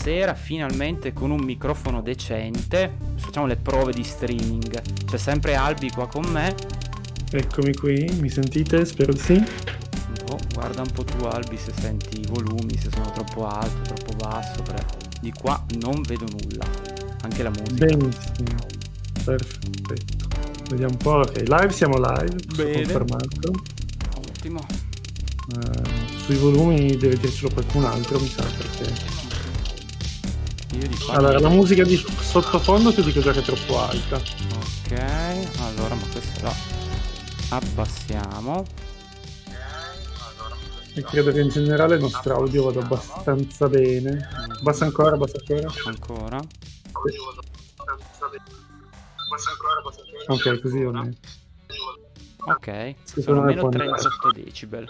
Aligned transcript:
stasera 0.00 0.32
finalmente 0.32 1.12
con 1.12 1.30
un 1.30 1.40
microfono 1.44 2.00
decente. 2.00 2.96
Facciamo 3.16 3.44
le 3.44 3.56
prove 3.56 3.92
di 3.92 4.02
streaming. 4.02 4.80
C'è 5.04 5.18
sempre 5.18 5.56
Albi 5.56 5.90
qua 5.90 6.08
con 6.08 6.24
me. 6.24 6.54
Eccomi 7.30 7.74
qui, 7.74 8.10
mi 8.18 8.30
sentite? 8.30 8.86
Spero 8.86 9.12
di 9.12 9.18
sì. 9.18 9.44
Oh, 10.30 10.38
guarda 10.54 10.80
un 10.80 10.90
po' 10.90 11.04
tu 11.04 11.22
Albi 11.26 11.58
se 11.58 11.72
senti 11.78 12.18
i 12.18 12.26
volumi, 12.30 12.78
se 12.78 12.88
sono 12.90 13.10
troppo 13.10 13.46
alto, 13.46 13.94
troppo 13.94 14.16
basso. 14.16 14.62
Perché 14.62 14.96
di 15.20 15.32
qua 15.38 15.62
non 15.80 16.00
vedo 16.00 16.24
nulla. 16.30 16.64
Anche 17.20 17.42
la 17.42 17.50
musica. 17.50 17.84
Benissimo. 17.84 18.56
Perfetto. 19.22 20.28
Vediamo 20.70 20.92
un 20.92 20.96
po'. 20.98 21.16
Ok, 21.16 21.42
live 21.46 21.70
siamo 21.72 21.96
live. 21.98 22.36
Bene. 22.56 22.72
Confermato. 22.72 23.52
Ottimo. 24.16 24.66
Uh, 25.54 26.16
sui 26.24 26.36
volumi 26.36 26.96
deve 26.96 27.18
dircelo 27.18 27.50
qualcun 27.52 27.84
altro, 27.84 28.18
mi 28.18 28.28
sa, 28.28 28.44
perché... 28.44 29.19
Di 30.70 30.96
qua 31.04 31.14
Allora, 31.14 31.40
la 31.40 31.48
musica 31.48 31.82
di 31.82 31.96
sottofondo 31.96 32.92
ti 32.92 33.02
dico 33.02 33.20
già 33.20 33.32
che 33.32 33.40
è 33.40 33.42
troppo 33.42 33.80
alta. 33.80 34.16
Ok, 34.16 35.58
allora 35.58 35.94
ma 35.94 36.06
questa 36.12 36.42
la 36.42 36.54
abbassiamo. 37.56 38.64
E 40.94 41.02
credo 41.02 41.32
che 41.32 41.40
in 41.40 41.48
generale 41.48 41.96
il 41.96 42.00
nostro 42.00 42.34
audio 42.36 42.64
vada 42.64 42.80
abbastanza 42.80 43.68
bene. 43.68 44.28
Basta 44.62 44.84
ancora, 44.84 45.16
basta 45.16 45.38
ancora. 45.38 45.72
Ancora. 45.86 46.40
Ok, 50.28 50.60
così 50.60 50.82
va 50.82 50.90
bene. 50.90 51.16
Ok, 52.42 52.94
Sì, 53.04 53.22
sono 53.22 53.42
meno 53.42 53.68
nel 53.68 53.70
38 53.70 54.30
decibel. 54.32 54.88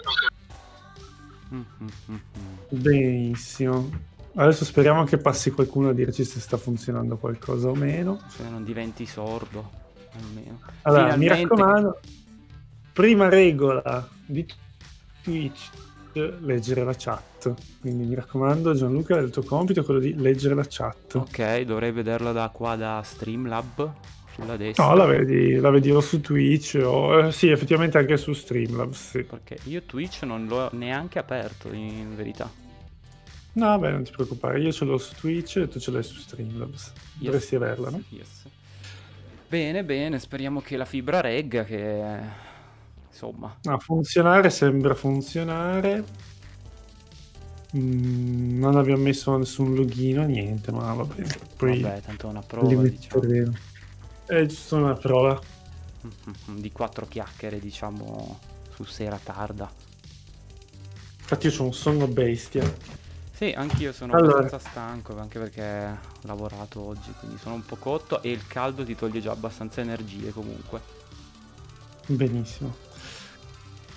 Mm, 1.53 1.59
mm, 1.59 1.87
mm, 2.09 2.13
mm. 2.13 2.55
Benissimo. 2.69 3.89
Adesso 4.33 4.63
speriamo 4.63 5.03
che 5.03 5.17
passi 5.17 5.51
qualcuno 5.51 5.89
a 5.89 5.93
dirci 5.93 6.23
se 6.23 6.39
sta 6.39 6.57
funzionando 6.57 7.17
qualcosa 7.17 7.67
o 7.69 7.75
meno. 7.75 8.19
Se 8.29 8.47
non 8.49 8.63
diventi 8.63 9.05
sordo, 9.05 9.69
almeno. 10.13 10.59
Allora, 10.83 11.15
mi 11.15 11.23
Finalmente- 11.23 11.41
raccomando, 11.55 11.99
prima 12.93 13.29
regola 13.29 14.07
di 14.25 14.45
Twitch, 15.21 15.69
leggere 16.13 16.83
la 16.83 16.95
chat. 16.97 17.53
Quindi 17.81 18.05
mi 18.05 18.15
raccomando, 18.15 18.73
Gianluca, 18.73 19.17
il 19.17 19.31
tuo 19.31 19.43
compito 19.43 19.81
è 19.81 19.83
quello 19.83 19.99
di 19.99 20.15
leggere 20.15 20.55
la 20.55 20.65
chat. 20.67 21.15
Ok, 21.15 21.61
dovrei 21.61 21.91
vederla 21.91 22.31
da 22.31 22.49
qua 22.53 22.75
da 22.75 23.01
Streamlab 23.03 23.93
sulla 24.33 24.55
destra. 24.55 24.85
No, 24.87 24.95
la 24.95 25.05
vedi, 25.05 25.55
la 25.55 25.69
vedi 25.69 25.91
o 25.91 25.99
su 25.99 26.21
Twitch 26.21 26.79
o 26.81 27.25
eh, 27.27 27.31
sì, 27.33 27.49
effettivamente 27.49 27.97
anche 27.97 28.15
su 28.15 28.31
Streamlabs. 28.31 29.09
Sì. 29.09 29.23
Perché 29.23 29.57
io 29.63 29.81
Twitch 29.83 30.23
non 30.23 30.45
l'ho 30.47 30.69
neanche 30.71 31.19
aperto 31.19 31.67
in 31.73 32.15
verità. 32.15 32.49
No, 33.53 33.65
vabbè, 33.65 33.91
non 33.91 34.03
ti 34.03 34.11
preoccupare, 34.11 34.61
io 34.61 34.71
ce 34.71 34.85
l'ho 34.85 34.97
su 34.97 35.13
Twitch 35.15 35.57
e 35.57 35.67
tu 35.67 35.79
ce 35.79 35.91
l'hai 35.91 36.03
su 36.03 36.15
Streamlabs. 36.15 36.91
Yes. 37.17 37.23
Dovresti 37.25 37.55
averla, 37.55 37.89
no? 37.89 38.01
Yes. 38.09 38.45
Bene, 39.47 39.83
bene, 39.83 40.19
speriamo 40.19 40.61
che 40.61 40.77
la 40.77 40.85
fibra 40.85 41.19
regga, 41.19 41.65
che 41.65 42.19
insomma. 43.09 43.57
No, 43.63 43.79
funzionare 43.79 44.49
sembra 44.49 44.95
funzionare. 44.95 46.03
Mm, 47.75 48.59
non 48.59 48.77
abbiamo 48.77 49.03
messo 49.03 49.35
nessun 49.37 49.75
login, 49.75 50.21
niente, 50.25 50.71
ma 50.71 50.93
va 50.93 51.03
bene. 51.03 51.29
Poi 51.57 51.81
Vabbè, 51.81 52.01
tanto 52.01 52.27
è 52.27 52.29
una 52.29 52.41
prova, 52.41 52.81
diciamo. 52.83 53.53
È 54.25 54.45
giusto 54.45 54.75
una 54.77 54.93
prova. 54.93 55.39
Mhm, 56.01 56.59
Di 56.59 56.71
quattro 56.71 57.05
chiacchiere, 57.05 57.59
diciamo, 57.59 58.39
su 58.73 58.83
sera 58.85 59.19
tarda. 59.21 59.69
Infatti 61.19 61.47
io 61.47 61.53
ho 61.59 61.63
un 61.65 61.73
sonno 61.73 62.07
bestia. 62.07 62.99
Sì, 63.41 63.51
anch'io 63.57 63.91
sono 63.91 64.13
Allora. 64.13 64.37
abbastanza 64.37 64.69
stanco, 64.69 65.17
anche 65.17 65.39
perché 65.39 65.63
ho 65.63 66.27
lavorato 66.27 66.79
oggi, 66.79 67.11
quindi 67.17 67.39
sono 67.41 67.55
un 67.55 67.65
po' 67.65 67.75
cotto 67.75 68.21
e 68.21 68.29
il 68.29 68.45
caldo 68.45 68.83
ti 68.85 68.93
toglie 68.95 69.19
già 69.19 69.31
abbastanza 69.31 69.81
energie 69.81 70.29
comunque. 70.29 70.79
Benissimo. 72.05 72.75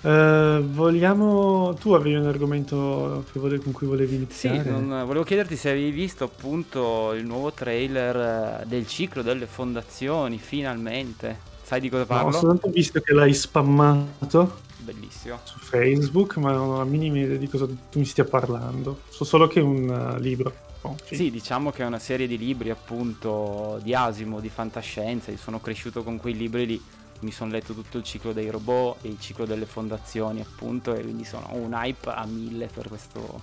Eh, 0.01 0.63
vogliamo... 0.67 1.75
Tu 1.79 1.93
avevi 1.93 2.15
un 2.15 2.25
argomento 2.25 3.23
che 3.31 3.39
vole- 3.39 3.59
con 3.59 3.71
cui 3.71 3.85
volevi 3.85 4.13
Sì, 4.31 4.47
iniziare? 4.47 4.63
non- 4.63 5.05
volevo 5.05 5.23
chiederti 5.23 5.55
se 5.55 5.69
avevi 5.69 5.91
visto 5.91 6.23
appunto 6.23 7.13
il 7.13 7.23
nuovo 7.23 7.51
trailer 7.51 8.61
eh, 8.63 8.65
del 8.65 8.87
ciclo 8.87 9.21
delle 9.21 9.45
fondazioni, 9.45 10.39
finalmente. 10.39 11.37
Sai 11.61 11.79
di 11.81 11.89
cosa 11.89 12.05
No, 12.09 12.15
ho 12.15 12.17
parlo? 12.17 12.31
soltanto 12.31 12.69
visto 12.71 12.99
che 12.99 13.13
l'hai 13.13 13.35
spammato 13.35 14.61
Bellissimo. 14.85 15.39
su 15.43 15.59
Facebook, 15.59 16.37
ma 16.37 16.51
non 16.51 16.69
ho 16.69 16.77
la 16.77 16.83
minima 16.85 17.17
idea 17.19 17.37
di 17.37 17.47
cosa 17.47 17.65
tu 17.65 17.99
mi 17.99 18.05
stia 18.05 18.23
parlando. 18.25 19.01
So 19.09 19.23
solo 19.23 19.47
che 19.47 19.59
è 19.59 19.63
un 19.63 19.89
eh, 20.17 20.19
libro. 20.21 20.53
Oh, 20.81 20.95
sì. 21.03 21.15
Sì, 21.15 21.31
diciamo 21.31 21.71
che 21.71 21.81
è 21.83 21.85
una 21.85 21.99
serie 21.99 22.27
di 22.27 22.37
libri 22.37 22.69
appunto 22.69 23.79
di 23.81 23.93
Asimo, 23.95 24.39
di 24.39 24.49
fantascienza. 24.49 25.31
Io 25.31 25.37
sono 25.37 25.59
cresciuto 25.59 26.03
con 26.03 26.17
quei 26.17 26.35
libri 26.35 26.65
lì. 26.65 26.81
Mi 27.21 27.31
sono 27.31 27.49
letto 27.51 27.73
tutto 27.73 27.97
il 27.97 28.03
ciclo 28.03 28.33
dei 28.33 28.49
robot 28.49 29.03
e 29.03 29.07
il 29.07 29.19
ciclo 29.19 29.45
delle 29.45 29.65
fondazioni, 29.65 30.41
appunto, 30.41 30.93
e 30.93 31.01
quindi 31.01 31.23
sono 31.23 31.49
un 31.53 31.71
hype 31.73 32.09
a 32.09 32.25
mille 32.25 32.67
per 32.67 32.87
questo, 32.87 33.41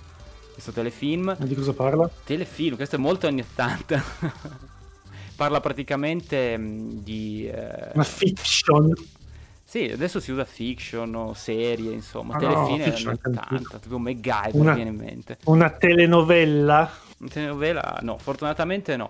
questo 0.53 0.71
telefilm. 0.71 1.35
Ma 1.37 1.45
di 1.45 1.55
cosa 1.55 1.73
parla? 1.73 2.09
Telefilm, 2.23 2.75
questo 2.77 2.95
è 2.95 2.99
molto 2.99 3.27
anni 3.27 3.41
80. 3.41 4.03
Parla 5.35 5.59
praticamente 5.59 6.55
mh, 6.57 7.01
di. 7.03 7.47
eh, 7.47 7.89
Una 7.93 8.03
fiction. 8.03 8.93
Sì, 9.73 9.85
adesso 9.91 10.19
si 10.19 10.31
usa 10.31 10.45
fiction 10.45 11.15
o 11.15 11.33
serie, 11.33 11.93
insomma. 11.93 12.35
Ah, 12.35 12.37
telefilm 12.37 12.77
no, 12.77 12.83
anni 12.83 12.83
è 12.83 13.09
80, 13.09 13.47
antico. 13.49 13.79
tipo 13.79 13.97
MacGyver 13.97 14.53
Una- 14.53 14.73
viene 14.75 14.91
in 14.91 14.95
mente. 14.95 15.37
Una 15.45 15.71
telenovela. 15.71 16.91
Una 17.17 17.29
telenovela? 17.29 17.97
No, 18.03 18.19
fortunatamente 18.19 18.95
no. 18.95 19.09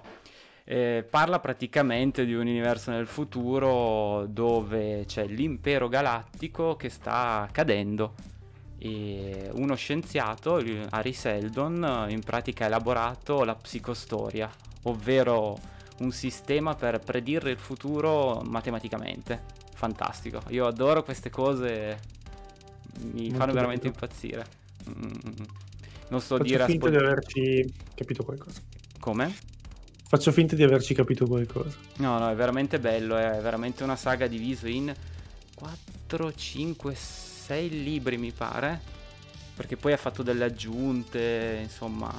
Eh, 0.63 1.05
parla 1.09 1.41
praticamente 1.41 2.23
di 2.23 2.33
un 2.33 2.47
universo 2.47 2.91
nel 2.91 3.07
futuro 3.07 4.25
dove 4.25 5.03
c'è 5.05 5.27
l'impero 5.27 5.89
galattico 5.89 6.77
che 6.77 6.87
sta 6.87 7.45
cadendo 7.51 8.13
e 8.77 9.49
uno 9.55 9.75
scienziato, 9.75 10.63
Harry 10.91 11.11
Seldon, 11.11 12.05
in 12.07 12.21
pratica 12.21 12.63
ha 12.63 12.67
elaborato 12.67 13.43
la 13.43 13.55
psicostoria, 13.55 14.49
ovvero 14.83 15.57
un 15.99 16.11
sistema 16.11 16.73
per 16.73 16.99
predire 16.99 17.51
il 17.51 17.59
futuro 17.59 18.41
matematicamente. 18.45 19.62
Fantastico, 19.83 20.41
io 20.47 20.65
adoro 20.65 21.03
queste 21.03 21.29
cose, 21.29 21.99
mi 23.01 23.23
Molto 23.23 23.35
fanno 23.37 23.51
veramente 23.51 23.89
bello. 23.89 23.93
impazzire. 24.01 24.45
Mm. 24.87 25.11
Non 26.07 26.21
so 26.21 26.37
Faccio 26.37 26.43
dire 26.49 26.65
finta 26.65 26.87
spo- 26.87 26.89
di 26.97 27.03
averci 27.03 27.73
capito 27.93 28.23
qualcosa. 28.23 28.61
come? 28.99 29.35
Faccio 30.07 30.31
finta 30.31 30.55
di 30.55 30.63
averci 30.63 30.93
capito 30.93 31.25
qualcosa. 31.27 31.75
No, 31.97 32.17
no, 32.17 32.29
è 32.29 32.35
veramente 32.35 32.79
bello, 32.79 33.17
è 33.17 33.41
veramente 33.41 33.83
una 33.83 33.97
saga 33.97 34.25
diviso 34.27 34.67
in 34.67 34.93
4, 35.53 36.33
5, 36.33 36.95
6 36.95 37.83
libri 37.83 38.17
mi 38.17 38.31
pare, 38.31 38.79
perché 39.53 39.75
poi 39.75 39.91
ha 39.91 39.97
fatto 39.97 40.23
delle 40.23 40.45
aggiunte, 40.45 41.59
insomma, 41.61 42.09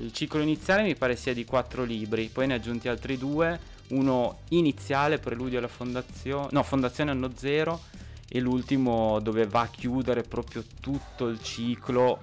il 0.00 0.12
ciclo 0.12 0.40
iniziale 0.40 0.82
mi 0.82 0.94
pare 0.94 1.16
sia 1.16 1.34
di 1.34 1.44
4 1.44 1.84
libri, 1.84 2.28
poi 2.32 2.46
ne 2.46 2.54
ha 2.54 2.56
aggiunti 2.56 2.88
altri 2.88 3.18
due, 3.18 3.58
uno 3.88 4.40
iniziale, 4.50 5.18
preludio 5.18 5.58
alla 5.58 5.68
fondazione, 5.68 6.48
no, 6.52 6.62
fondazione 6.62 7.10
anno 7.10 7.30
zero, 7.34 7.80
e 8.28 8.40
l'ultimo 8.40 9.20
dove 9.20 9.46
va 9.46 9.62
a 9.62 9.68
chiudere 9.68 10.22
proprio 10.22 10.64
tutto 10.80 11.26
il 11.26 11.42
ciclo, 11.42 12.22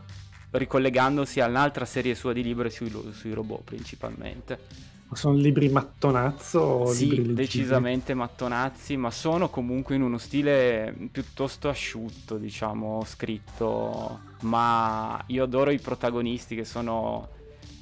ricollegandosi 0.52 1.40
a 1.40 1.48
un'altra 1.48 1.86
serie 1.86 2.16
sua 2.16 2.34
di 2.34 2.42
libri 2.42 2.72
sui, 2.72 2.92
sui 3.12 3.34
robot 3.34 3.62
principalmente. 3.64 4.88
Ma 5.10 5.16
sono 5.16 5.36
libri 5.36 5.70
mattonazzo 5.70 6.60
o 6.60 6.86
Sì, 6.92 7.10
libri 7.10 7.34
decisamente 7.34 8.14
mattonazzi, 8.14 8.96
ma 8.96 9.10
sono 9.12 9.50
comunque 9.50 9.96
in 9.96 10.04
uno 10.04 10.20
stile 10.20 10.96
piuttosto 11.12 11.68
asciutto, 11.68 12.38
diciamo, 12.38 13.04
scritto. 13.06 14.20
Ma 14.42 15.22
io 15.28 15.44
adoro 15.44 15.72
i 15.72 15.80
protagonisti 15.80 16.56
che 16.56 16.64
sono 16.64 17.28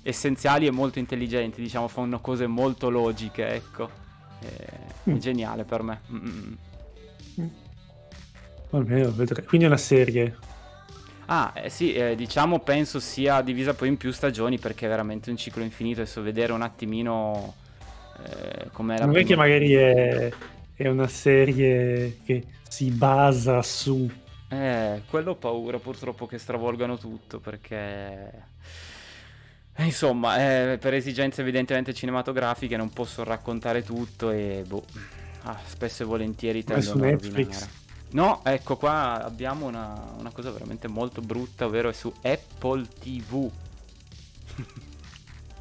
essenziali 0.10 0.66
e 0.68 0.72
molto 0.72 1.00
intelligenti, 1.00 1.62
diciamo, 1.62 1.88
fanno 1.88 2.20
cose 2.22 2.48
molto 2.48 2.90
logiche, 2.90 3.48
ecco. 3.54 3.90
È, 4.40 4.46
è 5.08 5.14
Mm. 5.14 5.18
geniale 5.18 5.64
per 5.66 5.82
me. 5.84 6.02
Mm-mm. 6.12 6.58
Va 8.70 8.80
bene, 8.82 9.04
lo 9.04 9.14
vedrei. 9.14 9.46
Quindi 9.46 9.66
è 9.66 9.70
una 9.70 9.78
serie. 9.78 10.38
Ah, 11.30 11.52
eh, 11.56 11.70
sì, 11.70 11.94
eh, 11.94 12.16
diciamo 12.16 12.60
penso 12.62 13.00
sia 13.00 13.42
divisa 13.42 13.74
poi 13.76 13.90
in 13.90 13.98
più 13.98 14.12
stagioni 14.12 14.60
perché 14.60 14.86
è 14.86 14.90
veramente 14.90 15.30
un 15.30 15.38
ciclo 15.38 15.64
infinito. 15.64 16.02
Adesso 16.02 16.22
vedere 16.22 16.54
un 16.54 16.62
attimino 16.62 17.58
eh, 18.18 18.70
com'è 18.72 18.98
la 18.98 19.06
non 19.06 19.18
è 19.18 19.24
che 19.26 19.36
magari 19.36 19.74
è, 19.74 20.32
è 20.74 20.88
una 20.88 21.08
serie 21.08 22.20
che 22.24 22.46
si 22.68 22.92
basa 22.92 23.62
su... 23.62 24.10
Eh, 24.50 25.04
quello 25.10 25.32
ho 25.32 25.36
paura 25.36 25.80
purtroppo 25.80 26.26
che 26.26 26.38
stravolgano 26.38 26.98
tutto 26.98 27.40
perché... 27.40 28.56
eh, 29.78 29.86
Insomma, 29.86 30.72
eh, 30.72 30.78
per 30.78 30.94
esigenze 30.94 31.42
evidentemente 31.42 31.94
cinematografiche 31.94 32.78
non 32.78 32.90
posso 32.90 33.24
raccontare 33.24 33.84
tutto 33.84 34.32
e 34.32 34.64
boh, 34.68 34.84
ah, 35.44 35.60
spesso 35.66 36.04
e 36.04 36.06
volentieri 36.06 36.64
tendono 36.64 37.04
a 37.04 37.06
Netflix? 37.08 37.36
rovinare. 37.36 37.86
No, 38.10 38.42
ecco 38.44 38.78
qua 38.78 39.24
abbiamo 39.24 39.66
una, 39.66 40.14
una 40.18 40.32
cosa 40.32 40.52
veramente 40.52 40.88
molto 40.88 41.22
brutta, 41.22 41.66
ovvero 41.66 41.90
è 41.90 41.94
su 41.94 42.12
Apple 42.22 42.88
TV. 43.00 43.52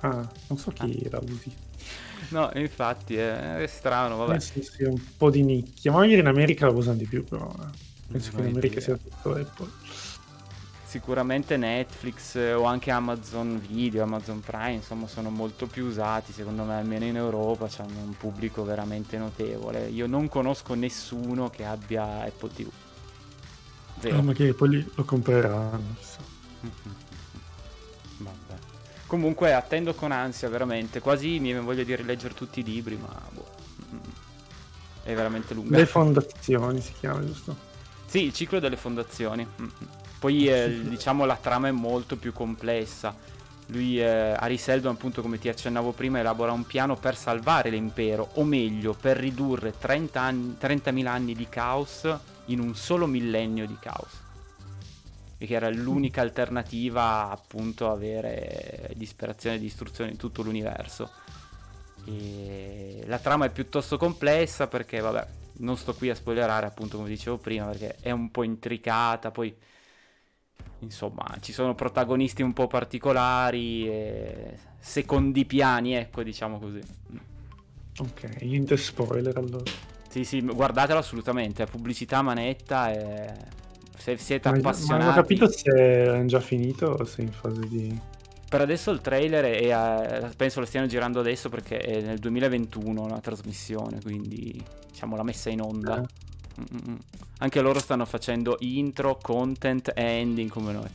Ah, 0.01 0.29
non 0.49 0.59
so 0.59 0.71
chi 0.73 1.03
ah. 1.07 1.09
la 1.11 1.21
usi. 1.23 1.51
No, 2.29 2.51
infatti 2.55 3.17
è, 3.17 3.57
è 3.57 3.67
strano, 3.67 4.17
vabbè. 4.17 4.35
Eh 4.35 4.41
sì, 4.41 4.62
sì, 4.62 4.85
un 4.85 5.01
po' 5.17 5.31
di 5.31 5.43
nicchia. 5.43 5.91
Ma 5.91 6.01
magari 6.01 6.21
in 6.21 6.27
America 6.27 6.67
la 6.67 6.73
usano 6.73 6.99
di 6.99 7.07
più, 7.07 7.25
però. 7.25 7.53
Eh. 7.59 7.85
Penso 8.12 8.31
che 8.33 8.43
in 8.43 8.49
America 8.49 8.79
sia 8.79 8.97
tutto 8.97 9.35
Apple. 9.35 9.69
Sicuramente 10.87 11.56
Netflix 11.56 12.37
o 12.37 12.62
anche 12.62 12.93
Amazon 12.93 13.61
Video, 13.61 14.05
Amazon 14.05 14.38
Prime, 14.38 14.75
insomma, 14.75 15.09
sono 15.09 15.31
molto 15.31 15.67
più 15.67 15.85
usati, 15.85 16.33
secondo 16.33 16.62
me, 16.62 16.77
almeno 16.77 17.05
in 17.05 17.17
Europa, 17.17 17.69
hanno 17.79 17.99
un 18.05 18.17
pubblico 18.17 18.65
veramente 18.65 19.19
notevole. 19.19 19.88
Io 19.88 20.06
non 20.06 20.29
conosco 20.29 20.75
nessuno 20.75 21.50
che 21.50 21.65
abbia 21.65 22.23
Apple 22.23 22.50
TV. 22.55 22.69
Zero. 23.99 24.19
Ah, 24.19 24.23
ma 24.23 24.33
che 24.33 24.55
poi 24.55 24.88
lo 24.94 25.05
compreranno. 25.05 25.97
Vabbè. 28.19 28.55
Comunque 29.09 29.55
attendo 29.55 29.93
con 29.93 30.12
ansia, 30.12 30.49
veramente. 30.49 31.00
Quasi 31.00 31.41
mi 31.41 31.53
voglio 31.59 31.83
di 31.83 31.97
rileggere 31.97 32.33
tutti 32.33 32.61
i 32.61 32.65
libri, 32.65 32.97
ma 32.97 33.21
boh. 33.31 33.55
È 35.03 35.12
veramente 35.15 35.53
lunga. 35.53 35.77
Le 35.77 35.87
fondazioni 35.87 36.81
si 36.81 36.93
chiama, 36.99 37.25
giusto? 37.25 37.56
Sì, 38.06 38.23
il 38.25 38.33
ciclo 38.33 38.61
delle 38.61 38.77
fondazioni. 38.77 39.47
Poi 40.26 40.49
eh, 40.49 40.81
diciamo 40.88 41.25
la 41.25 41.37
trama 41.37 41.69
è 41.69 41.70
molto 41.70 42.17
più 42.17 42.32
complessa. 42.32 43.14
Lui, 43.67 44.02
eh, 44.02 44.56
Seldon, 44.56 44.94
appunto 44.94 45.23
come 45.23 45.38
ti 45.38 45.49
accennavo 45.49 45.93
prima, 45.93 46.19
elabora 46.19 46.50
un 46.50 46.67
piano 46.67 46.96
per 46.96 47.17
salvare 47.17 47.70
l'impero, 47.70 48.31
o 48.32 48.43
meglio, 48.43 48.93
per 48.93 49.19
ridurre 49.19 49.78
30 49.78 50.20
anni, 50.20 50.56
30.000 50.61 51.06
anni 51.06 51.32
di 51.32 51.49
caos 51.49 52.12
in 52.46 52.58
un 52.58 52.75
solo 52.75 53.06
millennio 53.06 53.69
di 53.69 53.76
caos. 53.78 54.20
Che 55.38 55.46
era 55.46 55.70
l'unica 55.70 56.23
alternativa 56.23 57.31
appunto 57.31 57.88
a 57.88 57.93
avere 57.93 58.90
disperazione 58.96 59.55
e 59.55 59.61
distruzione 59.61 60.11
in 60.11 60.17
tutto 60.17 60.43
l'universo. 60.43 61.08
E 62.05 63.05
la 63.06 63.20
trama 63.20 63.44
è 63.44 63.50
piuttosto 63.50 63.96
complessa 63.96 64.67
perché, 64.67 64.99
vabbè, 64.99 65.26
non 65.58 65.76
sto 65.76 65.94
qui 65.94 66.11
a 66.11 66.17
spoilerare 66.17 66.67
appunto 66.67 66.96
come 66.96 67.08
dicevo 67.11 67.38
prima 67.38 67.67
perché 67.67 67.94
è 68.00 68.11
un 68.11 68.32
po' 68.32 68.43
intricata, 68.43 69.31
poi 69.31 69.56
insomma 70.81 71.25
ci 71.41 71.53
sono 71.53 71.75
protagonisti 71.75 72.43
un 72.43 72.53
po' 72.53 72.67
particolari 72.67 73.88
e 73.88 74.58
secondi 74.79 75.44
piani, 75.44 75.94
ecco 75.94 76.23
diciamo 76.23 76.58
così. 76.58 76.81
Ok, 77.99 78.43
niente 78.43 78.76
spoiler 78.76 79.37
allora. 79.37 79.64
Sì, 80.08 80.25
sì, 80.25 80.41
guardatelo 80.41 80.99
assolutamente, 80.99 81.62
è 81.62 81.67
pubblicità 81.67 82.23
manetta 82.23 82.91
e 82.93 83.35
se 83.97 84.17
siete 84.17 84.50
ma, 84.50 84.56
appassionati... 84.56 85.05
Ma 85.05 85.11
non 85.11 85.12
ho 85.12 85.20
capito 85.20 85.49
se 85.49 85.70
è 85.70 86.25
già 86.26 86.41
finito 86.41 86.87
o 86.87 87.05
se 87.05 87.23
è 87.23 87.25
in 87.25 87.32
fase 87.32 87.67
di... 87.67 88.00
Per 88.49 88.61
adesso 88.61 88.93
il 88.93 89.00
trailer 89.00 89.44
è, 89.44 89.70
a, 89.70 90.31
penso 90.37 90.61
lo 90.61 90.67
stiano 90.67 90.87
girando 90.87 91.19
adesso 91.19 91.49
perché 91.49 91.79
è 91.79 92.00
nel 92.00 92.19
2021 92.19 93.09
la 93.09 93.19
trasmissione, 93.19 94.00
quindi 94.00 94.62
diciamo 94.88 95.17
la 95.17 95.25
messa 95.25 95.50
in 95.50 95.61
onda. 95.61 96.00
Eh. 96.00 96.25
Anche 97.38 97.61
loro 97.61 97.79
stanno 97.79 98.05
facendo 98.05 98.56
intro, 98.61 99.19
content 99.20 99.93
e 99.94 100.03
ending 100.03 100.50
come 100.50 100.73
noi. 100.73 100.88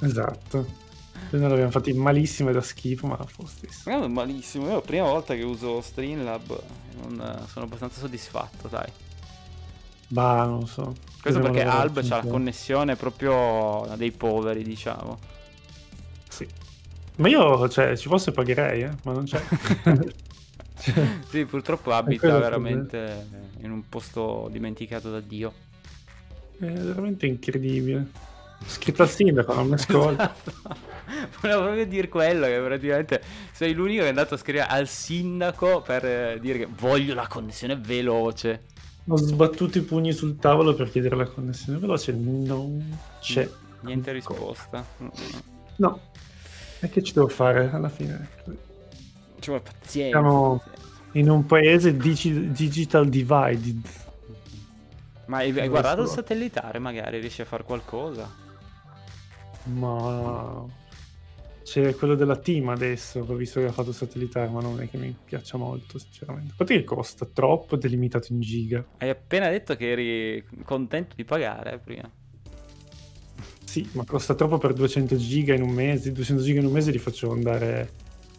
Esatto. 0.00 0.82
Noi 1.30 1.40
l'abbiamo 1.40 1.70
fatti 1.70 1.92
malissimo 1.92 2.50
e 2.50 2.52
da 2.52 2.60
schifo, 2.60 3.06
ma 3.06 3.16
lo 3.16 3.46
stesso. 3.46 3.90
No, 3.90 4.08
malissimo. 4.08 4.64
Io 4.64 4.70
è 4.70 4.74
la 4.74 4.80
prima 4.80 5.06
volta 5.06 5.34
che 5.34 5.42
uso 5.42 5.80
Streamlab 5.80 6.62
non 7.02 7.44
sono 7.48 7.64
abbastanza 7.64 8.00
soddisfatto, 8.00 8.68
dai. 8.68 8.90
Bah, 10.08 10.44
non 10.44 10.66
so. 10.66 10.94
Questo 11.20 11.40
perché 11.40 11.62
Alb 11.62 11.96
ha 11.96 12.16
la 12.16 12.24
connessione 12.26 12.96
proprio 12.96 13.88
dei 13.96 14.12
poveri, 14.12 14.62
diciamo. 14.62 15.18
Sì. 16.28 16.46
Ma 17.16 17.28
io, 17.28 17.68
cioè, 17.68 17.96
ci 17.96 18.08
fosse 18.08 18.32
pagherei, 18.32 18.82
eh, 18.82 18.90
ma 19.04 19.12
non 19.12 19.24
c'è. 19.24 19.42
sì, 21.28 21.44
purtroppo 21.44 21.92
abita 21.92 22.38
veramente 22.38 23.26
in 23.60 23.70
un 23.70 23.88
posto 23.88 24.48
dimenticato 24.50 25.10
da 25.10 25.20
Dio. 25.20 25.52
È 26.58 26.66
veramente 26.66 27.26
incredibile. 27.26 28.06
Scritto 28.66 29.02
al 29.02 29.08
sindaco, 29.08 29.54
non 29.54 29.68
mi 29.68 29.74
ascolta. 29.74 30.34
Esatto. 30.44 30.92
Volevo 31.40 31.62
proprio 31.62 31.86
dire 31.86 32.08
quello, 32.08 32.46
che 32.46 32.60
praticamente 32.60 33.22
sei 33.52 33.74
l'unico 33.74 34.00
che 34.00 34.06
è 34.06 34.08
andato 34.08 34.34
a 34.34 34.36
scrivere 34.36 34.66
al 34.66 34.88
sindaco 34.88 35.82
per 35.82 36.04
eh, 36.04 36.38
dire 36.40 36.58
che 36.60 36.68
voglio 36.78 37.14
la 37.14 37.26
connessione 37.26 37.76
veloce. 37.76 38.62
Ho 39.06 39.16
sbattuto 39.16 39.78
i 39.78 39.82
pugni 39.82 40.12
sul 40.12 40.36
tavolo 40.36 40.74
per 40.74 40.90
chiedere 40.90 41.14
la 41.16 41.26
connessione 41.26 41.78
veloce, 41.78 42.12
non 42.12 42.98
c'è. 43.20 43.48
Niente 43.80 44.12
risposta. 44.12 44.84
No. 45.76 46.00
E 46.80 46.88
che 46.88 47.02
ci 47.02 47.12
devo 47.12 47.28
fare 47.28 47.70
alla 47.70 47.90
fine? 47.90 48.28
Ci 49.38 49.50
vuole 49.50 49.62
pazienza. 49.62 50.18
Siamo 50.18 50.62
in 51.14 51.28
un 51.28 51.44
paese 51.46 51.96
digi- 51.96 52.50
digital 52.50 53.08
divided. 53.08 53.86
Ma 55.26 55.38
hai, 55.38 55.58
hai 55.58 55.68
guardato 55.68 56.02
il 56.02 56.08
satellitare 56.08 56.78
magari? 56.78 57.18
Riesci 57.20 57.42
a 57.42 57.46
fare 57.46 57.64
qualcosa? 57.64 58.42
Ma 59.64 60.64
c'è 61.62 61.94
quello 61.94 62.14
della 62.14 62.36
team 62.36 62.68
adesso, 62.68 63.24
ho 63.26 63.34
visto 63.34 63.58
che 63.58 63.66
ha 63.66 63.72
fatto 63.72 63.88
il 63.88 63.94
satellitare, 63.94 64.48
ma 64.48 64.60
non 64.60 64.82
è 64.82 64.88
che 64.88 64.98
mi 64.98 65.16
piaccia 65.24 65.56
molto, 65.56 65.98
sinceramente. 65.98 66.52
A 66.52 66.54
parte 66.56 66.76
che 66.76 66.84
costa 66.84 67.24
troppo 67.24 67.76
ed 67.76 67.84
è 67.84 67.88
limitato 67.88 68.32
in 68.32 68.40
giga. 68.40 68.84
Hai 68.98 69.08
appena 69.08 69.48
detto 69.48 69.74
che 69.74 69.90
eri 69.90 70.44
contento 70.62 71.14
di 71.16 71.24
pagare 71.24 71.72
eh, 71.72 71.78
prima. 71.78 72.10
Sì, 73.64 73.88
ma 73.92 74.04
costa 74.04 74.34
troppo 74.34 74.58
per 74.58 74.74
200 74.74 75.16
giga 75.16 75.54
in 75.54 75.62
un 75.62 75.70
mese. 75.70 76.12
200 76.12 76.42
giga 76.42 76.60
in 76.60 76.66
un 76.66 76.72
mese 76.72 76.90
li 76.90 76.98
faccio 76.98 77.32
andare 77.32 77.92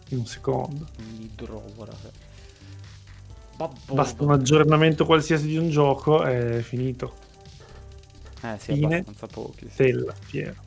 in 0.09 0.19
un 0.19 0.25
secondo. 0.27 0.87
L'idrovora. 1.17 1.93
Basta 3.57 4.23
un 4.23 4.31
aggiornamento 4.31 5.05
qualsiasi 5.05 5.47
di 5.47 5.57
un 5.57 5.69
gioco 5.69 6.23
è 6.23 6.61
finito. 6.61 7.13
Eh 8.41 8.57
sì, 8.59 8.73
Fine, 8.73 8.97
abbastanza 8.97 9.27
pochi. 9.27 9.65
Sì. 9.67 9.71
Stella, 9.71 10.13
fiero. 10.13 10.63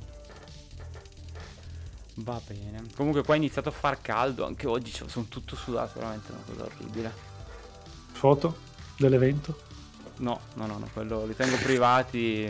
Va 2.14 2.40
bene. 2.46 2.82
Comunque 2.96 3.22
qua 3.22 3.34
è 3.34 3.36
iniziato 3.36 3.68
a 3.68 3.72
far 3.72 4.00
caldo, 4.00 4.44
anche 4.44 4.66
oggi 4.66 4.90
sono 4.90 5.26
tutto 5.28 5.54
sudato, 5.54 5.98
veramente 5.98 6.32
una 6.32 6.40
cosa 6.46 6.64
orribile. 6.64 7.12
Foto 8.12 8.56
dell'evento? 8.96 9.66
No, 10.16 10.40
no, 10.54 10.66
no, 10.66 10.78
no 10.78 10.88
quello 10.92 11.24
li 11.26 11.36
tengo 11.36 11.56
privati 11.56 12.48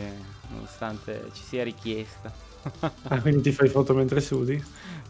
nonostante 0.50 1.30
ci 1.34 1.42
sia 1.42 1.64
richiesta. 1.64 2.32
ah, 3.08 3.20
quindi 3.20 3.42
ti 3.42 3.52
fai 3.52 3.68
foto 3.68 3.94
mentre 3.94 4.20
sudi? 4.20 4.62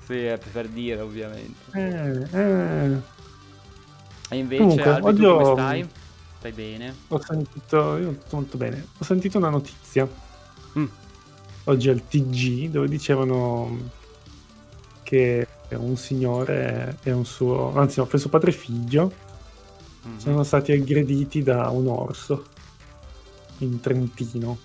sì, 0.05 0.25
è 0.25 0.39
per 0.53 0.69
dire 0.69 1.01
ovviamente. 1.01 1.71
Eh, 1.73 2.39
eh. 2.39 3.18
E 4.29 4.37
invece, 4.37 4.63
Comunque, 4.63 4.91
Albi, 4.91 5.07
oggi 5.07 5.23
come 5.23 5.45
stai? 5.45 5.89
Stai 6.39 6.53
bene? 6.53 6.95
Ho 7.09 7.21
sentito, 7.21 7.97
io 7.97 8.17
sto 8.25 8.37
molto 8.37 8.57
bene. 8.57 8.87
Ho 8.99 9.05
sentito 9.05 9.39
una 9.39 9.51
notizia 9.51 10.09
mm. 10.79 10.85
oggi 11.65 11.89
al 11.89 12.07
TG 12.07 12.69
dove 12.69 12.89
dicevano 12.89 13.97
che 15.03 15.47
un 15.71 15.97
signore 15.97 16.99
e 17.03 17.13
un 17.13 17.25
suo, 17.25 17.75
anzi 17.77 18.01
no, 18.01 18.09
suo 18.13 18.31
padre 18.31 18.51
e 18.51 18.55
figlio 18.55 19.13
mm-hmm. 20.07 20.19
sono 20.19 20.43
stati 20.43 20.73
aggrediti 20.73 21.43
da 21.43 21.69
un 21.71 21.89
orso 21.89 22.47
in 23.59 23.81
Trentino. 23.81 24.59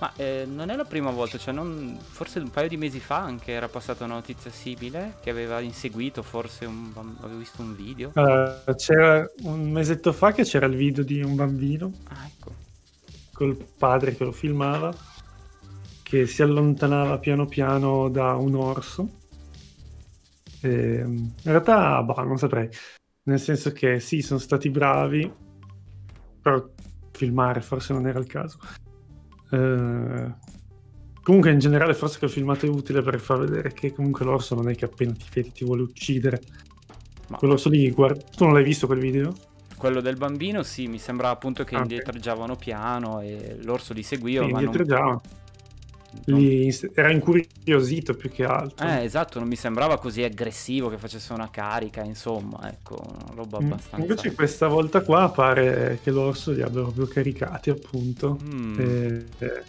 Ma 0.00 0.12
eh, 0.16 0.46
non 0.46 0.70
è 0.70 0.76
la 0.76 0.84
prima 0.84 1.10
volta, 1.10 1.36
cioè 1.36 1.52
non, 1.52 1.98
forse 2.00 2.38
un 2.38 2.50
paio 2.50 2.68
di 2.68 2.78
mesi 2.78 3.00
fa 3.00 3.18
anche 3.18 3.52
era 3.52 3.68
passata 3.68 4.04
una 4.04 4.14
notizia 4.14 4.50
simile 4.50 5.16
che 5.20 5.28
aveva 5.28 5.60
inseguito 5.60 6.22
forse 6.22 6.64
un 6.64 6.90
avevo 7.20 7.38
visto 7.38 7.60
un 7.60 7.76
video. 7.76 8.12
Uh, 8.14 8.74
c'era 8.76 9.30
un 9.42 9.70
mesetto 9.70 10.12
fa 10.12 10.32
che 10.32 10.44
c'era 10.44 10.64
il 10.64 10.76
video 10.76 11.04
di 11.04 11.22
un 11.22 11.34
bambino 11.34 11.92
ah, 12.08 12.26
ecco. 12.26 12.52
col 13.32 13.62
padre 13.76 14.16
che 14.16 14.24
lo 14.24 14.32
filmava 14.32 14.94
che 16.10 16.26
si 16.26 16.42
allontanava 16.42 17.18
piano 17.18 17.46
piano 17.46 18.08
da 18.08 18.34
un 18.34 18.56
orso. 18.56 19.08
E, 20.60 21.04
in 21.04 21.32
realtà, 21.44 22.02
bah, 22.02 22.24
non 22.24 22.36
saprei. 22.36 22.68
Nel 23.24 23.38
senso 23.38 23.70
che 23.70 24.00
sì, 24.00 24.20
sono 24.20 24.40
stati 24.40 24.70
bravi, 24.70 25.32
però 26.42 26.68
filmare 27.12 27.60
forse 27.60 27.92
non 27.92 28.08
era 28.08 28.18
il 28.18 28.26
caso. 28.26 28.58
Eh, 29.50 30.34
comunque 31.22 31.50
in 31.50 31.58
generale 31.58 31.94
forse 31.94 32.18
che 32.18 32.24
il 32.26 32.30
filmato 32.30 32.66
è 32.66 32.68
utile 32.68 33.02
per 33.02 33.20
far 33.20 33.38
vedere 33.38 33.72
che 33.72 33.92
comunque 33.92 34.24
l'orso 34.24 34.54
non 34.54 34.68
è 34.68 34.74
che 34.74 34.84
appena 34.84 35.12
ti 35.12 35.26
vedi 35.32 35.52
ti 35.52 35.64
vuole 35.64 35.82
uccidere. 35.82 36.40
Ma... 37.28 37.36
Quell'orso 37.36 37.68
lì, 37.68 37.90
guarda, 37.90 38.20
tu 38.36 38.44
non 38.44 38.54
l'hai 38.54 38.64
visto 38.64 38.86
quel 38.86 38.98
video? 38.98 39.32
Quello 39.76 40.00
del 40.00 40.16
bambino 40.16 40.62
sì, 40.62 40.88
mi 40.88 40.98
sembrava 40.98 41.32
appunto 41.32 41.64
che 41.64 41.74
ah, 41.74 41.80
indietreggiavano 41.80 42.56
piano 42.56 43.20
e 43.20 43.56
l'orso 43.62 43.94
li 43.94 44.02
seguiva. 44.02 44.44
Sì, 44.44 44.50
ma 44.50 44.60
indietreggiavano. 44.60 45.10
Non... 45.10 45.39
Lì 46.24 46.74
era 46.94 47.10
incuriosito 47.10 48.14
più 48.14 48.30
che 48.30 48.44
altro. 48.44 48.86
Eh, 48.86 49.04
esatto, 49.04 49.38
non 49.38 49.48
mi 49.48 49.56
sembrava 49.56 49.98
così 49.98 50.22
aggressivo 50.22 50.88
che 50.88 50.98
facesse 50.98 51.32
una 51.32 51.50
carica, 51.50 52.02
insomma, 52.02 52.68
ecco, 52.70 53.00
una 53.00 53.34
roba 53.34 53.60
mm, 53.60 53.64
abbastanza... 53.64 54.06
Invece 54.06 54.34
questa 54.34 54.66
volta 54.66 55.02
qua 55.02 55.30
pare 55.30 56.00
che 56.02 56.10
l'orso 56.10 56.52
li 56.52 56.62
abbia 56.62 56.82
proprio 56.82 57.06
caricati, 57.06 57.70
appunto. 57.70 58.38
Mm. 58.42 58.80
E, 58.80 59.26
eh, 59.38 59.62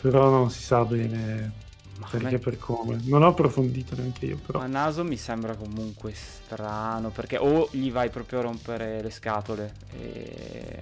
però 0.00 0.30
non 0.30 0.50
si 0.50 0.62
sa 0.62 0.84
bene 0.84 1.52
Ma 1.98 2.08
perché 2.10 2.32
me- 2.32 2.38
per 2.38 2.58
come. 2.58 3.00
Non 3.04 3.22
ho 3.22 3.28
approfondito 3.28 3.94
neanche 3.94 4.26
io, 4.26 4.38
però. 4.44 4.58
A 4.58 4.66
naso 4.66 5.04
mi 5.04 5.16
sembra 5.16 5.54
comunque 5.54 6.12
strano 6.12 7.10
perché 7.10 7.36
o 7.36 7.68
gli 7.70 7.90
vai 7.92 8.10
proprio 8.10 8.40
a 8.40 8.42
rompere 8.42 9.00
le 9.00 9.10
scatole 9.10 9.72
e 9.92 10.80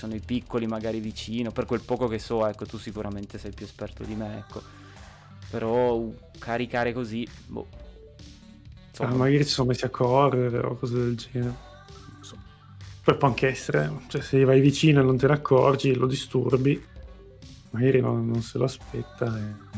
sono 0.00 0.14
i 0.14 0.20
piccoli 0.20 0.66
magari 0.66 0.98
vicino, 0.98 1.50
per 1.52 1.66
quel 1.66 1.82
poco 1.82 2.08
che 2.08 2.18
so, 2.18 2.46
ecco, 2.46 2.64
tu 2.64 2.78
sicuramente 2.78 3.36
sei 3.36 3.52
più 3.52 3.66
esperto 3.66 4.02
di 4.02 4.14
me, 4.14 4.38
ecco. 4.38 4.62
Però 5.50 5.94
uh, 5.94 6.16
caricare 6.38 6.94
così, 6.94 7.28
boh. 7.46 7.68
Ah, 7.70 8.88
Insomma, 8.88 9.14
magari 9.14 9.44
ci 9.44 9.50
sono 9.50 9.68
messi 9.68 9.84
a 9.84 9.90
correre 9.90 10.58
o 10.58 10.76
cose 10.76 10.94
del 10.94 11.16
genere. 11.16 11.54
So. 12.20 12.36
Poi 13.04 13.16
può 13.16 13.28
anche 13.28 13.48
essere, 13.48 13.90
cioè 14.08 14.22
se 14.22 14.42
vai 14.44 14.60
vicino 14.60 15.00
e 15.00 15.04
non 15.04 15.18
te 15.18 15.26
ne 15.26 15.34
accorgi, 15.34 15.94
lo 15.94 16.06
disturbi, 16.06 16.82
magari 17.70 18.00
non, 18.00 18.26
non 18.26 18.40
se 18.40 18.56
lo 18.56 18.64
aspetta. 18.64 19.36
e- 19.38 19.68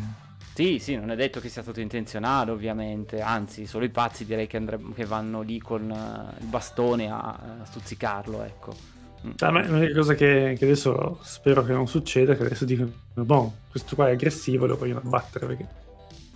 Sì, 0.54 0.78
sì, 0.78 0.94
non 0.94 1.10
è 1.10 1.16
detto 1.16 1.40
che 1.40 1.48
sia 1.48 1.62
stato 1.62 1.80
intenzionale, 1.80 2.52
ovviamente, 2.52 3.20
anzi, 3.20 3.66
solo 3.66 3.84
i 3.84 3.90
pazzi 3.90 4.24
direi 4.24 4.46
che, 4.46 4.56
andre- 4.58 4.78
che 4.94 5.04
vanno 5.04 5.40
lì 5.40 5.58
con 5.58 5.90
eh, 5.90 6.40
il 6.40 6.46
bastone 6.46 7.10
a, 7.10 7.18
a 7.60 7.64
stuzzicarlo, 7.64 8.42
ecco. 8.44 9.00
Cioè, 9.36 9.48
a 9.48 9.52
me 9.52 9.68
l'unica 9.68 9.94
cosa 9.94 10.14
che, 10.14 10.54
che 10.58 10.64
adesso 10.64 11.18
spero 11.22 11.62
che 11.64 11.72
non 11.72 11.86
succeda 11.86 12.32
è 12.32 12.36
che 12.36 12.44
adesso 12.44 12.64
dicono, 12.64 12.90
boh, 13.14 13.52
questo 13.70 13.94
qua 13.94 14.08
è 14.08 14.12
aggressivo, 14.12 14.66
lo 14.66 14.76
vogliono 14.76 15.00
abbattere 15.04 15.46
perché 15.46 15.66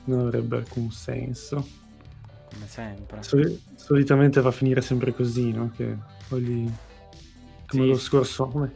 non 0.05 0.21
avrebbe 0.21 0.57
alcun 0.59 0.91
senso. 0.93 1.67
Come 2.53 2.67
sempre. 2.69 3.23
Soli- 3.23 3.61
solitamente 3.75 4.41
va 4.41 4.49
a 4.51 4.53
finire 4.53 4.81
sempre 4.81 5.13
così, 5.15 5.53
no? 5.53 5.73
Che 5.77 5.97
poi 6.29 6.73
come 7.67 7.83
Sì. 7.83 7.89
lo 7.89 7.99
scorso, 7.99 8.47
come 8.47 8.73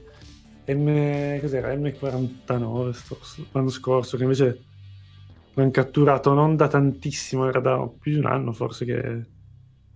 M, 0.67 1.41
cos'era? 1.41 1.73
M49 1.75 2.91
sto- 2.91 3.19
l'anno 3.53 3.69
scorso, 3.71 4.17
che 4.17 4.25
invece 4.25 4.61
l'hanno 5.55 5.71
catturato 5.71 6.35
non 6.35 6.57
da 6.57 6.67
tantissimo, 6.67 7.47
era 7.49 7.61
da 7.61 7.89
più 7.99 8.13
di 8.13 8.19
un 8.19 8.27
anno 8.27 8.53
forse 8.53 8.85
che 8.85 9.25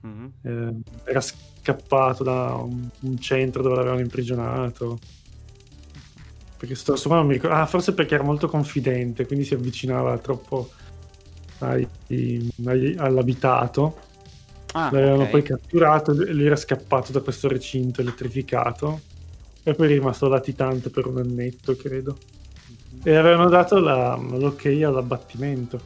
Mhm. 0.04 0.32
eh, 0.42 0.75
era 1.04 1.20
scappato 1.20 2.23
da 2.23 2.54
un, 2.56 2.88
un 3.00 3.18
centro 3.18 3.62
dove 3.62 3.76
l'avevano 3.76 4.00
imprigionato. 4.00 4.99
Perché 6.58 6.75
sto, 6.75 6.94
qua 7.02 7.16
non 7.16 7.26
mi 7.26 7.34
ricordo. 7.34 7.56
Ah, 7.56 7.66
forse 7.66 7.94
perché 7.94 8.14
era 8.14 8.23
molto 8.25 8.49
confidente, 8.49 9.26
quindi 9.26 9.44
si 9.44 9.54
avvicinava 9.54 10.16
troppo 10.18 10.70
ai- 11.58 11.88
ai- 12.66 12.94
all'abitato. 12.99 13.99
Ah, 14.73 14.90
L'avevano 14.92 15.23
ok. 15.25 15.30
poi 15.30 15.42
catturato 15.42 16.12
e 16.12 16.32
lui 16.32 16.46
era 16.46 16.56
scappato 16.56 17.12
da 17.12 17.20
questo 17.20 17.49
recinto 17.49 18.00
elettrificato. 18.00 19.00
E 19.62 19.73
poi 19.75 19.87
è 19.87 19.90
rimasto 19.90 20.28
latitante 20.28 20.90
per 20.90 21.06
un 21.06 21.18
annetto, 21.18 21.75
credo. 21.76 22.18
E 23.02 23.14
avevano 23.14 23.49
dato 23.49 23.78
la- 23.78 24.16
l'ok 24.16 24.66
all'abbattimento. 24.66 25.80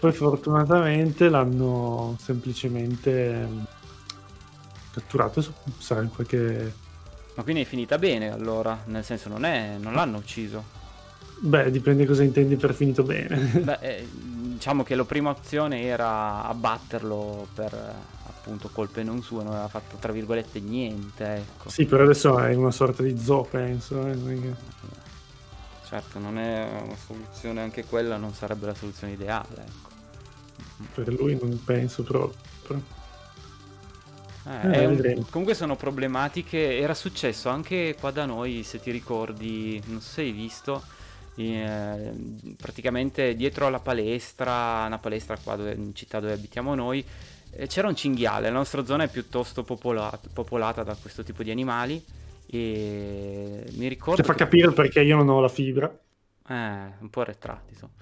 Poi 0.00 0.12
fortunatamente 0.12 1.28
l'hanno 1.28 2.16
semplicemente 2.18 3.30
ehm, 3.32 3.66
catturato. 4.92 5.42
Sarà 5.78 6.02
in 6.02 6.10
qualche. 6.10 6.74
Ma 7.34 7.42
quindi 7.42 7.62
è 7.62 7.64
finita 7.64 7.98
bene 7.98 8.30
allora, 8.32 8.82
nel 8.86 9.04
senso 9.04 9.28
non, 9.28 9.44
è, 9.44 9.76
non 9.78 9.94
l'hanno 9.94 10.18
ucciso. 10.18 10.64
Beh, 11.42 11.70
dipende 11.70 12.06
cosa 12.06 12.22
intendi 12.22 12.56
per 12.56 12.74
finito 12.74 13.02
bene. 13.02 13.50
Beh, 13.58 13.78
eh, 13.80 14.08
diciamo 14.10 14.82
che 14.82 14.94
la 14.94 15.04
prima 15.04 15.30
opzione 15.30 15.82
era 15.82 16.44
abbatterlo 16.44 17.48
per 17.54 17.72
appunto 18.26 18.70
colpe 18.70 19.02
non 19.02 19.22
sue, 19.22 19.42
non 19.42 19.52
aveva 19.52 19.68
fatto 19.68 19.96
tra 19.98 20.12
virgolette 20.12 20.60
niente, 20.60 21.34
ecco. 21.36 21.68
sì, 21.68 21.86
però 21.86 22.04
adesso 22.04 22.38
è 22.38 22.54
una 22.54 22.70
sorta 22.70 23.02
di 23.02 23.16
zoo, 23.18 23.44
penso. 23.44 24.06
eh, 24.06 24.56
Certo, 25.82 26.18
non 26.18 26.38
è 26.38 26.80
una 26.82 26.96
soluzione, 26.96 27.60
anche 27.60 27.84
quella 27.84 28.16
non 28.16 28.32
sarebbe 28.34 28.66
la 28.66 28.74
soluzione 28.74 29.12
ideale, 29.14 29.64
ecco. 29.66 29.89
Per 30.94 31.12
lui 31.12 31.38
non 31.40 31.62
penso 31.64 32.02
proprio. 32.02 32.38
Eh, 34.46 34.82
Eh, 34.82 34.86
un- 34.86 35.26
comunque 35.30 35.54
sono 35.54 35.76
problematiche. 35.76 36.78
Era 36.78 36.94
successo 36.94 37.48
anche 37.50 37.94
qua 37.98 38.10
da 38.10 38.24
noi, 38.26 38.62
se 38.62 38.80
ti 38.80 38.90
ricordi, 38.90 39.80
non 39.86 40.00
so 40.00 40.12
se 40.12 40.20
hai 40.22 40.32
visto. 40.32 40.82
eh, 41.36 42.12
praticamente 42.56 43.34
dietro 43.34 43.66
alla 43.66 43.78
palestra, 43.80 44.84
una 44.86 44.98
palestra 44.98 45.38
qua 45.38 45.56
dove- 45.56 45.72
in 45.72 45.94
città 45.94 46.20
dove 46.20 46.34
abitiamo 46.34 46.74
noi, 46.74 47.02
eh, 47.52 47.66
c'era 47.66 47.88
un 47.88 47.96
cinghiale. 47.96 48.48
La 48.50 48.56
nostra 48.56 48.84
zona 48.84 49.04
è 49.04 49.08
piuttosto 49.08 49.62
popolat- 49.62 50.28
popolata 50.32 50.82
da 50.82 50.94
questo 50.96 51.22
tipo 51.22 51.42
di 51.42 51.50
animali. 51.50 52.04
E 52.46 53.64
mi 53.76 53.86
ricordo. 53.88 54.20
Che 54.20 54.26
fa 54.26 54.34
che- 54.34 54.38
capire 54.44 54.72
perché 54.72 55.00
io 55.00 55.16
non 55.16 55.28
ho 55.30 55.40
la 55.40 55.48
fibra. 55.48 55.86
eh, 56.48 56.54
un 56.98 57.08
po' 57.10 57.20
arretrati, 57.20 57.72
insomma. 57.72 57.92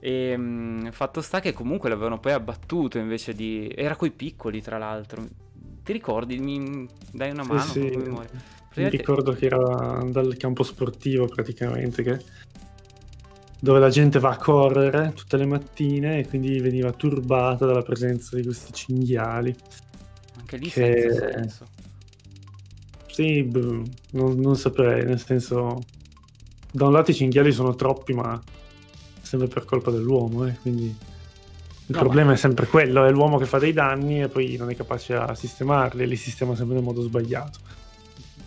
E 0.00 0.36
mh, 0.36 0.90
fatto 0.92 1.20
sta 1.20 1.40
che 1.40 1.52
comunque 1.52 1.88
l'avevano 1.88 2.18
poi 2.20 2.32
abbattuto 2.32 2.98
invece 2.98 3.34
di... 3.34 3.72
Era 3.74 3.96
coi 3.96 4.10
piccoli, 4.10 4.62
tra 4.62 4.78
l'altro. 4.78 5.26
Ti 5.82 5.92
ricordi? 5.92 6.38
Mi 6.38 6.86
dai 7.12 7.30
una 7.30 7.44
mano? 7.44 7.60
Sì, 7.62 7.80
sì. 7.80 7.88
Praticamente- 7.98 8.96
ricordo 8.96 9.32
che 9.32 9.46
era 9.46 10.04
dal 10.04 10.36
campo 10.36 10.62
sportivo 10.62 11.26
praticamente 11.26 12.02
che 12.02 12.18
dove 13.60 13.80
la 13.80 13.88
gente 13.88 14.20
va 14.20 14.30
a 14.30 14.36
correre 14.36 15.12
tutte 15.16 15.36
le 15.36 15.46
mattine 15.46 16.20
e 16.20 16.28
quindi 16.28 16.60
veniva 16.60 16.92
turbata 16.92 17.66
dalla 17.66 17.82
presenza 17.82 18.36
di 18.36 18.44
questi 18.44 18.72
cinghiali. 18.72 19.52
Anche 20.38 20.56
lì 20.58 20.68
che- 20.68 21.10
senza 21.10 21.30
senso. 21.32 21.66
Sì, 23.08 23.42
b- 23.42 23.82
non, 24.12 24.38
non 24.38 24.54
saprei, 24.54 25.04
nel 25.04 25.18
senso 25.18 25.80
da 26.70 26.86
un 26.86 26.92
lato 26.92 27.10
i 27.10 27.14
cinghiali 27.14 27.50
sono 27.50 27.74
troppi, 27.74 28.12
ma 28.12 28.40
sempre 29.28 29.48
per 29.48 29.64
colpa 29.64 29.90
dell'uomo, 29.90 30.46
eh, 30.46 30.56
quindi 30.60 30.86
il 30.86 31.94
No, 31.94 31.98
problema 31.98 32.28
ma- 32.28 32.34
è 32.34 32.36
sempre 32.36 32.66
quello, 32.66 33.04
è 33.04 33.10
l'uomo 33.10 33.38
che 33.38 33.46
fa 33.46 33.58
dei 33.58 33.72
danni 33.72 34.22
e 34.22 34.28
poi 34.28 34.56
non 34.56 34.70
è 34.70 34.76
capace 34.76 35.14
a 35.14 35.34
sistemarli, 35.34 36.06
li 36.06 36.16
sistema 36.16 36.54
sempre 36.54 36.74
nel 36.76 36.84
modo 36.84 37.02
sbagliato. 37.02 37.58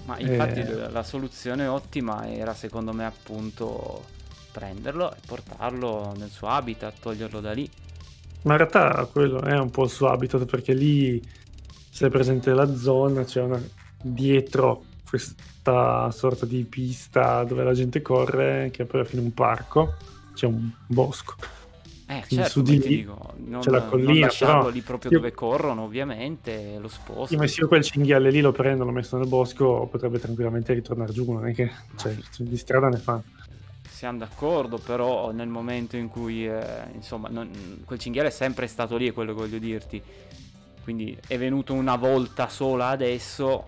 Ma 0.06 0.18
infatti 0.20 0.60
Eh. 0.60 0.74
la- 0.74 0.90
la 0.90 1.04
soluzione 1.04 1.68
ottima 1.68 2.28
era 2.32 2.54
secondo 2.54 2.94
me 2.94 3.06
appunto 3.06 4.06
prenderlo 4.52 5.14
e 5.14 5.18
portarlo 5.26 6.14
nel 6.18 6.30
suo 6.30 6.48
habitat, 6.48 7.00
toglierlo 7.00 7.40
da 7.40 7.52
lì. 7.54 7.70
Ma 8.44 8.54
in 8.54 8.58
realtà 8.58 9.08
quello 9.12 9.42
è 9.42 9.58
un 9.58 9.70
po' 9.70 9.84
il 9.84 9.90
suo 9.92 10.10
habitat 10.10 10.46
perché 10.46 10.74
lì, 10.74 11.22
se 11.90 12.08
è 12.08 12.10
presente 12.10 12.54
la 12.54 12.74
zona, 12.76 13.24
c'è 13.24 13.42
una 13.42 13.62
dietro 14.02 14.84
questa 15.08 16.10
sorta 16.12 16.46
di 16.46 16.64
pista 16.66 17.44
dove 17.44 17.64
la 17.64 17.74
gente 17.74 18.02
corre, 18.02 18.70
che 18.72 18.84
è 18.84 18.86
poi 18.86 19.02
alla 19.02 19.10
fine 19.10 19.22
un 19.22 19.34
parco, 19.34 19.94
c'è 20.34 20.46
un 20.46 20.70
bosco. 20.88 21.36
Eh, 22.08 22.24
certo, 22.28 22.50
su 22.50 22.62
di 22.62 22.78
lì 22.78 23.04
non, 23.06 23.62
c'è 23.62 23.70
la 23.70 23.80
non 23.80 23.90
collina, 23.90 24.26
lasciarlo 24.26 24.60
però 24.64 24.70
lì 24.70 24.82
proprio 24.82 25.12
io- 25.12 25.18
dove 25.18 25.32
corrono, 25.32 25.84
ovviamente, 25.84 26.78
lo 26.78 26.90
sposto. 26.90 27.38
Ma 27.38 27.48
se 27.48 27.62
io 27.62 27.68
quel 27.70 27.84
cinghiale 27.84 28.30
lì 28.32 28.42
lo 28.42 28.52
prendo, 28.52 28.84
l'ho 28.84 28.92
messo 28.92 29.18
nel 29.18 29.28
bosco, 29.28 29.88
potrebbe 29.90 30.20
tranquillamente 30.20 30.74
ritornare 30.74 31.14
giù, 31.14 31.32
non 31.32 31.48
è 31.48 31.54
che 31.54 31.72
cioè, 31.96 32.14
di 32.40 32.58
strada 32.58 32.90
ne 32.90 32.98
fa. 32.98 33.22
Siamo 33.88 34.18
d'accordo, 34.18 34.78
però 34.78 35.32
nel 35.32 35.48
momento 35.48 35.96
in 35.96 36.10
cui, 36.10 36.46
eh, 36.48 36.84
insomma, 36.94 37.30
non- 37.30 37.82
quel 37.86 38.00
cinghiale 38.00 38.28
è 38.28 38.32
sempre 38.32 38.68
stato 38.68 38.98
lì, 38.98 39.08
è 39.08 39.14
quello 39.14 39.34
che 39.34 39.40
voglio 39.40 39.60
dirti. 39.60 40.02
Quindi 40.84 41.18
è 41.28 41.38
venuto 41.38 41.74
una 41.74 41.96
volta 41.96 42.50
sola 42.50 42.88
adesso, 42.88 43.68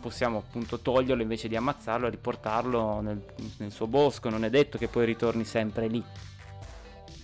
possiamo 0.00 0.38
appunto 0.38 0.80
toglierlo 0.80 1.22
invece 1.22 1.46
di 1.46 1.56
ammazzarlo 1.56 2.06
e 2.06 2.10
riportarlo 2.10 3.00
nel, 3.00 3.22
nel 3.58 3.70
suo 3.70 3.86
bosco. 3.86 4.28
Non 4.28 4.44
è 4.44 4.50
detto 4.50 4.78
che 4.78 4.88
poi 4.88 5.04
ritorni 5.04 5.44
sempre 5.44 5.86
lì. 5.86 6.02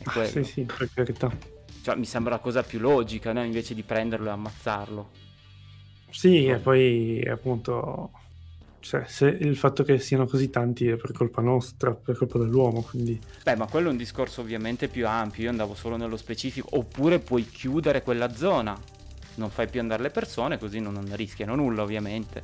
Ah, 0.05 0.25
sì, 0.25 0.45
sì, 0.45 0.63
per 0.63 0.89
carità. 0.95 1.31
Cioè, 1.83 1.97
mi 1.97 2.05
sembra 2.05 2.35
la 2.35 2.41
cosa 2.41 2.63
più 2.63 2.79
logica, 2.79 3.33
no? 3.33 3.43
Invece 3.43 3.75
di 3.75 3.83
prenderlo 3.83 4.29
e 4.29 4.33
ammazzarlo. 4.33 5.11
Sì, 6.11 6.47
e 6.47 6.59
poi 6.59 7.21
appunto, 7.29 8.11
cioè, 8.81 9.05
se 9.07 9.27
il 9.27 9.57
fatto 9.57 9.83
che 9.83 9.99
siano 9.99 10.27
così 10.27 10.49
tanti 10.49 10.89
è 10.89 10.97
per 10.97 11.13
colpa 11.13 11.43
nostra, 11.43 11.93
per 11.93 12.17
colpa 12.17 12.39
dell'uomo, 12.39 12.83
quindi 12.83 13.21
Beh, 13.43 13.57
ma 13.57 13.67
quello 13.67 13.89
è 13.89 13.91
un 13.91 13.97
discorso 13.97 14.41
ovviamente 14.41 14.89
più 14.89 15.07
ampio, 15.07 15.43
io 15.45 15.51
andavo 15.51 15.75
solo 15.75 15.97
nello 15.97 16.17
specifico, 16.17 16.69
oppure 16.73 17.19
puoi 17.19 17.47
chiudere 17.47 18.03
quella 18.03 18.33
zona, 18.33 18.79
non 19.35 19.51
fai 19.51 19.69
più 19.69 19.81
andare 19.81 20.03
le 20.03 20.11
persone, 20.11 20.59
così 20.59 20.81
non, 20.81 20.95
non 20.95 21.15
rischiano 21.17 21.55
nulla 21.55 21.83
ovviamente, 21.83 22.43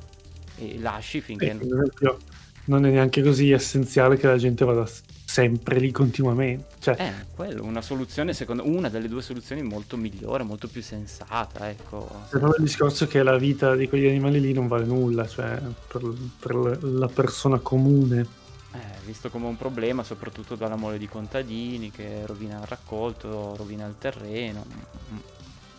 e 0.59 0.79
lasci 0.79 1.21
finché... 1.21 1.51
eh, 1.51 2.17
non 2.65 2.87
è 2.87 2.91
neanche 2.91 3.23
così 3.23 3.51
essenziale 3.51 4.17
che 4.17 4.27
la 4.27 4.37
gente 4.37 4.65
vada 4.65 4.89
sempre 5.25 5.81
lì 5.81 5.91
continuamente. 5.91 6.75
Cioè, 6.79 6.97
Eh, 7.01 7.27
quello, 7.35 7.65
una 7.65 7.81
soluzione, 7.81 8.35
secondo 8.35 8.67
una 8.67 8.89
delle 8.89 9.09
due 9.09 9.23
soluzioni 9.23 9.63
molto 9.63 9.97
migliore, 9.97 10.45
molto 10.45 10.69
più 10.69 10.83
sensata, 10.83 11.71
ecco. 11.71 12.07
C'è 12.31 12.39
proprio 12.39 12.57
il 12.59 12.65
discorso 12.65 13.07
che 13.07 13.23
la 13.23 13.39
vita 13.39 13.75
di 13.75 13.89
quegli 13.89 14.07
animali 14.07 14.41
lì 14.41 14.53
non 14.53 14.69
vale 14.69 14.85
nulla, 14.85 15.27
cioè 15.27 15.61
per, 15.89 16.13
per 16.39 16.85
la 16.85 17.09
persona 17.09 17.59
comune. 17.59 18.41
Eh, 18.75 19.05
visto 19.05 19.29
come 19.29 19.47
un 19.47 19.57
problema, 19.57 20.03
soprattutto 20.03 20.55
dalla 20.55 20.77
mole 20.77 20.99
di 20.99 21.09
contadini 21.09 21.91
che 21.91 22.25
rovina 22.27 22.59
il 22.59 22.67
raccolto, 22.67 23.57
rovina 23.57 23.87
il 23.87 23.97
terreno. 23.99 24.65
Mm. 25.13 25.17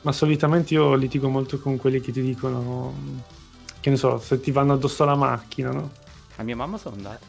Ma 0.01 0.11
solitamente 0.11 0.73
io 0.73 0.95
litigo 0.95 1.29
molto 1.29 1.59
con 1.59 1.77
quelli 1.77 2.01
che 2.01 2.11
ti 2.11 2.21
dicono, 2.21 3.21
che 3.83 3.89
ne 3.89 3.97
so, 3.97 4.17
se 4.17 4.39
ti 4.39 4.51
vanno 4.51 4.71
addosso 4.71 5.03
alla 5.03 5.15
macchina, 5.15 5.69
no? 5.69 5.91
A 6.37 6.43
mia 6.43 6.55
mamma 6.55 6.77
sono 6.77 6.95
andato. 6.95 7.25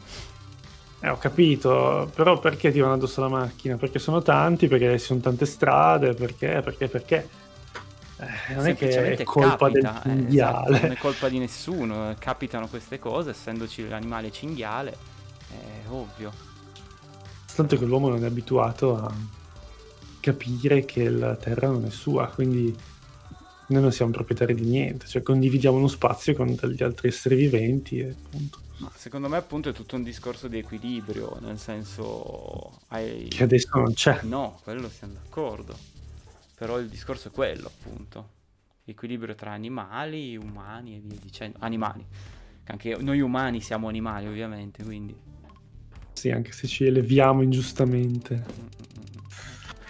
Eh, 1.01 1.09
ho 1.09 1.17
capito, 1.17 2.09
però 2.15 2.39
perché 2.39 2.71
ti 2.71 2.79
vanno 2.79 2.93
addosso 2.93 3.19
la 3.19 3.27
macchina? 3.27 3.75
Perché 3.75 3.99
sono 3.99 4.21
tanti, 4.21 4.69
perché 4.69 4.97
ci 4.97 5.03
sono 5.03 5.19
tante 5.19 5.45
strade, 5.45 6.13
perché, 6.13 6.61
perché, 6.63 6.87
perché? 6.87 7.29
Eh, 8.19 8.53
non 8.53 8.67
è 8.67 8.75
che 8.77 9.17
è 9.17 9.23
colpa 9.23 9.69
capita, 9.69 10.01
del 10.05 10.13
cinghiale. 10.13 10.67
Eh, 10.67 10.69
esatto, 10.69 10.87
non 10.87 10.91
è 10.95 10.97
colpa 10.97 11.27
di 11.27 11.39
nessuno, 11.39 12.11
eh, 12.11 12.15
capitano 12.17 12.69
queste 12.69 12.99
cose, 12.99 13.31
essendoci 13.31 13.89
l'animale 13.89 14.31
cinghiale, 14.31 14.95
è 15.49 15.89
ovvio. 15.89 16.31
Tanto 17.53 17.77
che 17.77 17.83
l'uomo 17.83 18.07
non 18.07 18.23
è 18.23 18.27
abituato 18.27 18.95
a 18.95 19.11
capire 20.21 20.85
che 20.85 21.09
la 21.09 21.35
terra 21.35 21.67
non 21.67 21.83
è 21.83 21.89
sua, 21.89 22.27
quindi 22.27 22.73
noi 23.67 23.81
non 23.81 23.91
siamo 23.91 24.11
proprietari 24.11 24.53
di 24.53 24.65
niente, 24.65 25.07
cioè 25.07 25.21
condividiamo 25.21 25.77
uno 25.77 25.87
spazio 25.87 26.35
con 26.35 26.55
degli 26.55 26.83
altri 26.83 27.07
esseri 27.07 27.35
viventi 27.35 27.99
e 27.99 28.09
appunto. 28.09 28.59
Ma 28.77 28.91
secondo 28.93 29.29
me 29.29 29.37
appunto 29.37 29.69
è 29.69 29.73
tutto 29.73 29.95
un 29.95 30.03
discorso 30.03 30.47
di 30.47 30.57
equilibrio, 30.57 31.37
nel 31.41 31.57
senso... 31.57 32.79
Hai... 32.89 33.27
Che 33.29 33.43
adesso 33.43 33.69
non 33.77 33.93
c'è. 33.93 34.19
No, 34.23 34.59
quello 34.63 34.89
siamo 34.89 35.13
d'accordo. 35.13 35.77
Però 36.55 36.77
il 36.79 36.89
discorso 36.89 37.29
è 37.29 37.31
quello 37.31 37.67
appunto. 37.67 38.29
Equilibrio 38.83 39.33
tra 39.33 39.51
animali, 39.51 40.35
umani 40.35 40.95
e 40.95 41.01
via 41.03 41.17
dicendo. 41.21 41.57
Animali. 41.61 42.05
Anche 42.65 42.97
noi 42.99 43.21
umani 43.21 43.61
siamo 43.61 43.87
animali 43.87 44.27
ovviamente, 44.27 44.83
quindi... 44.83 45.15
Sì, 46.13 46.31
anche 46.31 46.51
se 46.51 46.67
ci 46.67 46.85
eleviamo 46.85 47.41
ingiustamente. 47.41 48.35
Mm-mm. 48.35 48.84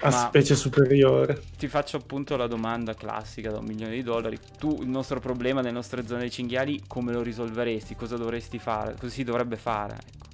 A 0.02 0.12
specie 0.12 0.56
superiore. 0.56 1.42
Ti 1.58 1.68
faccio 1.68 1.98
appunto 1.98 2.36
la 2.36 2.48
domanda 2.48 2.94
classica 2.94 3.52
da 3.52 3.60
un 3.60 3.66
milione 3.66 3.94
di 3.94 4.04
dollari. 4.04 4.38
Tu 4.58 4.82
il 4.82 4.88
nostro 4.88 5.20
problema 5.20 5.62
nelle 5.62 5.74
nostre 5.74 6.06
zone 6.06 6.22
dei 6.22 6.32
cinghiali 6.32 6.84
come 6.88 7.12
lo 7.12 7.22
risolveresti? 7.22 7.96
Cosa 7.96 8.18
dovresti 8.18 8.60
fare? 8.60 8.96
Cosa 9.00 9.12
si 9.12 9.24
dovrebbe 9.24 9.56
fare? 9.58 9.96
Ecco. 9.96 10.26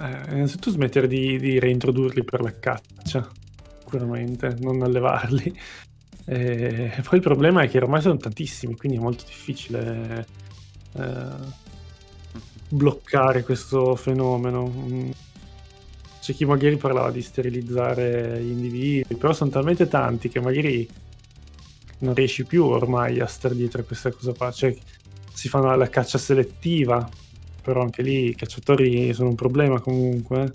Eh, 0.00 0.34
innanzitutto 0.34 0.70
smettere 0.70 1.06
di, 1.06 1.38
di 1.38 1.58
reintrodurli 1.58 2.24
per 2.24 2.40
la 2.40 2.58
caccia, 2.58 3.28
sicuramente, 3.80 4.56
non 4.60 4.82
allevarli. 4.82 5.58
E 6.24 7.02
poi 7.02 7.18
il 7.18 7.20
problema 7.20 7.62
è 7.62 7.68
che 7.68 7.78
ormai 7.78 8.00
sono 8.00 8.16
tantissimi, 8.16 8.76
quindi 8.76 8.96
è 8.96 9.00
molto 9.00 9.24
difficile 9.26 10.24
eh, 10.92 11.26
bloccare 12.68 13.42
questo 13.42 13.96
fenomeno. 13.96 15.10
C'è 16.22 16.34
chi 16.34 16.44
magari 16.44 16.76
parlava 16.76 17.10
di 17.10 17.20
sterilizzare 17.20 18.40
gli 18.40 18.50
individui, 18.50 19.16
però 19.16 19.32
sono 19.32 19.50
talmente 19.50 19.88
tanti 19.88 20.28
che 20.28 20.38
magari 20.38 20.88
non 21.98 22.14
riesci 22.14 22.44
più 22.44 22.64
ormai 22.64 23.18
a 23.18 23.26
stare 23.26 23.56
dietro 23.56 23.80
a 23.80 23.84
questa 23.84 24.12
cosa 24.12 24.32
qua. 24.32 24.52
Cioè, 24.52 24.72
si 25.32 25.48
fanno 25.48 25.74
la 25.74 25.88
caccia 25.88 26.18
selettiva, 26.18 27.08
però 27.60 27.82
anche 27.82 28.02
lì 28.02 28.28
i 28.28 28.34
cacciatori 28.36 29.12
sono 29.12 29.30
un 29.30 29.34
problema 29.34 29.80
comunque. 29.80 30.52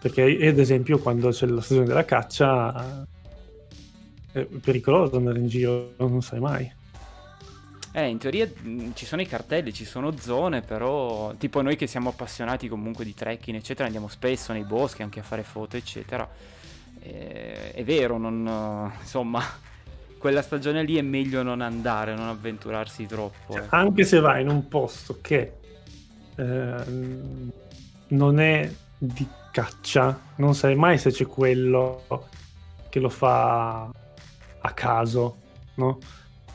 Perché 0.00 0.22
ad 0.48 0.58
esempio 0.58 0.98
quando 0.98 1.28
c'è 1.28 1.46
la 1.46 1.60
stagione 1.60 1.86
della 1.86 2.04
caccia 2.04 3.06
è 4.32 4.40
pericoloso 4.40 5.16
andare 5.16 5.38
in 5.38 5.46
giro, 5.46 5.92
non 5.98 6.22
sai 6.22 6.40
mai. 6.40 6.78
Eh, 7.92 8.06
in 8.06 8.18
teoria 8.18 8.46
mh, 8.46 8.90
ci 8.94 9.04
sono 9.04 9.20
i 9.20 9.26
cartelli, 9.26 9.72
ci 9.72 9.84
sono 9.84 10.16
zone, 10.16 10.60
però 10.60 11.34
tipo 11.34 11.60
noi 11.60 11.76
che 11.76 11.86
siamo 11.86 12.10
appassionati 12.10 12.68
comunque 12.68 13.04
di 13.04 13.14
trekking, 13.14 13.56
eccetera, 13.56 13.86
andiamo 13.86 14.08
spesso 14.08 14.52
nei 14.52 14.62
boschi 14.64 15.02
anche 15.02 15.20
a 15.20 15.24
fare 15.24 15.42
foto, 15.42 15.76
eccetera. 15.76 16.28
Eh, 17.02 17.72
è 17.72 17.82
vero, 17.82 18.16
non, 18.16 18.46
eh, 18.94 18.98
insomma, 19.00 19.42
quella 20.18 20.42
stagione 20.42 20.84
lì 20.84 20.96
è 20.96 21.02
meglio 21.02 21.42
non 21.42 21.60
andare, 21.60 22.14
non 22.14 22.28
avventurarsi 22.28 23.06
troppo. 23.06 23.56
Ecco. 23.56 23.74
anche 23.74 24.04
se 24.04 24.20
vai 24.20 24.42
in 24.42 24.48
un 24.48 24.68
posto 24.68 25.18
che 25.20 25.54
ehm, 26.36 27.50
non 28.08 28.38
è 28.38 28.70
di 28.96 29.26
caccia, 29.50 30.20
non 30.36 30.54
sai 30.54 30.76
mai 30.76 30.96
se 30.98 31.10
c'è 31.10 31.26
quello 31.26 32.04
che 32.88 33.00
lo 33.00 33.08
fa 33.08 33.90
a 34.60 34.72
caso, 34.72 35.38
no? 35.74 35.98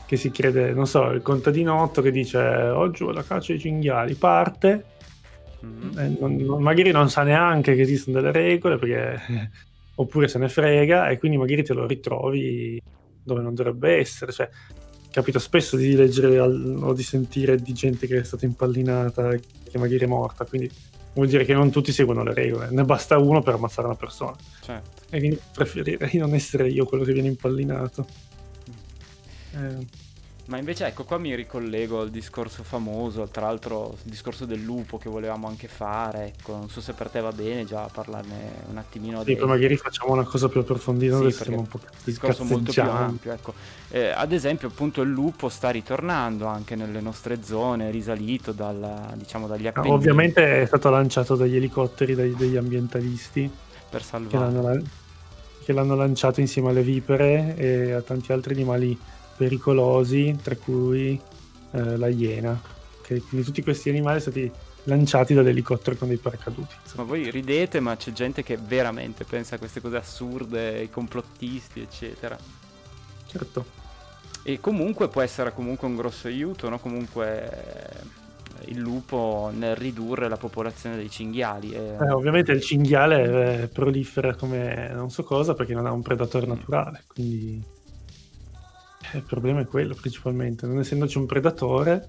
Che 0.06 0.18
si 0.18 0.30
crede, 0.32 0.72
non 0.74 0.86
so, 0.86 1.10
il 1.10 1.22
contadinotto 1.24 2.02
che 2.02 2.12
dice 2.12 2.38
oggi 2.40 3.04
ho 3.04 3.12
la 3.12 3.24
caccia 3.24 3.54
ai 3.54 3.60
cinghiali, 3.60 4.14
parte, 4.14 4.86
Mhm. 5.62 5.98
eh, 5.98 6.18
non- 6.20 6.36
non- 6.36 6.62
magari 6.62 6.92
non 6.92 7.10
sa 7.10 7.24
neanche 7.24 7.74
che 7.76 7.82
esistono 7.82 8.22
delle 8.22 8.32
regole, 8.32 8.78
perché, 8.78 9.20
oppure 9.96 10.28
se 10.28 10.38
ne 10.38 10.48
frega, 10.50 11.10
e 11.10 11.18
quindi 11.18 11.38
magari 11.38 11.64
te 11.64 11.74
lo 11.74 11.88
ritrovi 11.88 12.80
dove 13.24 13.42
non 13.42 13.56
dovrebbe 13.56 13.98
essere. 13.98 14.32
Cioè, 14.32 14.48
capita 15.12 15.40
spesso 15.40 15.76
di 15.76 15.96
leggere 15.96 16.38
al- 16.38 16.78
o 16.82 16.94
di 16.94 17.02
sentire 17.02 17.56
di 17.58 17.74
gente 17.74 18.06
che 18.06 18.20
è 18.20 18.24
stata 18.24 18.46
impallinata, 18.46 19.30
che 19.32 19.78
magari 19.80 20.04
è 20.04 20.08
morta, 20.08 20.46
quindi 20.46 20.70
vuol 21.14 21.28
dire 21.28 21.46
che 21.46 21.54
non 21.54 21.72
tutti 21.72 21.92
seguono 21.94 22.22
le 22.24 22.34
regole, 22.34 22.68
ne 22.70 22.84
basta 22.84 23.18
uno 23.18 23.42
per 23.42 23.54
ammazzare 23.56 23.88
una 23.88 23.96
persona. 23.96 24.36
Certo. 24.62 25.02
E 25.10 25.18
quindi 25.20 25.40
preferirei 25.54 26.18
non 26.18 26.34
essere 26.36 26.68
io 26.68 26.86
quello 26.86 27.04
che 27.06 27.14
viene 27.14 27.30
impallinato. 27.30 28.06
Eh, 29.56 29.86
Ma 30.48 30.58
invece 30.58 30.86
ecco 30.86 31.04
qua 31.06 31.18
mi 31.18 31.34
ricollego 31.36 32.02
al 32.02 32.12
discorso 32.12 32.64
famoso, 32.64 33.28
tra 33.30 33.48
l'altro 33.48 33.98
il 34.04 34.12
discorso 34.12 34.46
del 34.46 34.62
lupo 34.62 34.98
che 35.00 35.10
volevamo 35.10 35.48
anche 35.48 35.68
fare, 35.68 36.28
ecco, 36.28 36.54
non 36.56 36.70
so 36.70 36.82
se 36.82 36.94
per 36.94 37.10
te 37.10 37.20
va 37.20 37.32
bene 37.32 37.66
già 37.66 37.90
parlarne 37.90 38.64
un 38.70 38.78
attimino 38.78 39.24
sì, 39.24 39.36
poi 39.38 39.48
adesso. 39.48 39.48
magari 39.50 39.76
facciamo 39.78 40.14
una 40.14 40.24
cosa 40.24 40.48
più 40.50 40.60
approfondita, 40.62 41.30
Sì, 41.30 41.32
siamo 41.32 41.60
un 41.62 41.68
po' 41.68 41.80
discorso 42.04 42.44
molto 42.44 42.74
più 42.74 42.90
ampio, 42.92 43.32
ecco. 43.32 43.54
Eh, 43.90 44.10
ad 44.10 44.32
esempio, 44.32 44.68
appunto, 44.68 45.02
il 45.02 45.10
lupo 45.10 45.50
sta 45.50 45.70
ritornando 45.72 46.46
anche 46.46 46.76
nelle 46.76 47.02
nostre 47.02 47.42
zone, 47.44 47.88
è 47.88 47.92
risalito 47.92 48.52
dalla, 48.52 49.12
diciamo, 49.16 49.48
dagli 49.48 49.68
Ah, 49.74 49.82
Appennini 49.82 49.92
Ovviamente 49.92 50.62
è 50.62 50.66
stato 50.66 50.90
lanciato 50.90 51.36
dagli 51.36 51.56
elicotteri 51.58 52.16
dai- 52.16 52.36
degli 52.36 52.56
ambientalisti 52.56 53.50
per 53.90 54.04
che 54.28 54.38
salvare. 54.38 54.38
l'hanno, 54.38 54.62
la- 54.62 54.82
che 55.64 55.74
l'hanno 55.74 55.96
lanciato 55.96 56.40
insieme 56.42 56.70
alle 56.70 56.84
vipere 56.84 57.56
e 57.58 57.92
a 57.92 58.02
tanti 58.02 58.32
altri 58.32 58.54
animali 58.54 58.98
pericolosi, 59.36 60.38
tra 60.42 60.56
cui 60.56 61.20
eh, 61.72 61.98
la 61.98 62.08
iena. 62.08 62.60
Che- 63.02 63.22
quindi 63.22 63.46
tutti 63.46 63.62
questi 63.62 63.90
animali 63.90 64.20
sono 64.20 64.32
stati 64.36 64.52
lanciati 64.88 65.34
dall'elicottero 65.34 65.96
con 65.96 66.08
dei 66.08 66.18
paracaduti. 66.18 66.76
Ma 66.96 67.04
voi 67.04 67.30
ridete, 67.30 67.80
ma 67.80 67.96
c'è 67.96 68.12
gente 68.12 68.44
che 68.44 68.58
veramente 68.58 69.24
pensa 69.24 69.56
a 69.56 69.58
queste 69.58 69.82
cose 69.82 69.98
assurde, 69.98 70.82
i 70.82 70.90
complottisti, 70.90 71.82
eccetera. 71.82 72.38
Certo. 73.28 73.66
E 74.44 74.60
comunque 74.60 75.08
può 75.10 75.22
essere 75.22 75.54
comunque 75.54 75.88
un 75.88 75.96
grosso 75.96 76.28
aiuto, 76.28 76.70
no? 76.70 76.78
Comunque 76.78 77.50
eh, 78.62 78.70
il 78.72 78.78
lupo 78.80 79.52
nel 79.54 79.76
ridurre 79.76 80.30
la 80.30 80.38
popolazione 80.38 80.96
dei 80.96 81.10
cinghiali. 81.10 81.72
e- 81.74 81.98
Eh, 82.00 82.10
ovviamente 82.12 82.52
il 82.52 82.62
cinghiale 82.62 83.64
eh, 83.64 83.68
prolifera 83.68 84.36
come 84.36 84.92
non 84.94 85.10
so 85.10 85.24
cosa 85.24 85.56
perché 85.56 85.74
non 85.74 85.88
ha 85.88 85.92
un 85.92 86.04
predatore 86.04 86.46
naturale, 86.46 87.04
quindi 87.08 87.60
eh, 87.60 87.75
il 89.18 89.24
problema 89.24 89.62
è 89.62 89.66
quello 89.66 89.96
principalmente. 89.96 90.68
Non 90.68 90.80
essendoci 90.80 91.18
un 91.18 91.26
predatore, 91.26 92.08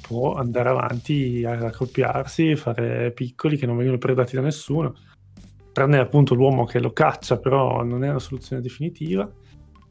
può 0.00 0.34
andare 0.34 0.68
avanti 0.68 1.44
a 1.44 1.52
accoppiarsi, 1.52 2.56
fare 2.56 3.12
piccoli 3.12 3.56
che 3.56 3.66
non 3.66 3.76
vengono 3.76 3.98
predati 3.98 4.34
da 4.34 4.42
nessuno, 4.42 4.94
tranne 5.72 5.98
appunto 5.98 6.34
l'uomo 6.34 6.64
che 6.64 6.80
lo 6.80 6.92
caccia, 6.92 7.38
però 7.38 7.82
non 7.82 8.02
è 8.04 8.08
una 8.08 8.18
soluzione 8.18 8.60
definitiva, 8.60 9.30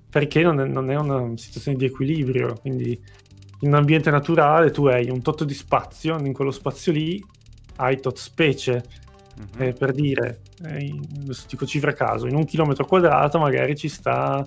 perché 0.09 0.41
non 0.41 0.59
è, 0.59 0.65
non 0.65 0.91
è 0.91 0.95
una 0.97 1.37
situazione 1.37 1.77
di 1.77 1.85
equilibrio, 1.85 2.55
quindi 2.59 2.99
in 3.61 3.69
un 3.69 3.75
ambiente 3.75 4.09
naturale 4.09 4.71
tu 4.71 4.85
hai 4.87 5.09
un 5.09 5.21
tot 5.21 5.43
di 5.43 5.53
spazio, 5.53 6.17
in 6.17 6.33
quello 6.33 6.51
spazio 6.51 6.91
lì 6.91 7.23
hai 7.77 7.99
tot 7.99 8.17
specie, 8.17 8.83
Mhm. 9.39 9.61
eh, 9.61 9.71
per 9.73 9.93
dire, 9.93 10.41
eh, 10.65 10.83
in- 10.83 11.33
dico 11.47 11.65
cifra 11.65 11.91
a 11.91 11.93
caso, 11.93 12.27
in 12.27 12.35
un 12.35 12.43
chilometro 12.43 12.85
quadrato 12.85 13.39
magari 13.39 13.77
ci 13.77 13.87
sta, 13.87 14.45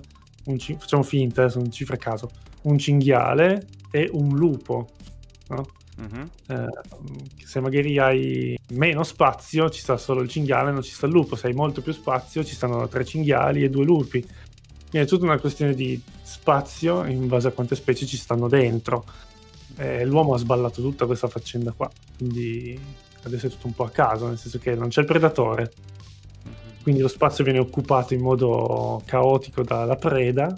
ci- 0.57 0.75
facciamo 0.79 1.03
finta, 1.03 1.49
sono 1.49 1.69
cifre 1.69 1.95
a 1.95 1.99
caso, 1.99 2.29
un 2.63 2.77
cinghiale 2.77 3.67
e 3.91 4.09
un 4.11 4.35
lupo, 4.35 4.89
no? 5.49 5.67
Mhm. 5.97 6.29
Eh, 6.47 6.67
se 7.45 7.59
magari 7.59 7.99
hai 7.99 8.57
meno 8.71 9.03
spazio 9.03 9.69
ci 9.69 9.81
sta 9.81 9.97
solo 9.97 10.21
il 10.21 10.29
cinghiale, 10.29 10.71
non 10.71 10.81
ci 10.81 10.91
sta 10.91 11.05
il 11.05 11.11
lupo, 11.11 11.35
se 11.35 11.47
hai 11.47 11.53
molto 11.53 11.81
più 11.81 11.93
spazio 11.93 12.43
ci 12.43 12.55
stanno 12.55 12.87
tre 12.87 13.05
cinghiali 13.05 13.63
e 13.63 13.69
due 13.69 13.85
lupi. 13.85 14.21
Quindi 14.21 15.07
è 15.07 15.11
tutta 15.11 15.25
una 15.25 15.39
questione 15.39 15.73
di 15.73 16.01
spazio 16.21 17.05
in 17.05 17.27
base 17.27 17.47
a 17.47 17.51
quante 17.51 17.75
specie 17.75 18.05
ci 18.05 18.17
stanno 18.17 18.47
dentro. 18.47 19.05
Eh, 19.77 20.05
l'uomo 20.05 20.33
ha 20.35 20.37
sballato 20.37 20.81
tutta 20.81 21.05
questa 21.05 21.27
faccenda 21.27 21.71
qua, 21.71 21.89
quindi 22.17 22.79
adesso 23.23 23.47
è 23.47 23.49
tutto 23.49 23.67
un 23.67 23.73
po' 23.73 23.85
a 23.85 23.89
caso, 23.89 24.27
nel 24.27 24.37
senso 24.37 24.59
che 24.59 24.75
non 24.75 24.89
c'è 24.89 25.01
il 25.01 25.07
predatore. 25.07 25.71
Quindi 26.83 27.01
lo 27.01 27.07
spazio 27.07 27.43
viene 27.43 27.59
occupato 27.59 28.13
in 28.13 28.21
modo 28.21 29.01
caotico 29.05 29.63
dalla 29.63 29.95
preda, 29.95 30.55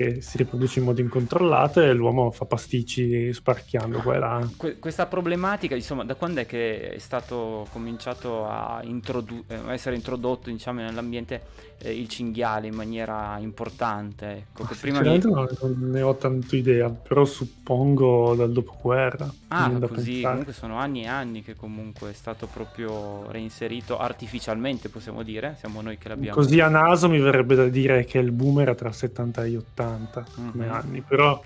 che 0.00 0.22
si 0.22 0.38
riproduce 0.38 0.78
in 0.78 0.86
modo 0.86 1.02
incontrollato 1.02 1.82
e 1.82 1.92
l'uomo 1.92 2.30
fa 2.30 2.46
pasticci 2.46 3.34
sparchiando 3.34 3.98
qua 3.98 4.14
e 4.14 4.18
là. 4.18 4.48
Que- 4.56 4.78
questa 4.78 5.04
problematica, 5.04 5.74
insomma, 5.74 6.04
da 6.04 6.14
quando 6.14 6.40
è 6.40 6.46
che 6.46 6.92
è 6.92 6.98
stato 6.98 7.66
cominciato 7.70 8.46
a, 8.46 8.80
introdu- 8.82 9.44
a 9.50 9.70
eh, 9.70 9.74
essere 9.74 9.96
introdotto 9.96 10.48
diciamo, 10.48 10.80
nell'ambiente 10.80 11.42
eh, 11.82 11.94
il 11.94 12.08
cinghiale 12.08 12.68
in 12.68 12.74
maniera 12.74 13.36
importante? 13.40 14.46
Ecco, 14.50 14.64
che 14.64 14.74
prima 14.74 15.02
mi... 15.02 15.18
non 15.18 15.48
ne 15.90 16.00
ho 16.00 16.14
tanto 16.16 16.56
idea, 16.56 16.88
però 16.88 17.26
suppongo 17.26 18.34
dal 18.34 18.52
dopoguerra. 18.52 19.30
Ah, 19.48 19.70
così, 19.70 20.12
pensare. 20.12 20.22
comunque 20.22 20.52
sono 20.54 20.76
anni 20.78 21.02
e 21.02 21.08
anni 21.08 21.42
che 21.42 21.54
comunque 21.54 22.10
è 22.10 22.14
stato 22.14 22.46
proprio 22.46 23.30
reinserito 23.30 23.98
artificialmente, 23.98 24.88
possiamo 24.88 25.22
dire, 25.22 25.56
siamo 25.58 25.82
noi 25.82 25.98
che 25.98 26.08
l'abbiamo. 26.08 26.36
Così 26.36 26.58
a 26.60 26.68
naso 26.68 27.06
mi 27.10 27.18
verrebbe 27.18 27.54
da 27.54 27.68
dire 27.68 28.06
che 28.06 28.16
il 28.16 28.32
boom 28.32 28.60
era 28.60 28.74
tra 28.74 28.90
70 28.90 29.44
e 29.44 29.56
80 29.58 29.89
mm-hmm. 29.98 30.50
come 30.50 30.68
anni, 30.68 31.00
però 31.02 31.42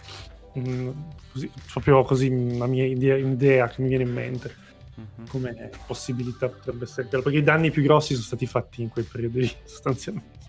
mh, 0.55 0.71
mm, 0.71 0.91
così, 1.33 1.51
proprio 1.73 2.03
così 2.03 2.57
la 2.57 2.67
mia 2.67 2.85
idea, 2.85 3.17
idea 3.17 3.69
che 3.69 3.83
mi 3.83 3.89
viene 3.89 4.05
in 4.05 4.13
mente 4.13 4.55
mm-hmm. 4.99 5.29
come 5.29 5.71
possibilità 5.87 6.49
potrebbe 6.49 6.85
essere 6.85 7.09
perché 7.09 7.39
i 7.39 7.43
danni 7.43 7.71
più 7.71 7.83
grossi 7.83 8.15
sono 8.15 8.25
stati 8.27 8.47
fatti 8.47 8.83
in 8.83 8.89
quei 8.89 9.05
periodi 9.05 9.51
sostanzialmente. 9.65 10.43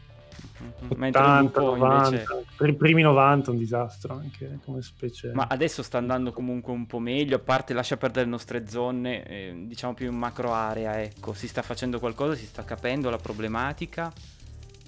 Mm-hmm. 0.61 0.91
80, 0.91 1.61
90, 1.61 2.05
invece... 2.05 2.45
per 2.55 2.69
i 2.69 2.75
primi 2.75 3.01
90 3.01 3.51
un 3.51 3.57
disastro 3.57 4.13
anche 4.15 4.59
come 4.63 4.81
specie. 4.81 5.31
Ma 5.33 5.47
adesso 5.49 5.83
sta 5.83 5.97
andando 5.97 6.31
comunque 6.31 6.71
un 6.71 6.85
po' 6.85 6.99
meglio, 6.99 7.35
a 7.35 7.39
parte 7.39 7.73
lascia 7.73 7.97
perdere 7.97 8.25
le 8.25 8.31
nostre 8.31 8.67
zone, 8.67 9.25
eh, 9.25 9.53
diciamo 9.65 9.93
più 9.93 10.09
in 10.09 10.17
macro 10.17 10.53
area, 10.53 11.01
ecco, 11.01 11.33
si 11.33 11.47
sta 11.47 11.61
facendo 11.61 11.99
qualcosa, 11.99 12.35
si 12.35 12.45
sta 12.45 12.63
capendo 12.63 13.09
la 13.09 13.17
problematica 13.17 14.11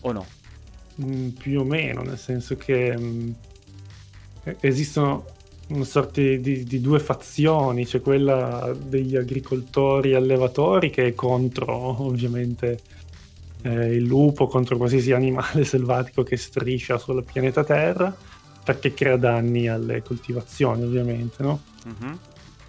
o 0.01 0.11
no? 0.11 0.25
Mm, 1.03 1.29
più 1.29 1.59
o 1.59 1.63
meno, 1.63 2.01
nel 2.01 2.17
senso 2.17 2.55
che 2.55 2.97
mm, 2.97 3.31
esistono 4.61 5.25
una 5.67 5.83
sorta 5.83 6.21
di, 6.21 6.63
di, 6.63 6.81
due 6.81 6.99
fazioni, 6.99 7.85
c'è 7.85 8.01
quella 8.01 8.73
degli 8.75 9.15
agricoltori 9.15 10.15
allevatori 10.15 10.89
che 10.89 11.07
è 11.07 11.13
contro 11.13 12.01
ovviamente 12.03 12.79
eh, 13.61 13.93
il 13.93 14.03
lupo, 14.03 14.47
contro 14.47 14.77
qualsiasi 14.77 15.11
animale 15.11 15.65
selvatico 15.65 16.23
che 16.23 16.37
striscia 16.37 16.97
sul 16.97 17.23
pianeta 17.23 17.63
Terra, 17.63 18.15
perché 18.63 18.93
crea 18.93 19.17
danni 19.17 19.67
alle 19.67 20.01
coltivazioni 20.01 20.83
ovviamente, 20.83 21.43
no? 21.43 21.61
Mm-hmm. 21.87 22.13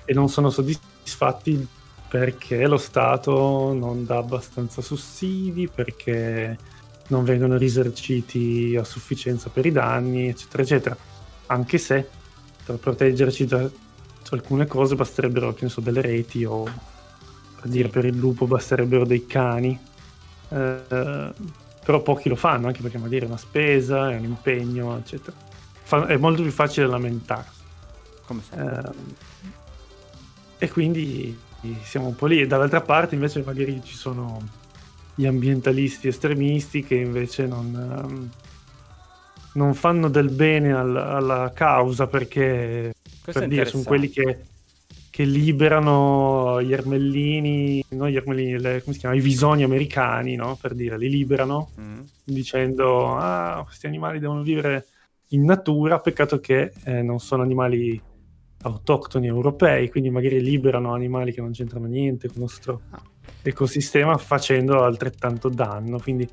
E 0.05 0.13
non 0.13 0.29
sono 0.29 0.51
soddisfatti 0.51 1.67
perché 2.09 2.67
lo 2.67 2.79
Stato 2.79 3.73
non 3.73 4.05
dà 4.05 4.19
abbastanza 4.19 4.83
sussidi, 4.83 5.69
perché 5.69 6.57
non 7.09 7.25
vengono 7.25 7.57
risarciti 7.57 8.77
a 8.79 8.85
sufficienza 8.85 9.51
per 9.51 9.67
i 9.67 9.73
danni, 9.73 10.29
eccetera, 10.29 10.63
eccetera. 10.63 10.97
Anche 11.47 11.79
se 11.79 12.09
per 12.65 12.77
proteggerci 12.77 13.47
da 13.47 13.69
alcune 14.31 14.67
cose 14.67 14.95
basterebbero, 14.95 15.55
che 15.55 15.65
ne 15.65 15.71
so, 15.71 15.81
delle 15.81 16.03
reti 16.03 16.45
o 16.45 16.65
per 17.61 17.71
dire 17.71 17.89
per 17.89 18.05
il 18.05 18.17
lupo 18.17 18.47
basterebbero 18.47 19.05
dei 19.05 19.27
cani. 19.27 19.79
Eh, 20.51 21.33
però 21.85 22.03
pochi 22.03 22.29
lo 22.29 22.37
fanno, 22.37 22.67
anche 22.67 22.83
perché 22.83 22.99
magari 22.99 23.25
è 23.25 23.27
una 23.27 23.39
spesa, 23.39 24.11
è 24.11 24.17
un 24.17 24.25
impegno, 24.25 24.97
eccetera. 24.99 25.35
Fa- 25.83 26.07
è 26.07 26.17
molto 26.19 26.43
più 26.43 26.51
facile 26.51 26.87
lamentarsi. 26.87 27.63
Come 28.27 28.43
sempre. 28.47 28.93
Eh, 30.59 30.67
e 30.67 30.71
quindi 30.71 31.39
siamo 31.83 32.09
un 32.09 32.15
po' 32.17 32.27
lì. 32.27 32.43
E 32.43 32.47
dall'altra 32.47 32.83
parte 32.83 33.15
invece 33.15 33.43
magari 33.43 33.81
ci 33.83 33.95
sono 33.95 34.47
gli 35.19 35.27
ambientalisti 35.27 36.07
estremisti 36.07 36.85
che 36.85 36.95
invece 36.95 37.49
non, 37.49 38.05
um, 38.05 38.31
non 39.55 39.75
fanno 39.75 40.09
del 40.09 40.31
bene 40.31 40.73
al, 40.73 40.95
alla 40.95 41.51
causa 41.53 42.07
perché 42.07 42.95
per 43.25 43.49
dire, 43.49 43.65
sono 43.65 43.83
quelli 43.83 44.11
che, 44.11 44.45
che, 45.11 45.25
liberano 45.25 46.63
gli 46.63 46.73
ermellini, 46.73 47.83
no, 47.89 48.09
gli 48.09 48.15
ermellini 48.15 48.61
le, 48.61 48.81
come 48.81 48.95
si 48.95 49.01
chiama, 49.01 49.17
i 49.17 49.21
visoni 49.21 49.65
americani, 49.65 50.37
no? 50.37 50.57
per 50.59 50.75
dire, 50.75 50.97
li 50.97 51.11
liberano 51.11 51.73
mm. 51.81 51.99
dicendo 52.23 53.17
ah, 53.17 53.65
questi 53.67 53.89
animali 53.89 54.21
devono 54.21 54.43
vivere 54.43 54.87
in 55.31 55.45
natura, 55.45 55.99
peccato 55.99 56.39
che 56.39 56.73
eh, 56.85 57.03
non 57.03 57.19
sono 57.19 57.43
animali 57.43 58.01
autoctoni 58.63 59.27
europei, 59.27 59.91
quindi 59.91 60.11
magari 60.11 60.41
liberano 60.41 60.95
animali 60.95 61.33
che 61.33 61.41
non 61.41 61.51
c'entrano 61.51 61.87
niente 61.87 62.29
con 62.29 62.37
il 62.37 62.43
nostro 62.43 62.83
ah 62.91 63.17
ecosistema 63.43 64.17
facendo 64.17 64.83
altrettanto 64.83 65.49
danno. 65.49 65.99
Quindi 65.99 66.29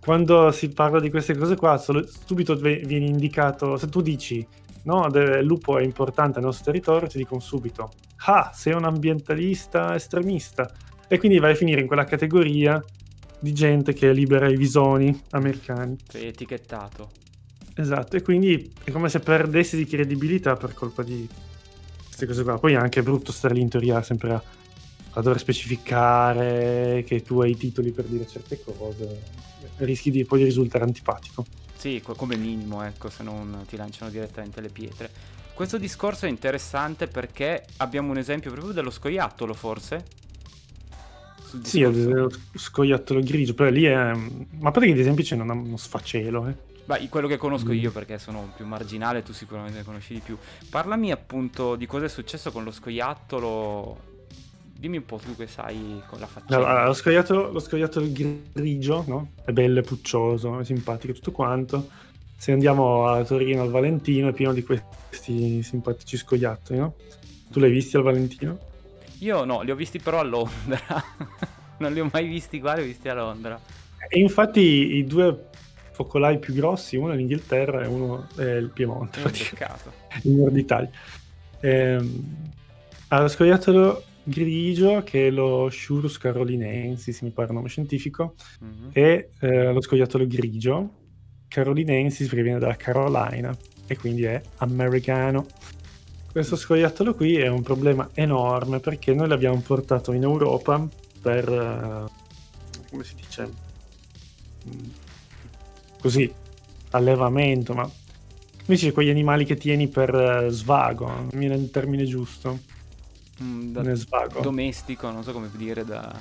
quando 0.00 0.50
si 0.50 0.68
parla 0.68 1.00
di 1.00 1.10
queste 1.10 1.36
cose 1.36 1.56
qua, 1.56 1.78
subito 1.78 2.54
viene 2.56 3.06
indicato, 3.06 3.76
se 3.76 3.88
tu 3.88 4.02
dici 4.02 4.46
no, 4.84 5.06
il 5.06 5.44
lupo 5.44 5.78
è 5.78 5.82
importante 5.82 6.36
nel 6.36 6.46
nostro 6.46 6.66
territorio, 6.66 7.08
ti 7.08 7.18
dicono 7.18 7.40
subito, 7.40 7.90
ah, 8.26 8.50
sei 8.54 8.74
un 8.74 8.84
ambientalista 8.84 9.94
estremista. 9.94 10.70
E 11.08 11.18
quindi 11.18 11.38
vai 11.38 11.52
a 11.52 11.54
finire 11.54 11.80
in 11.80 11.86
quella 11.86 12.04
categoria 12.04 12.82
di 13.38 13.52
gente 13.52 13.92
che 13.92 14.12
libera 14.12 14.48
i 14.48 14.56
visoni 14.56 15.22
americani. 15.30 15.96
Sei 16.08 16.26
etichettato. 16.26 17.10
Esatto, 17.74 18.16
e 18.16 18.22
quindi 18.22 18.72
è 18.84 18.90
come 18.90 19.08
se 19.08 19.18
perdessi 19.20 19.76
di 19.76 19.84
credibilità 19.84 20.54
per 20.54 20.74
colpa 20.74 21.02
di 21.02 21.28
queste 22.04 22.26
cose 22.26 22.42
qua. 22.42 22.58
Poi 22.58 22.74
è 22.74 22.76
anche 22.76 23.02
brutto 23.02 23.32
stare 23.32 23.54
lì 23.54 23.60
in 23.60 23.68
teoria 23.68 24.02
sempre 24.02 24.32
a 24.32 24.42
a 25.14 25.20
dover 25.20 25.38
specificare 25.38 27.04
che 27.06 27.22
tu 27.22 27.40
hai 27.40 27.52
i 27.52 27.56
titoli 27.56 27.92
per 27.92 28.04
dire 28.04 28.26
certe 28.26 28.60
cose, 28.62 29.22
rischi 29.78 30.10
di 30.10 30.24
poi 30.24 30.44
risultare 30.44 30.84
antipatico. 30.84 31.44
Sì, 31.76 32.02
come 32.02 32.36
minimo, 32.36 32.82
ecco, 32.82 33.10
se 33.10 33.22
non 33.22 33.64
ti 33.68 33.76
lanciano 33.76 34.10
direttamente 34.10 34.60
le 34.60 34.70
pietre. 34.70 35.10
Questo 35.54 35.78
discorso 35.78 36.26
è 36.26 36.28
interessante 36.28 37.06
perché 37.06 37.64
abbiamo 37.76 38.10
un 38.10 38.18
esempio 38.18 38.50
proprio 38.50 38.72
dello 38.72 38.90
scoiattolo, 38.90 39.54
forse? 39.54 40.04
Sì, 41.62 41.80
lo 41.80 42.28
scoiattolo 42.54 43.20
grigio, 43.20 43.54
però 43.54 43.70
lì 43.70 43.84
è... 43.84 44.12
Ma 44.58 44.72
poi 44.72 44.86
che 44.86 44.92
ad 44.92 44.98
esempio 44.98 45.22
c'è 45.22 45.36
uno 45.36 45.76
sfacelo, 45.76 46.48
eh. 46.48 46.72
Beh, 46.86 47.08
quello 47.08 47.28
che 47.28 47.36
conosco 47.36 47.68
mm. 47.68 47.78
io 47.78 47.92
perché 47.92 48.18
sono 48.18 48.52
più 48.56 48.66
marginale, 48.66 49.22
tu 49.22 49.32
sicuramente 49.32 49.78
ne 49.78 49.84
conosci 49.84 50.14
di 50.14 50.20
più. 50.20 50.36
Parlami 50.68 51.12
appunto 51.12 51.76
di 51.76 51.86
cosa 51.86 52.06
è 52.06 52.08
successo 52.08 52.50
con 52.50 52.64
lo 52.64 52.72
scoiattolo 52.72 54.12
Dimmi 54.84 54.98
un 54.98 55.06
po' 55.06 55.16
tu 55.16 55.34
che 55.34 55.46
sai 55.46 56.02
con 56.06 56.20
la 56.20 56.26
faccia. 56.26 56.56
Allora, 56.56 56.84
lo 56.84 56.92
scoiattolo, 56.92 57.50
lo 57.50 57.58
scoiattolo 57.58 58.06
grigio, 58.52 59.02
no? 59.06 59.30
È 59.42 59.50
bello, 59.50 59.80
è 59.80 59.82
puccioso, 59.82 60.60
è 60.60 60.64
simpatico 60.66 61.14
tutto 61.14 61.32
quanto. 61.32 61.88
Se 62.36 62.52
andiamo 62.52 63.06
a 63.06 63.24
Torino 63.24 63.62
al 63.62 63.70
Valentino 63.70 64.28
è 64.28 64.34
pieno 64.34 64.52
di 64.52 64.62
questi 64.62 65.62
simpatici 65.62 66.18
scoiattoli, 66.18 66.78
no? 66.78 66.96
Tu 67.50 67.60
li 67.60 67.64
hai 67.64 67.70
visti 67.70 67.96
al 67.96 68.02
Valentino? 68.02 68.58
Io 69.20 69.44
no, 69.46 69.62
li 69.62 69.70
ho 69.70 69.74
visti 69.74 69.98
però 70.00 70.18
a 70.18 70.22
Londra. 70.22 71.02
non 71.80 71.90
li 71.90 72.00
ho 72.00 72.10
mai 72.12 72.28
visti 72.28 72.60
qua, 72.60 72.74
li 72.74 72.82
ho 72.82 72.84
visti 72.84 73.08
a 73.08 73.14
Londra. 73.14 73.58
E 74.06 74.18
infatti 74.18 74.60
i 74.96 75.06
due 75.06 75.46
focolai 75.92 76.38
più 76.38 76.52
grossi, 76.52 76.96
uno 76.96 77.14
è 77.14 77.16
l'Inghilterra 77.16 77.84
e 77.84 77.86
uno 77.86 78.26
è 78.36 78.42
il 78.42 78.68
Piemonte. 78.68 79.22
È 79.22 80.20
il 80.24 80.32
nord 80.32 80.52
d'Italia. 80.52 80.90
Ehm, 81.60 82.24
allora, 83.08 83.28
scoiattolo 83.28 84.12
grigio 84.24 85.02
che 85.02 85.28
è 85.28 85.30
lo 85.30 85.68
Shurus 85.70 86.18
carolinensis, 86.18 87.20
mi 87.20 87.30
pare 87.30 87.48
il 87.48 87.54
nome 87.54 87.68
scientifico, 87.68 88.34
mm-hmm. 88.64 88.88
e 88.92 89.30
eh, 89.40 89.72
lo 89.72 89.80
scoiattolo 89.80 90.26
grigio 90.26 91.02
carolinensis 91.48 92.26
perché 92.26 92.42
viene 92.42 92.58
dalla 92.58 92.76
Carolina 92.76 93.56
e 93.86 93.96
quindi 93.96 94.24
è 94.24 94.42
americano. 94.56 95.46
Questo 96.32 96.56
scoiattolo 96.56 97.14
qui 97.14 97.36
è 97.36 97.46
un 97.46 97.62
problema 97.62 98.08
enorme 98.14 98.80
perché 98.80 99.14
noi 99.14 99.28
l'abbiamo 99.28 99.60
portato 99.60 100.12
in 100.12 100.24
Europa 100.24 100.84
per, 101.22 101.48
uh, 101.48 102.10
come 102.90 103.04
si 103.04 103.14
dice, 103.14 103.48
mm, 104.66 104.90
così, 106.00 106.32
allevamento, 106.90 107.72
ma 107.72 107.88
invece 108.60 108.90
quegli 108.90 109.10
animali 109.10 109.44
che 109.44 109.56
tieni 109.56 109.86
per 109.86 110.12
uh, 110.12 110.48
svago, 110.48 111.06
non 111.06 111.28
mi 111.34 111.46
viene 111.46 111.54
il 111.54 111.70
termine 111.70 112.04
giusto 112.04 112.58
da 113.38 113.82
domestico, 114.40 115.10
non 115.10 115.24
so 115.24 115.32
come 115.32 115.50
dire, 115.54 115.84
da... 115.84 116.14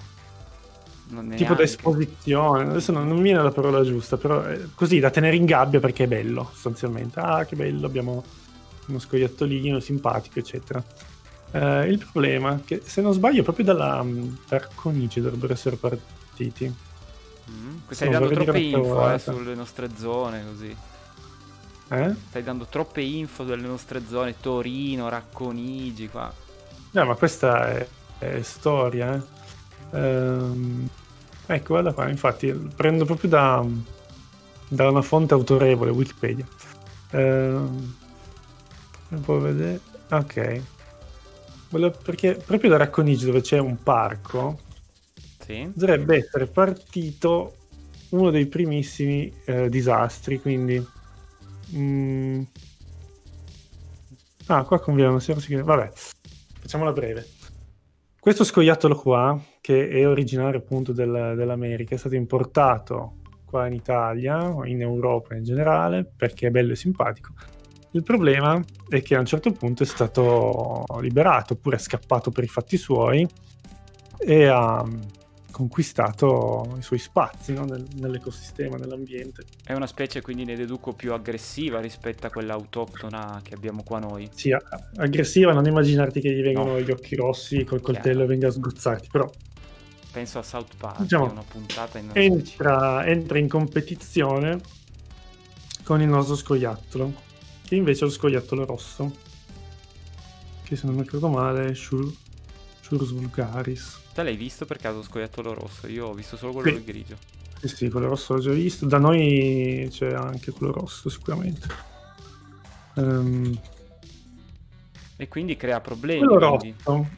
tipo 1.36 1.54
da 1.54 1.64
esposizione, 1.64 2.70
adesso 2.70 2.92
non, 2.92 3.08
non 3.08 3.18
mi 3.18 3.24
viene 3.24 3.44
la 3.44 3.52
parola 3.52 3.84
giusta, 3.84 4.18
però 4.18 4.44
così 4.74 5.00
da 5.00 5.12
tenere 5.12 5.36
in 5.36 5.46
gabbia 5.46 5.80
perché 5.80 6.06
è 6.06 6.08
bello, 6.08 6.50
sostanzialmente. 6.52 7.20
Ah, 7.20 7.46
che 7.46 7.56
bello, 7.56 7.86
abbiamo 7.86 8.24
uno 8.88 9.00
scoiattolino 9.00 9.80
simpatico, 9.80 10.40
eccetera. 10.40 10.84
Uh, 11.52 11.86
il 11.86 12.00
problema 12.00 12.56
è 12.56 12.64
che, 12.66 12.82
se 12.84 13.02
non 13.02 13.14
sbaglio, 13.14 13.44
proprio 13.44 13.66
dalla 13.66 14.04
Tarconici 14.48 15.22
dovrebbero 15.22 15.54
essere 15.54 15.76
partiti. 15.76 16.74
Mm, 17.52 17.78
stai 17.90 18.10
dando 18.10 18.30
troppe 18.30 18.60
info 18.60 19.14
eh, 19.14 19.20
sulle 19.20 19.54
nostre 19.54 19.90
zone, 19.96 20.44
così. 20.46 20.76
Eh? 21.90 22.16
Stai 22.30 22.42
dando 22.42 22.66
troppe 22.66 23.02
info 23.02 23.44
delle 23.44 23.68
nostre 23.68 24.02
zone, 24.08 24.34
Torino, 24.40 25.10
Racconigi, 25.10 26.08
qua. 26.08 26.34
No, 26.94 27.06
ma 27.06 27.16
questa 27.16 27.70
è, 27.78 27.88
è 28.20 28.42
storia. 28.42 29.16
Eh. 29.92 29.98
Ehm, 29.98 30.88
ecco, 31.48 31.68
guarda 31.74 31.94
qua, 31.94 32.08
infatti 32.10 32.52
prendo 32.52 33.06
proprio 33.06 33.30
da, 33.30 33.66
da 34.68 34.90
una 34.90 35.02
fonte 35.02 35.34
autorevole, 35.34 35.92
Wikipedia. 35.92 36.48
Ehm, 37.12 37.96
un 39.10 39.22
po' 39.22 39.40
vedere. 39.40 39.80
Ok. 40.12 40.62
Volevo- 41.70 41.98
perché 42.04 42.36
proprio 42.36 42.70
da 42.70 42.78
Racconigi 42.78 43.26
dove 43.26 43.42
c'è 43.42 43.58
un 43.58 43.82
parco 43.82 44.60
Sì. 45.40 45.72
dovrebbe 45.74 46.18
essere 46.18 46.46
partito 46.46 47.56
uno 48.10 48.30
dei 48.30 48.46
primissimi 48.46 49.34
eh, 49.46 49.70
disastri, 49.70 50.40
quindi... 50.40 50.86
mm, 51.76 52.42
Ah, 54.48 54.64
qua 54.66 54.80
conviene, 54.80 55.10
non 55.10 55.22
si 55.22 55.34
si- 55.40 55.56
Vabbè, 55.56 55.92
facciamola 56.64 56.94
breve. 56.94 57.28
Questo 58.18 58.46
scoiattolo 58.46 58.96
qua, 58.96 59.38
che 59.60 59.90
è 59.90 60.08
originario 60.08 60.60
appunto 60.60 60.94
del- 60.94 61.34
dell'America, 61.36 61.94
è 61.94 61.98
stato 61.98 62.16
importato 62.16 63.16
qua 63.44 63.68
in 63.68 63.74
Italia, 63.74 64.56
in 64.64 64.82
Europa 64.82 65.36
in 65.36 65.44
generale, 65.44 66.10
perché 66.16 66.48
è 66.48 66.50
bello 66.50 66.72
e 66.72 66.78
simpatico. 66.78 67.34
Il 67.92 68.02
problema 68.02 68.64
è 68.88 69.02
che 69.02 69.16
a 69.16 69.20
un 69.20 69.26
certo 69.26 69.52
punto 69.52 69.84
è 69.84 69.86
stato 69.86 70.86
liberato, 71.02 71.54
oppure 71.54 71.76
è 71.76 71.80
scappato 71.80 72.32
per 72.32 72.46
i 72.46 72.48
fatti 72.48 72.78
suoi 72.78 73.28
e 74.18 74.46
ha 74.46 74.84
conquistato 75.54 76.76
i 76.78 76.82
suoi 76.82 76.98
spazi 77.00 77.54
no, 77.54 77.64
nel- 77.66 77.86
nell'ecosistema, 77.96 78.76
nell'ambiente. 78.76 79.46
È 79.64 79.74
una 79.74 79.86
specie 79.88 80.22
quindi 80.22 80.44
ne 80.46 80.56
deduco 80.56 80.94
più 80.94 81.14
aggressiva 81.14 81.80
rispetto 81.80 82.26
a 82.28 82.30
quella 82.32 82.54
autoctona 82.54 83.40
che 83.44 83.54
abbiamo 83.54 83.84
qua 83.84 84.00
noi. 84.00 84.28
Sì, 84.34 84.52
aggressiva, 84.98 85.54
non 85.54 85.66
immaginarti 85.68 86.20
che 86.20 86.32
gli 86.34 86.42
vengono 86.42 86.72
No. 86.74 86.80
gli 86.82 86.90
occhi 86.92 87.16
rossi 87.16 87.58
col 87.64 87.80
Chiaro. 87.80 87.84
coltello 87.94 88.24
e 88.24 88.26
venga 88.26 88.48
a 88.48 88.52
sgozzarti, 88.52 89.08
però 89.12 89.30
Penso 90.12 90.38
a 90.38 90.44
South 90.44 90.76
Park, 90.78 91.02
Diciamo, 91.02 91.32
una 91.32 91.42
puntata 91.48 91.98
in 91.98 92.12
entra, 92.14 93.04
entra 93.06 93.40
in 93.40 93.48
competizione 93.48 94.60
con 95.84 96.02
il 96.02 96.08
nostro 96.08 96.36
scoiattolo, 96.36 97.14
che 97.64 97.76
invece 97.76 98.02
è 98.02 98.08
lo 98.08 98.12
scoiattolo 98.12 98.64
rosso, 98.66 99.12
che 100.64 100.76
se 100.76 100.86
non 100.86 100.96
mi 100.96 101.02
ricordo 101.02 101.30
male 101.30 101.68
è 101.70 101.74
Shur- 101.74 102.14
Shurus 102.82 103.12
vulgaris. 103.12 104.02
Te 104.14 104.22
l'hai 104.24 104.36
visto 104.36 104.66
per 104.66 104.78
caso 104.78 105.02
scoiattolo 105.02 105.54
rosso? 105.54 105.88
Io 105.88 106.08
ho 106.08 106.14
visto 106.14 106.38
solo 106.38 106.54
quello 106.54 106.78
Sì. 106.78 106.84
grigio. 106.84 107.18
Sì, 107.60 107.68
sì, 107.68 107.90
quello 107.90 108.10
rosso 108.10 108.36
l'ho 108.36 108.42
già 108.42 108.52
visto. 108.52 108.86
Da 108.86 108.98
noi 109.00 109.88
c'è 109.90 110.14
anche 110.14 110.52
quello 110.52 110.72
rosso, 110.74 111.10
sicuramente. 111.10 111.68
Ehm, 112.96 113.58
E 115.16 115.28
quindi 115.28 115.56
crea 115.56 115.80
problemi. 115.82 116.26
quello 116.28 116.58
quindi. 116.58 116.76
rosso. 116.84 117.10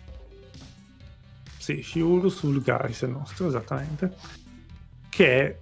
Sì, 1.58 1.82
Shiurus 1.82 2.42
vulgaris 2.42 3.02
è 3.02 3.06
il 3.06 3.12
nostro, 3.12 3.48
esattamente. 3.48 4.14
Che 5.10 5.28
è... 5.48 5.58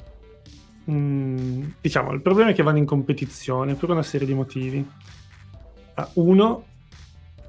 mm, 0.91 1.63
diciamo, 1.79 2.11
il 2.11 2.21
problema 2.21 2.49
è 2.49 2.53
che 2.53 2.61
vanno 2.63 2.77
in 2.79 2.85
competizione 2.85 3.75
per 3.75 3.89
una 3.89 4.03
serie 4.03 4.27
di 4.27 4.33
motivi. 4.33 4.85
Ah, 5.95 6.09
Uno, 6.15 6.65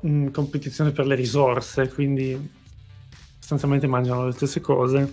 mm, 0.06 0.28
competizione 0.28 0.92
per 0.92 1.06
le 1.06 1.16
risorse, 1.16 1.88
quindi 1.92 2.62
sostanzialmente 3.44 3.86
mangiano 3.86 4.24
le 4.26 4.32
stesse 4.32 4.60
cose 4.62 5.12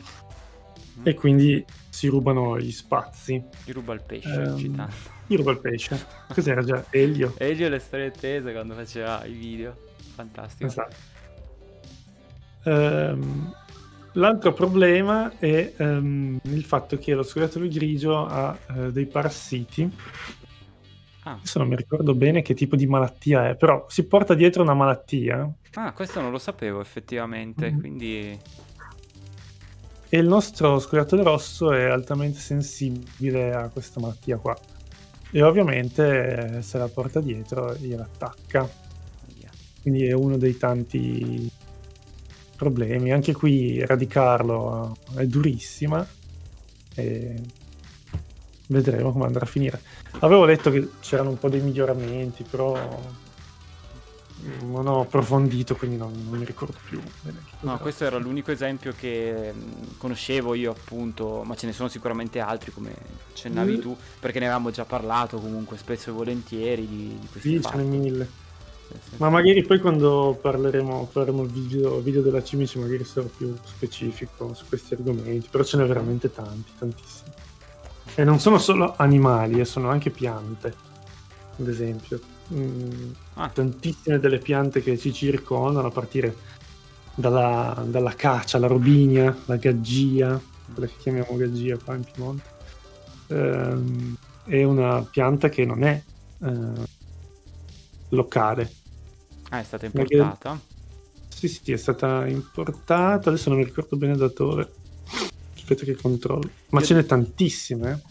Mm. 0.99 1.07
e 1.07 1.13
quindi 1.13 1.65
si 1.89 2.07
rubano 2.07 2.59
gli 2.59 2.71
spazi. 2.71 3.41
Ti 3.65 3.71
ruba 3.71 3.93
il 3.93 4.01
pesce, 4.05 4.29
Ehm, 4.41 4.57
citando. 4.57 4.93
Io 5.27 5.37
rubo 5.37 5.51
il 5.51 5.59
pesce. 5.59 6.05
Cos'era 6.33 6.61
già? 6.63 6.83
Elio. 6.89 7.33
Elio 7.39 7.69
le 7.69 7.79
storie 7.79 8.11
tese 8.11 8.51
quando 8.51 8.73
faceva 8.73 9.23
i 9.25 9.31
video. 9.31 9.73
Fantastico. 10.15 10.65
Esatto. 10.69 10.95
Ehm, 12.63 13.53
l'altro 14.13 14.51
problema 14.53 15.31
è 15.39 15.73
ehm, 15.77 16.39
il 16.43 16.63
fatto 16.65 16.97
che 16.97 17.13
lo 17.13 17.23
scoiattolo 17.23 17.67
grigio 17.67 18.25
ha 18.25 18.57
eh, 18.75 18.91
dei 18.91 19.05
parassiti. 19.07 19.89
Ah. 21.23 21.33
Adesso 21.33 21.59
non 21.59 21.67
mi 21.67 21.75
ricordo 21.75 22.15
bene 22.15 22.41
che 22.41 22.53
tipo 22.53 22.75
di 22.75 22.87
malattia 22.87 23.49
è, 23.49 23.55
però 23.55 23.85
si 23.87 24.05
porta 24.07 24.33
dietro 24.33 24.63
una 24.63 24.73
malattia 24.73 25.47
Ah, 25.75 25.93
questo 25.93 26.19
non 26.19 26.31
lo 26.31 26.39
sapevo 26.39 26.81
effettivamente, 26.81 27.71
Mm. 27.71 27.79
quindi 27.79 28.39
e 30.13 30.17
il 30.17 30.27
nostro 30.27 30.77
scoiattolo 30.79 31.23
rosso 31.23 31.71
è 31.71 31.83
altamente 31.85 32.37
sensibile 32.39 33.53
a 33.53 33.69
questa 33.69 34.01
malattia 34.01 34.37
qua. 34.37 34.57
E 35.31 35.41
ovviamente 35.41 36.57
eh, 36.57 36.61
se 36.61 36.77
la 36.77 36.89
porta 36.89 37.21
dietro 37.21 37.73
gliela 37.75 38.03
attacca. 38.03 38.67
quindi 39.81 40.05
è 40.05 40.11
uno 40.11 40.37
dei 40.37 40.57
tanti 40.57 41.49
problemi. 42.57 43.11
Anche 43.13 43.31
qui 43.33 43.79
eradicarlo 43.79 44.95
è 45.15 45.25
durissima 45.25 46.05
e 46.93 47.41
vedremo 48.71 49.11
come 49.11 49.25
andrà 49.25 49.41
a 49.41 49.47
finire. 49.47 49.81
Avevo 50.19 50.45
letto 50.45 50.71
che 50.71 50.87
c'erano 51.01 51.29
un 51.29 51.37
po' 51.37 51.49
dei 51.49 51.59
miglioramenti, 51.61 52.43
però 52.49 52.99
non 54.63 54.87
ho 54.87 55.01
approfondito, 55.01 55.75
quindi 55.75 55.97
non, 55.97 56.11
non 56.29 56.39
mi 56.39 56.45
ricordo 56.45 56.75
più. 56.87 56.99
bene 57.21 57.39
No, 57.59 57.77
questo 57.77 58.05
era 58.05 58.17
l'unico 58.17 58.51
esempio 58.51 58.93
che 58.97 59.53
conoscevo 59.97 60.55
io 60.55 60.71
appunto, 60.71 61.43
ma 61.45 61.55
ce 61.55 61.67
ne 61.67 61.73
sono 61.73 61.89
sicuramente 61.89 62.39
altri 62.39 62.71
come 62.71 62.91
accennavi 63.31 63.77
Mm. 63.77 63.79
tu, 63.81 63.95
perché 64.19 64.39
ne 64.39 64.45
avevamo 64.45 64.71
già 64.71 64.83
parlato 64.85 65.37
comunque 65.37 65.77
spesso 65.77 66.09
e 66.09 66.13
volentieri 66.13 66.87
di, 66.87 67.17
di 67.19 67.27
questi 67.31 67.49
Sì, 67.49 67.61
ce 67.61 67.75
ne 67.75 67.83
fatti. 67.83 67.85
mille. 67.97 68.27
Sì, 68.87 68.97
sì. 69.09 69.15
Ma 69.17 69.29
magari 69.29 69.63
poi 69.63 69.79
quando 69.79 70.37
parleremo, 70.41 71.07
faremo 71.11 71.43
il 71.43 71.49
video, 71.49 71.99
video 71.99 72.21
della 72.21 72.43
cimice, 72.43 72.79
magari 72.79 73.03
sarò 73.05 73.27
più 73.27 73.55
specifico 73.63 74.53
su 74.55 74.65
questi 74.67 74.95
argomenti, 74.95 75.47
però 75.51 75.63
ce 75.63 75.77
n'è 75.77 75.85
veramente 75.85 76.31
tanti, 76.33 76.71
tantissimi. 76.79 77.29
E 78.15 78.23
non 78.23 78.39
sono 78.39 78.57
solo 78.57 78.93
animali, 78.97 79.59
eh, 79.59 79.65
sono 79.65 79.89
anche 79.89 80.09
piante, 80.09 80.73
ad 81.59 81.67
esempio. 81.67 82.19
Mm, 82.53 83.11
Ah. 83.35 83.47
Tantissime 83.49 84.19
delle 84.19 84.39
piante 84.39 84.81
che 84.83 84.97
ci 84.97 85.13
circondano, 85.13 85.87
a 85.87 85.91
partire 85.91 86.35
dalla, 87.15 87.81
dalla 87.87 88.13
cacia, 88.13 88.59
la 88.59 88.67
robinia, 88.67 89.35
la 89.45 89.55
gaggia, 89.55 90.39
quella 90.73 90.87
che 90.87 90.95
chiamiamo 90.99 91.35
gaggia 91.37 91.77
qua 91.77 91.95
in 91.95 92.03
Piemonte. 92.03 92.49
Ehm, 93.27 94.15
è 94.45 94.63
una 94.63 95.01
pianta 95.09 95.47
che 95.49 95.63
non 95.65 95.83
è 95.83 96.01
eh, 96.43 96.89
locale, 98.09 98.71
Ah, 99.53 99.59
è 99.59 99.63
stata 99.63 99.89
Perché- 99.89 100.15
importata? 100.15 100.59
sì, 101.27 101.47
sì, 101.49 101.71
è 101.73 101.77
stata 101.77 102.25
importata, 102.27 103.29
adesso 103.29 103.49
non 103.49 103.57
mi 103.59 103.65
ricordo 103.65 103.97
bene 103.97 104.15
da 104.15 104.27
dove. 104.33 104.71
Aspetta 105.71 105.85
che 105.91 105.95
controllo. 106.01 106.49
Ma 106.69 106.79
Io- 106.79 106.85
ce 106.85 106.93
n'è 106.95 107.05
tantissime. 107.05 107.91
eh? 107.91 108.09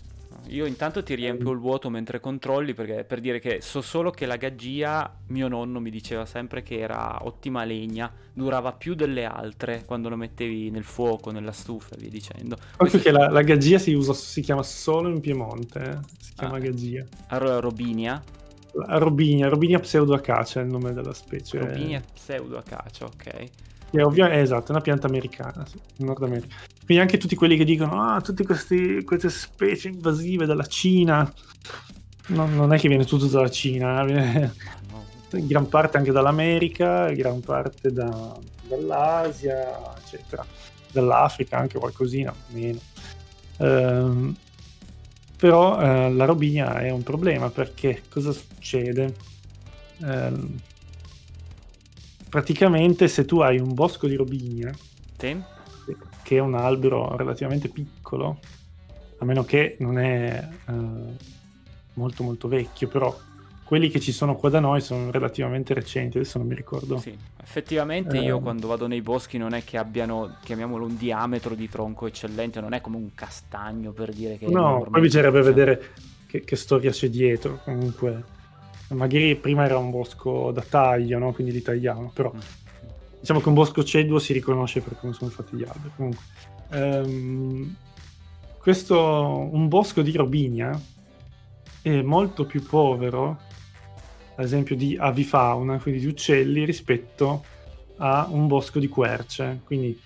Io 0.53 0.67
intanto 0.67 1.03
ti 1.05 1.15
riempio 1.15 1.53
il 1.53 1.59
vuoto 1.59 1.91
mentre 1.91 2.19
controlli 2.19 2.75
perché 2.75 3.05
per 3.05 3.21
dire 3.21 3.39
che 3.39 3.61
so 3.61 3.81
solo 3.83 4.11
che 4.11 4.27
la 4.27 4.35
gaggia, 4.37 5.15
mio 5.29 5.47
nonno 5.47 5.79
mi 5.79 5.91
diceva 5.91 6.27
sempre 6.27 6.63
che 6.63 6.81
era 6.81 7.25
ottima 7.25 7.63
legna, 7.65 8.11
durava 8.33 8.73
più 8.73 8.95
delle 8.95 9.25
altre 9.27 9.85
quando 9.85 10.09
lo 10.09 10.17
mettevi 10.17 10.71
nel 10.71 10.83
fuoco, 10.83 11.31
nella 11.31 11.53
stufa 11.53 11.95
via 11.97 12.09
dicendo. 12.09 12.57
Questo 12.77 12.99
che 12.99 13.13
la, 13.13 13.29
la 13.29 13.43
gaggia 13.43 13.79
si 13.79 13.93
usa, 13.93 14.13
si 14.13 14.41
chiama 14.41 14.65
solo 14.65 15.09
in 15.09 15.21
Piemonte, 15.21 15.79
eh? 15.79 15.99
si 16.21 16.33
chiama 16.35 16.57
Ah. 16.57 16.61
gaggia. 16.61 17.05
è 17.29 17.39
Robinia, 17.61 18.21
La 18.73 18.99
Robinia, 18.99 19.49
Robinia 19.49 19.79
pseudoacacia 19.79 20.61
è 20.61 20.65
il 20.65 20.71
nome 20.71 20.93
della 20.93 21.13
specie. 21.15 21.59
Robinia 21.59 22.03
pseudoacacia, 22.13 23.05
ok. 23.05 23.45
Che 23.91 24.03
ovvio- 24.03 24.27
è 24.27 24.39
esatto, 24.39 24.69
è 24.69 24.71
una 24.71 24.81
pianta 24.81 25.07
americana, 25.07 25.65
sì, 25.67 25.77
in 25.99 26.07
Nord 26.07 26.23
America. 26.25 26.55
Quindi 26.91 27.07
anche 27.07 27.23
tutti 27.23 27.37
quelli 27.37 27.57
che 27.57 27.63
dicono, 27.65 28.03
ah, 28.03 28.21
tutte 28.21 28.45
queste 28.45 29.29
specie 29.29 29.87
invasive 29.87 30.45
dalla 30.45 30.67
Cina, 30.67 31.33
no, 32.27 32.47
non 32.47 32.73
è 32.73 32.81
che 32.81 32.89
viene 32.89 33.05
tutto 33.05 33.27
dalla 33.27 33.49
Cina, 33.49 34.03
eh, 34.03 34.07
viene 34.07 34.55
in 35.35 35.47
gran 35.47 35.69
parte 35.69 35.99
anche 35.99 36.11
dall'America, 36.11 37.09
in 37.09 37.15
gran 37.15 37.39
parte 37.39 37.93
da- 37.93 38.37
dall'Asia, 38.67 39.95
eccetera. 39.99 40.45
Dall'Africa 40.91 41.59
anche 41.59 41.79
qualcosina, 41.79 42.35
meno. 42.49 42.81
Ehm, 43.59 44.35
però 45.37 45.81
eh, 45.81 46.11
la 46.11 46.25
robinia 46.25 46.81
è 46.81 46.91
un 46.91 47.05
problema 47.05 47.51
perché 47.51 48.03
cosa 48.09 48.33
succede? 48.33 49.15
Ehm, 50.03 50.59
praticamente 52.29 53.07
se 53.07 53.25
tu 53.25 53.39
hai 53.39 53.61
un 53.61 53.75
bosco 53.75 54.09
di 54.09 54.17
robinia, 54.17 54.75
Te? 55.17 55.59
Che 56.31 56.37
è 56.37 56.39
un 56.39 56.55
albero 56.55 57.17
relativamente 57.17 57.69
piccolo, 57.69 58.39
a 59.19 59.25
meno 59.25 59.43
che 59.43 59.75
non 59.81 59.99
è 59.99 60.49
eh, 60.69 60.73
molto 61.95 62.23
molto 62.23 62.47
vecchio, 62.47 62.87
però 62.87 63.19
quelli 63.65 63.89
che 63.89 63.99
ci 63.99 64.13
sono 64.13 64.37
qua 64.37 64.49
da 64.49 64.61
noi 64.61 64.81
sono 64.81 65.11
relativamente 65.11 65.75
recenti, 65.75 66.19
adesso 66.19 66.39
non 66.39 66.47
mi 66.47 66.55
ricordo. 66.55 66.99
Sì, 66.99 67.19
effettivamente 67.43 68.17
io 68.19 68.37
Ehm. 68.37 68.43
quando 68.43 68.69
vado 68.69 68.87
nei 68.87 69.03
boschi 69.03 69.39
non 69.39 69.55
è 69.55 69.65
che 69.65 69.77
abbiano, 69.77 70.37
chiamiamolo 70.45 70.87
un 70.87 70.97
diametro 70.97 71.57
di 71.57 71.69
tronco 71.69 72.07
eccellente, 72.07 72.61
non 72.61 72.75
è 72.75 72.81
come 72.81 72.97
un 72.97 73.13
castagno 73.13 73.91
per 73.91 74.13
dire 74.13 74.39
che... 74.39 74.47
No, 74.47 74.87
poi 74.89 75.01
bisognerebbe 75.01 75.43
vedere 75.43 75.95
che, 76.29 76.45
che 76.45 76.55
storia 76.55 76.93
c'è 76.93 77.09
dietro. 77.09 77.59
Comunque, 77.65 78.23
magari 78.91 79.35
prima 79.35 79.65
era 79.65 79.79
un 79.79 79.91
bosco 79.91 80.53
da 80.53 80.63
taglio, 80.63 81.19
no? 81.19 81.33
quindi 81.33 81.53
li 81.53 81.63
tagliamo, 81.63 82.13
però 82.15 82.33
Mm. 82.33 82.39
Diciamo 83.21 83.41
che 83.41 83.49
un 83.49 83.55
bosco 83.55 83.85
ceduo 83.85 84.19
si 84.19 84.33
riconosce 84.33 84.81
per 84.81 84.99
come 84.99 85.13
sono 85.13 85.31
fatti 85.31 85.57
gli 85.57 85.65
alberi. 85.65 85.93
Comunque, 85.95 86.25
ehm, 86.71 87.77
questo, 88.59 89.49
un 89.53 89.69
bosco 89.69 90.03
di 90.03 90.13
robinia 90.13 90.81
è 91.83 92.03
molto 92.03 92.45
più 92.45 92.63
povero 92.63 93.39
ad 94.41 94.47
esempio, 94.47 94.75
di 94.75 94.97
avifauna, 94.99 95.79
quindi 95.79 96.01
di 96.01 96.07
uccelli, 96.07 96.65
rispetto 96.65 97.45
a 97.99 98.27
un 98.31 98.47
bosco 98.47 98.79
di 98.79 98.89
querce. 98.89 99.61
Quindi 99.65 100.01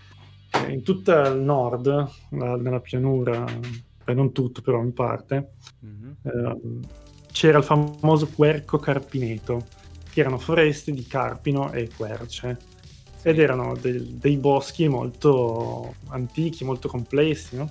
eh, 0.50 0.72
in 0.72 0.82
tutto 0.82 1.12
il 1.12 1.38
nord, 1.38 2.10
nella 2.30 2.80
pianura, 2.80 3.44
beh, 4.02 4.14
non 4.14 4.32
tutto, 4.32 4.60
però 4.60 4.82
in 4.82 4.92
parte, 4.92 5.52
mm-hmm. 5.86 6.10
eh, 6.22 6.80
c'era 7.30 7.58
il 7.58 7.64
famoso 7.64 8.28
querco 8.34 8.78
carpineto, 8.78 9.66
che 10.10 10.20
erano 10.20 10.38
foreste 10.38 10.90
di 10.90 11.06
carpino 11.06 11.70
e 11.70 11.88
querce. 11.96 12.58
Ed 13.26 13.38
erano 13.38 13.74
de- 13.74 14.18
dei 14.18 14.36
boschi 14.36 14.86
molto 14.86 15.94
antichi, 16.08 16.62
molto 16.62 16.88
complessi, 16.88 17.56
no? 17.56 17.70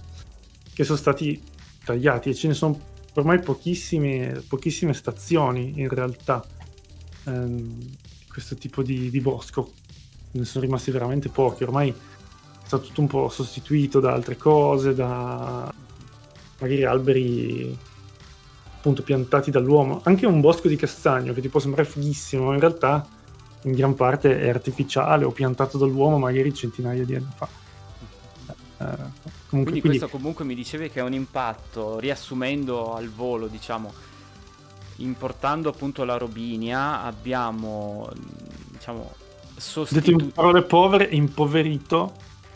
che 0.74 0.84
sono 0.84 0.98
stati 0.98 1.42
tagliati 1.86 2.30
e 2.30 2.34
ce 2.34 2.48
ne 2.48 2.54
sono 2.56 2.80
ormai 3.14 3.40
pochissime, 3.40 4.44
pochissime 4.48 4.94
stazioni 4.94 5.74
in 5.78 5.88
realtà. 5.90 6.44
Ehm, 7.26 7.96
questo 8.28 8.56
tipo 8.56 8.82
di, 8.82 9.10
di, 9.12 9.22
bosco. 9.22 9.72
Ne 10.32 10.46
sono 10.46 10.66
rimasti 10.66 10.90
veramente 10.90 11.30
pochi. 11.30 11.64
Ormai 11.64 11.90
è 11.90 12.66
stato 12.66 12.88
tutto 12.88 13.02
un 13.02 13.08
po' 13.08 13.30
sostituito 13.30 14.00
da 14.00 14.12
altre 14.14 14.36
cose 14.38 14.96
da 14.96 15.72
magari 16.60 16.84
alberi 16.84 17.78
appunto 18.76 19.04
piantati 19.04 19.52
dall'uomo. 19.52 20.02
Anche 20.04 20.26
un 20.26 20.42
bosco 20.42 20.68
di 20.68 20.76
castagno 20.76 21.34
che 21.34 21.42
ti 21.42 21.50
può 21.50 21.60
sembrare 21.60 21.88
fighissimo 21.88 22.46
ma 22.46 22.54
in 22.56 22.60
realtà 22.60 23.08
in 23.64 23.74
gran 23.74 23.96
parte 23.96 24.40
è 24.40 24.50
artificiale 24.50 25.26
o 25.26 25.32
piantato 25.32 25.78
dall'uomo 25.78 26.18
magari 26.18 26.54
centinaia 26.54 27.04
di 27.04 27.16
anni 27.16 27.32
fa 27.36 27.48
eh, 28.80 29.32
Comunque, 29.54 29.74
quindi, 29.74 29.82
quindi, 29.82 30.00
questo 30.00 30.08
comunque 30.08 30.46
mi 30.46 30.56
dicevi 30.56 30.90
che 30.90 31.00
è 31.00 31.04
un 31.04 31.14
impatto, 31.14 32.00
riassumendo 32.00 32.96
al 32.96 33.08
volo, 33.10 33.46
diciamo, 33.46 33.94
importando 34.98 35.70
appunto 35.70 36.04
la 36.04 36.18
Robinia, 36.18 37.04
abbiamo, 37.04 38.10
diciamo, 38.72 39.14
sostituito... 39.56 40.10
Detto 40.10 40.24
in 40.24 40.32
parole 40.32 40.64
povere, 40.64 41.04
impoverito 41.04 42.16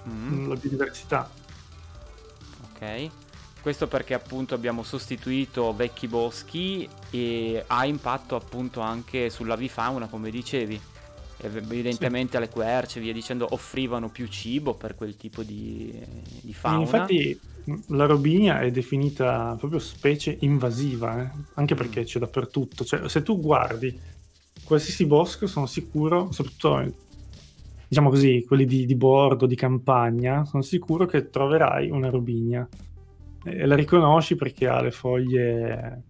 mm. 0.10 0.50
la 0.50 0.56
biodiversità. 0.56 1.30
Ok. 2.72 3.10
Questo 3.62 3.86
perché 3.86 4.16
appunto 4.16 4.56
abbiamo 4.56 4.82
sostituito 4.82 5.76
vecchi 5.76 6.08
boschi 6.08 6.90
e 7.12 7.64
ha 7.68 7.86
impatto 7.86 8.36
appunto 8.36 8.80
anche 8.80 9.30
sull'avifauna, 9.30 10.08
come 10.08 10.32
dicevi 10.32 10.82
evidentemente 11.42 12.32
sì. 12.32 12.38
alle 12.38 12.50
querce 12.50 13.00
via 13.00 13.14
dicendo 13.14 13.48
offrivano 13.52 14.10
più 14.10 14.28
cibo 14.28 14.74
per 14.74 14.96
quel 14.96 15.16
tipo 15.16 15.44
di, 15.44 15.94
di 16.42 16.54
fauna. 16.54 16.80
Infatti 16.80 17.40
la 17.88 18.06
robinia 18.06 18.60
è 18.60 18.72
definita 18.72 19.56
proprio 19.58 19.80
specie 19.80 20.38
invasiva, 20.42 21.22
eh? 21.22 21.30
anche 21.56 21.74
mm. 21.74 21.78
perché 21.78 22.04
c'è 22.04 22.20
dappertutto. 22.20 22.84
Cioè, 22.84 23.08
se 23.08 23.24
tu 23.24 23.40
guardi 23.40 23.98
qualsiasi 24.64 25.06
bosco, 25.06 25.48
sono 25.48 25.66
sicuro, 25.66 26.32
soprattutto 26.32 26.94
diciamo 27.88 28.10
così, 28.10 28.44
quelli 28.46 28.66
di, 28.66 28.86
di 28.86 28.96
bordo, 28.96 29.46
di 29.46 29.56
campagna, 29.56 30.44
sono 30.46 30.64
sicuro 30.64 31.06
che 31.06 31.30
troverai 31.30 31.90
una 31.90 32.10
robinia. 32.10 32.68
E 33.44 33.66
la 33.66 33.76
riconosci 33.76 34.36
perché 34.36 34.68
ha 34.68 34.82
le 34.82 34.92
foglie 34.92 36.04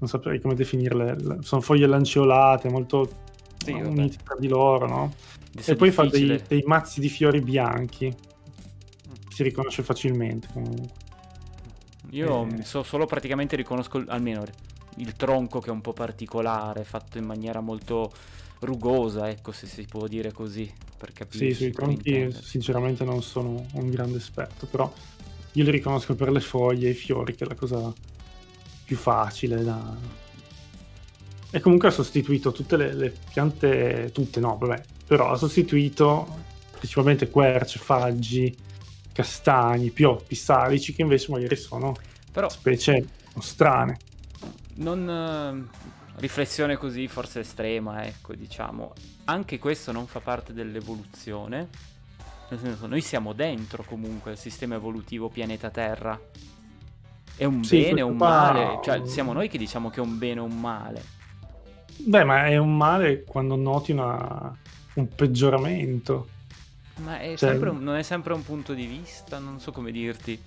non 0.00 0.08
saprei 0.08 0.40
come 0.40 0.54
definirle, 0.54 1.38
sono 1.40 1.60
foglie 1.60 1.86
lanceolate, 1.86 2.70
molto 2.70 3.08
sì, 3.64 3.72
no? 3.72 3.88
uniti 3.88 4.18
tra 4.22 4.36
di 4.38 4.48
loro, 4.48 4.86
no? 4.86 5.12
e 5.64 5.76
poi 5.76 5.90
fa 5.90 6.06
dei, 6.06 6.40
dei, 6.46 6.62
mazzi 6.64 7.00
di 7.00 7.08
fiori 7.08 7.40
bianchi. 7.40 8.06
Mm. 8.06 9.12
Si 9.28 9.42
riconosce 9.42 9.82
facilmente 9.82 10.48
comunque. 10.52 10.98
Io 12.10 12.46
e... 12.46 12.62
so 12.62 12.82
solo 12.82 13.06
praticamente 13.06 13.56
riconosco 13.56 14.02
almeno 14.08 14.44
il 14.96 15.14
tronco 15.14 15.60
che 15.60 15.68
è 15.68 15.72
un 15.72 15.80
po' 15.80 15.92
particolare, 15.92 16.84
fatto 16.84 17.18
in 17.18 17.24
maniera 17.24 17.60
molto 17.60 18.12
rugosa, 18.60 19.28
ecco 19.28 19.52
se 19.52 19.66
si 19.66 19.84
può 19.84 20.06
dire 20.06 20.32
così. 20.32 20.70
Per 20.96 21.12
capire 21.12 21.52
sì, 21.52 21.54
sui 21.54 21.72
tronchi 21.72 22.30
sinceramente 22.32 23.04
non 23.04 23.22
sono 23.22 23.64
un 23.74 23.88
grande 23.88 24.18
esperto, 24.18 24.66
però 24.66 24.92
io 25.52 25.64
li 25.64 25.70
riconosco 25.70 26.14
per 26.14 26.30
le 26.30 26.40
foglie 26.40 26.88
e 26.88 26.90
i 26.90 26.94
fiori, 26.94 27.34
che 27.34 27.44
è 27.44 27.48
la 27.48 27.54
cosa 27.54 27.92
più 28.84 28.96
facile 28.96 29.62
da, 29.62 29.96
e 31.50 31.60
comunque 31.60 31.88
ha 31.88 31.92
sostituito 31.92 32.52
tutte 32.52 32.76
le, 32.76 32.92
le 32.94 33.14
piante, 33.32 34.10
tutte 34.12 34.40
no, 34.40 34.56
vabbè, 34.58 34.82
però 35.06 35.30
ha 35.30 35.36
sostituito 35.36 36.38
principalmente 36.70 37.28
querce, 37.28 37.78
faggi, 37.78 38.56
castagni, 39.12 39.90
pioppi, 39.90 40.34
salici, 40.34 40.94
che 40.94 41.02
invece 41.02 41.30
magari 41.30 41.56
sono 41.56 41.94
però, 42.32 42.48
specie 42.48 43.06
strane. 43.38 43.98
Non 44.76 45.06
uh, 45.06 45.78
riflessione 46.16 46.76
così 46.76 47.06
forse 47.08 47.40
estrema, 47.40 48.04
ecco, 48.04 48.34
diciamo. 48.34 48.92
Anche 49.24 49.58
questo 49.58 49.92
non 49.92 50.06
fa 50.06 50.20
parte 50.20 50.52
dell'evoluzione. 50.52 51.68
Nel 52.48 52.58
senso, 52.58 52.86
noi 52.86 53.00
siamo 53.00 53.32
dentro 53.32 53.84
comunque 53.84 54.32
il 54.32 54.38
sistema 54.38 54.76
evolutivo 54.76 55.28
pianeta 55.28 55.70
Terra. 55.70 56.18
È 57.36 57.44
un 57.44 57.62
sì, 57.62 57.80
bene 57.82 58.02
o 58.02 58.06
un 58.06 58.16
male? 58.16 58.80
Cioè, 58.82 59.06
siamo 59.06 59.32
noi 59.32 59.48
che 59.48 59.58
diciamo 59.58 59.90
che 59.90 60.00
è 60.00 60.02
un 60.02 60.18
bene 60.18 60.40
o 60.40 60.44
un 60.44 60.58
male. 60.58 61.18
Beh, 62.04 62.24
ma 62.24 62.46
è 62.46 62.56
un 62.56 62.76
male 62.76 63.24
quando 63.24 63.56
noti 63.56 63.92
una, 63.92 64.56
un 64.94 65.08
peggioramento. 65.08 66.28
Ma 67.02 67.18
è 67.20 67.36
cioè... 67.36 67.56
un, 67.56 67.82
non 67.82 67.96
è 67.96 68.02
sempre 68.02 68.34
un 68.34 68.42
punto 68.42 68.74
di 68.74 68.86
vista, 68.86 69.38
non 69.38 69.60
so 69.60 69.72
come 69.72 69.90
dirti. 69.90 70.38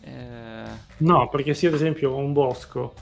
Eh... 0.00 0.64
No, 0.98 1.28
perché 1.28 1.54
se 1.54 1.68
ad 1.68 1.74
esempio 1.74 2.10
ho 2.10 2.16
un 2.16 2.32
bosco 2.32 2.94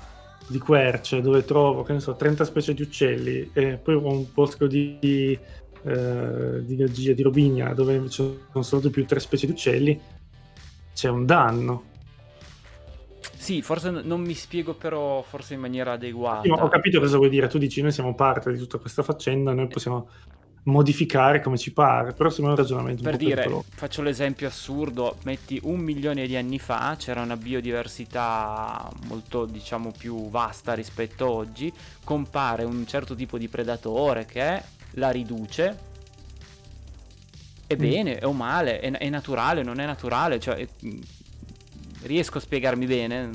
di 0.47 0.59
querce 0.59 1.21
dove 1.21 1.45
trovo, 1.45 1.83
che 1.83 1.93
ne 1.93 2.01
so, 2.01 2.17
30 2.17 2.45
specie 2.45 2.75
di 2.75 2.83
uccelli 2.83 3.51
e 3.53 3.77
poi 3.77 3.95
ho 3.95 4.07
un 4.07 4.27
bosco 4.33 4.67
di, 4.67 5.39
eh, 5.83 6.65
di 6.65 6.77
gaggia, 6.77 7.13
di 7.13 7.23
robigna 7.23 7.73
dove 7.73 7.95
invece 7.95 8.39
sono 8.51 8.65
solo 8.65 8.91
più 8.91 9.07
tre 9.07 9.21
specie 9.21 9.47
di 9.47 9.53
uccelli, 9.53 10.01
c'è 10.93 11.09
un 11.09 11.25
danno. 11.25 11.85
Sì, 13.37 13.63
forse 13.63 13.91
non 13.91 14.21
mi 14.21 14.35
spiego 14.35 14.75
però 14.75 15.23
forse 15.23 15.55
in 15.55 15.61
maniera 15.61 15.93
adeguata. 15.93 16.43
Sì, 16.43 16.51
ho 16.51 16.69
capito 16.69 17.01
cosa 17.01 17.17
vuoi 17.17 17.31
dire, 17.31 17.49
tu 17.49 17.59
dici 17.59 17.83
noi 17.83 17.93
siamo 17.93 18.15
parte 18.15 18.53
di 18.53 18.59
tutta 18.59 18.79
questa 18.79 19.03
faccenda, 19.03 19.53
noi 19.53 19.69
possiamo 19.69 20.09
modificare 20.65 21.41
come 21.41 21.57
ci 21.57 21.73
pare, 21.73 22.13
però 22.13 22.29
sembra 22.29 22.53
un 22.53 22.59
ragionamento 22.59 23.03
per 23.03 23.13
un 23.13 23.19
dire, 23.19 23.35
pericoloso. 23.37 23.69
faccio 23.75 24.03
l'esempio 24.03 24.47
assurdo, 24.47 25.17
metti 25.25 25.59
un 25.63 25.81
milione 25.81 26.27
di 26.27 26.37
anni 26.37 26.59
fa 26.59 26.97
c'era 26.99 27.23
una 27.23 27.37
biodiversità 27.37 28.91
molto 29.07 29.47
diciamo 29.47 29.93
più 29.97 30.29
vasta 30.29 30.75
rispetto 30.75 31.25
a 31.25 31.31
oggi, 31.31 31.73
compare 32.05 32.65
un 32.65 32.87
certo 32.87 33.15
tipo 33.15 33.39
di 33.39 33.49
predatore 33.49 34.27
che 34.27 34.63
la 34.93 35.11
riduce, 35.11 35.89
è 37.67 37.75
mm. 37.75 37.79
bene, 37.79 38.19
è 38.19 38.27
o 38.27 38.33
male, 38.33 38.81
è, 38.81 38.91
è 38.91 39.09
naturale, 39.09 39.63
non 39.63 39.81
è 39.81 39.87
naturale, 39.87 40.39
cioè 40.39 40.57
è, 40.57 40.69
riesco 42.03 42.39
a 42.39 42.41
spiegarmi 42.41 42.87
bene? 42.87 43.31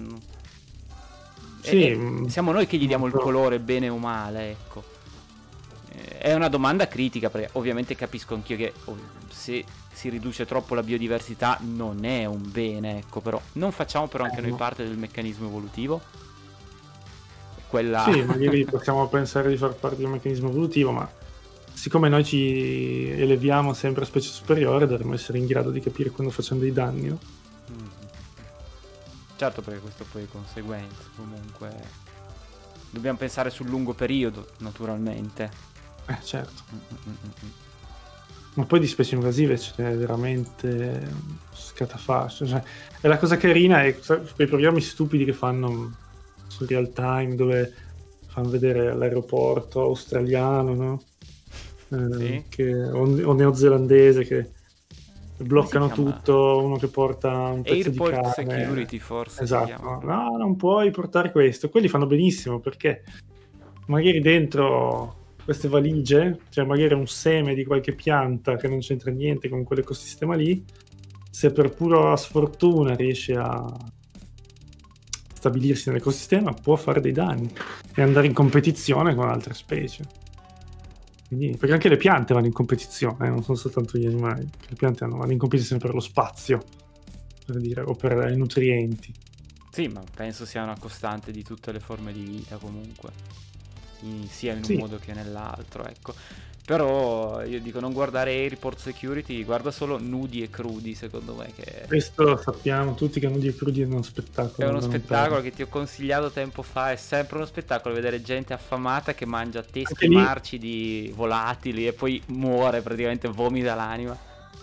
Sì, 1.62 1.84
e, 1.84 2.24
siamo 2.28 2.52
noi 2.52 2.68
che 2.68 2.78
gli 2.78 2.88
diamo 2.88 3.08
il 3.08 3.14
colore 3.14 3.60
bene 3.60 3.90
o 3.90 3.98
male, 3.98 4.52
ecco. 4.52 4.84
È 6.18 6.34
una 6.34 6.50
domanda 6.50 6.88
critica 6.88 7.30
perché 7.30 7.50
ovviamente 7.54 7.96
capisco 7.96 8.34
anch'io 8.34 8.58
che 8.58 8.74
se 9.30 9.64
si 9.92 10.10
riduce 10.10 10.46
troppo 10.46 10.76
la 10.76 10.84
biodiversità 10.84 11.58
non 11.62 12.04
è 12.04 12.26
un 12.26 12.52
bene, 12.52 13.00
ecco, 13.00 13.22
però 13.22 13.42
non 13.54 13.72
facciamo 13.72 14.08
però 14.08 14.26
anche 14.26 14.40
eh, 14.40 14.42
noi 14.42 14.52
no. 14.52 14.56
parte 14.58 14.84
del 14.84 14.98
meccanismo 14.98 15.48
evolutivo. 15.48 16.02
Quella... 17.68 18.04
Sì, 18.12 18.22
magari 18.22 18.66
possiamo 18.66 19.08
pensare 19.08 19.50
di 19.50 19.58
far 19.58 19.74
parte 19.76 19.98
del 19.98 20.08
meccanismo 20.08 20.50
evolutivo, 20.50 20.92
ma 20.92 21.10
siccome 21.74 22.10
noi 22.10 22.26
ci 22.26 23.10
eleviamo 23.10 23.74
sempre 23.74 24.04
a 24.04 24.06
specie 24.06 24.30
superiore, 24.30 24.88
dovremmo 24.88 25.14
essere 25.14 25.38
in 25.38 25.46
grado 25.46 25.72
di 25.72 25.80
capire 25.80 26.10
quando 26.10 26.32
facciamo 26.32 26.62
dei 26.62 26.72
danni, 26.72 27.08
no? 27.08 27.20
Mm. 27.72 28.05
Certo 29.38 29.62
perché 29.62 29.82
questo 29.82 30.06
poi 30.12 30.24
è 30.24 30.28
conseguenza, 30.28 31.04
comunque 31.16 31.74
dobbiamo 32.90 33.18
pensare 33.18 33.50
sul 33.50 33.68
lungo 33.68 33.94
periodo, 33.94 34.48
naturalmente. 34.60 35.52
Eh, 36.06 36.18
certo. 36.24 36.64
Mm-mm-mm. 36.72 37.52
Ma 38.54 38.64
poi 38.64 38.80
di 38.80 38.88
specie 38.88 39.16
invasive 39.16 39.56
c'è 39.56 39.96
veramente 39.98 41.06
scatafascio. 41.52 42.48
Cioè, 42.48 42.64
e 43.02 43.08
la 43.08 43.18
cosa 43.18 43.36
carina 43.36 43.84
è 43.84 43.98
quei 44.34 44.48
programmi 44.48 44.80
stupidi 44.80 45.26
che 45.26 45.34
fanno 45.34 45.94
su 46.48 46.66
real 46.66 46.94
time 46.94 47.36
dove 47.36 47.74
fanno 48.28 48.50
vedere 48.50 48.96
l'aeroporto 48.96 49.82
australiano, 49.82 50.74
no? 50.74 51.02
Eh, 51.90 52.18
sì. 52.18 52.44
che, 52.48 52.74
o, 52.74 53.02
o 53.02 53.34
neozelandese 53.34 54.24
che 54.24 54.52
bloccano 55.38 55.90
tutto, 55.90 56.62
uno 56.64 56.78
che 56.78 56.88
porta 56.88 57.30
un 57.30 57.62
pezzo 57.62 57.90
Airport 57.90 58.14
di 58.14 58.46
carne. 58.46 58.64
security 58.64 59.00
forse. 59.00 59.44
Esatto, 59.44 60.00
no, 60.04 60.38
non 60.38 60.56
puoi 60.56 60.92
portare 60.92 61.32
questo. 61.32 61.70
Quelli 61.70 61.88
fanno 61.88 62.06
benissimo 62.06 62.60
perché 62.60 63.04
magari 63.88 64.22
dentro 64.22 65.24
queste 65.44 65.68
valigie 65.68 66.40
c'è 66.50 66.64
magari 66.64 66.94
un 66.94 67.06
seme 67.06 67.54
di 67.54 67.66
qualche 67.66 67.94
pianta 67.94 68.56
che 68.56 68.68
non 68.68 68.80
c'entra 68.80 69.12
niente 69.12 69.48
con 69.48 69.64
quell'ecosistema 69.64 70.36
lì, 70.36 70.64
se 71.30 71.52
per 71.52 71.70
pura 71.70 72.16
sfortuna 72.16 72.96
riesce 72.96 73.34
a 73.34 73.64
stabilirsi 75.34 75.90
nell'ecosistema 75.90 76.54
può 76.54 76.76
fare 76.76 77.02
dei 77.02 77.12
danni. 77.12 77.52
e 77.98 78.02
andare 78.02 78.26
in 78.28 78.34
competizione 78.34 79.16
con 79.16 79.30
altre 79.30 79.54
specie. 79.54 80.04
Quindi, 81.28 81.58
perché 81.58 81.74
anche 81.74 81.90
le 81.90 81.98
piante 81.98 82.34
vanno 82.34 82.46
in 82.46 82.54
competizione, 82.54 83.26
eh, 83.26 83.30
non 83.30 83.44
sono 83.44 83.58
soltanto 83.58 83.98
gli 83.98 84.06
animali. 84.06 84.48
Le 84.70 84.76
piante 84.76 85.06
vanno 85.06 85.32
in 85.32 85.38
competizione 85.38 85.82
per 85.82 85.94
lo 85.94 86.00
spazio, 86.00 86.64
per 87.46 87.58
dire, 87.58 87.82
o 87.82 87.96
per 87.96 88.30
i 88.32 88.38
nutrienti. 88.38 89.14
Sì, 89.72 89.88
ma 89.88 90.02
penso 90.14 90.46
sia 90.46 90.64
una 90.64 90.78
costante 90.80 91.32
di 91.32 91.44
tutte 91.44 91.72
le 91.72 91.80
forme 91.80 92.14
di 92.14 92.24
vita 92.24 92.58
comunque, 92.58 93.10
in, 94.02 94.28
sia 94.30 94.52
in 94.54 94.60
un 94.60 94.64
Sì. 94.66 94.76
modo 94.78 94.98
che 94.98 95.14
nell'altro, 95.14 95.86
ecco. 95.86 96.14
Però 96.66 97.44
io 97.44 97.62
dico 97.62 97.80
non 97.80 97.94
guardare 97.94 98.32
Airport 98.32 98.80
Security, 98.80 99.44
guarda 99.44 99.70
solo 99.70 100.00
nudi 100.00 100.42
e 100.42 100.50
crudi, 100.50 100.96
secondo 100.96 101.36
me, 101.36 101.52
che 101.56 101.84
Questo 101.86 102.38
sappiamo 102.38 102.96
tutti 102.96 103.20
che 103.20 103.28
Nudi 103.28 103.48
e 103.48 103.56
Crudi 103.56 103.82
è 103.84 103.86
uno 103.86 104.02
spettacolo. 104.02 104.68
è 104.68 104.72
uno 104.72 104.82
spettacolo 104.82 105.42
che 105.42 105.52
ti 105.52 105.62
ho 105.62 105.68
consigliato 105.68 106.32
tempo 106.32 106.64
fa, 106.64 106.92
è 106.92 106.96
sempre 106.96 107.38
uno 107.38 107.46
spettacolo 107.46 107.94
vedere 107.94 108.20
gente 108.24 108.54
affamata 108.54 109.14
che 109.14 109.28
mangia 109.28 109.62
teschi 109.62 110.08
lì- 110.08 110.16
marcidi, 110.16 111.12
volatili 111.16 111.86
e 111.86 111.94
poi 111.94 112.20
muore 112.28 112.82
praticamente, 112.82 113.28
vomita 113.28 113.76
l'anima. 113.76 114.18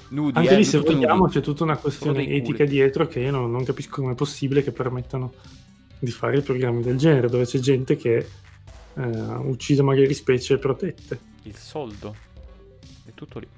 Nudi, 0.08 0.38
Anche 0.38 0.54
eh, 0.54 0.56
lì, 0.56 0.64
se 0.64 0.78
tutti 0.78 0.94
nudi. 0.94 1.06
vogliamo, 1.06 1.28
c'è 1.28 1.40
tutta 1.40 1.62
una 1.62 1.76
questione 1.76 2.26
etica 2.26 2.64
dietro 2.64 3.06
che 3.06 3.20
io 3.20 3.30
non, 3.30 3.48
non 3.50 3.64
capisco 3.64 4.00
come 4.00 4.12
è 4.12 4.16
possibile 4.16 4.64
che 4.64 4.72
permettano 4.72 5.32
di 6.00 6.10
fare 6.10 6.40
programmi 6.42 6.82
del 6.82 6.96
genere, 6.96 7.28
dove 7.28 7.44
c'è 7.46 7.60
gente 7.60 7.96
che 7.96 8.26
eh, 8.94 9.00
uccide 9.00 9.82
magari 9.82 10.12
specie 10.14 10.58
protette. 10.58 11.18
Il 11.42 11.56
soldo. 11.56 12.14
È 13.04 13.10
tutto 13.14 13.38
lì. 13.38 13.48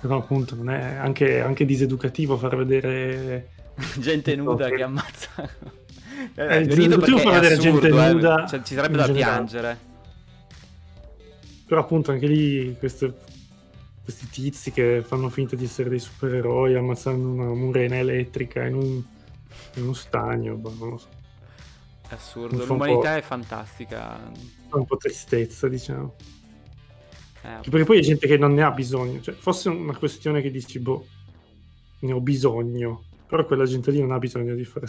Però 0.00 0.16
appunto 0.18 0.54
non 0.54 0.70
è 0.70 0.94
anche, 0.96 1.40
anche 1.40 1.64
diseducativo 1.64 2.36
far 2.38 2.56
vedere... 2.56 3.50
gente 3.98 4.34
nuda 4.36 4.68
che 4.68 4.82
ammazza. 4.82 5.48
Eh, 6.34 6.42
Eh, 6.44 6.74
rido 6.74 6.98
perché 6.98 7.18
fa 7.18 7.30
è 7.30 7.34
vedere 7.34 7.54
assurdo, 7.54 7.80
gente 7.80 8.04
eh. 8.08 8.12
nuda 8.12 8.46
Cioè, 8.46 8.62
ci 8.62 8.74
sarebbe 8.74 8.96
da 8.96 9.06
generale. 9.06 9.34
piangere. 9.36 9.78
Però 11.66 11.80
appunto 11.80 12.10
anche 12.10 12.26
lì 12.26 12.76
queste- 12.78 13.14
questi 14.02 14.28
tizi 14.28 14.72
che 14.72 15.02
fanno 15.06 15.28
finta 15.28 15.54
di 15.56 15.64
essere 15.64 15.88
dei 15.88 16.00
supereroi 16.00 16.74
ammazzando 16.74 17.28
una 17.28 17.54
murena 17.54 17.96
elettrica 17.96 18.64
in 18.64 18.74
un, 18.74 19.02
in 19.74 19.82
uno 19.82 19.92
stagno, 19.92 20.56
boh, 20.56 20.74
non 20.78 20.88
lo 20.90 20.98
so. 20.98 21.08
È 22.10 22.14
assurdo. 22.14 22.64
L'umanità 22.64 23.16
è 23.16 23.22
fantastica. 23.22 24.18
Fa 24.68 24.76
un 24.76 24.84
po' 24.84 24.96
tristezza, 24.96 25.68
diciamo. 25.68 26.16
Eh, 27.42 27.70
Perché 27.70 27.84
poi 27.84 28.00
c'è 28.00 28.06
gente 28.06 28.26
che 28.26 28.36
non 28.36 28.52
ne 28.52 28.62
ha 28.64 28.72
bisogno. 28.72 29.20
Cioè, 29.20 29.32
fosse 29.34 29.68
una 29.68 29.96
questione 29.96 30.42
che 30.42 30.50
dici, 30.50 30.80
boh, 30.80 31.06
ne 32.00 32.12
ho 32.12 32.20
bisogno. 32.20 33.04
Però 33.28 33.46
quella 33.46 33.64
gente 33.64 33.92
lì 33.92 34.00
non 34.00 34.10
ha 34.10 34.18
bisogno 34.18 34.56
di 34.56 34.64
fare... 34.64 34.88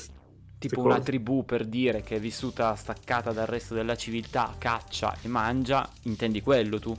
tipo 0.57 0.82
una 0.82 0.99
tribù 0.99 1.45
per 1.45 1.67
dire 1.67 2.01
che 2.01 2.15
è 2.15 2.19
vissuta 2.19 2.74
staccata 2.74 3.32
dal 3.32 3.45
resto 3.45 3.76
della 3.76 3.95
civiltà, 3.95 4.55
caccia 4.57 5.15
e 5.22 5.28
mangia, 5.28 5.88
intendi 6.03 6.41
quello 6.41 6.80
tu? 6.80 6.95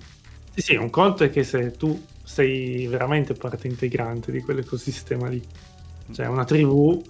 Sì, 0.55 0.61
sì, 0.61 0.77
un 0.77 0.89
conto 0.89 1.25
è 1.25 1.31
che 1.31 1.43
se 1.43 1.73
tu 1.73 2.01
sei 2.23 2.87
veramente 2.87 3.35
parte 3.35 3.67
integrante 3.67 4.31
di 4.31 4.41
quell'ecosistema 4.41 5.29
lì. 5.29 5.45
Cioè, 6.13 6.27
una 6.27 6.45
tribù 6.45 7.03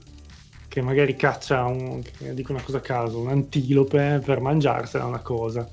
che 0.73 0.81
magari 0.81 1.15
caccia, 1.17 1.65
un, 1.67 2.03
dico 2.33 2.53
una 2.53 2.63
cosa 2.63 2.79
a 2.79 2.81
caso, 2.81 3.19
un 3.19 3.29
antilope 3.29 4.23
per 4.25 4.41
mangiarsela 4.41 5.05
una 5.05 5.21
cosa. 5.21 5.69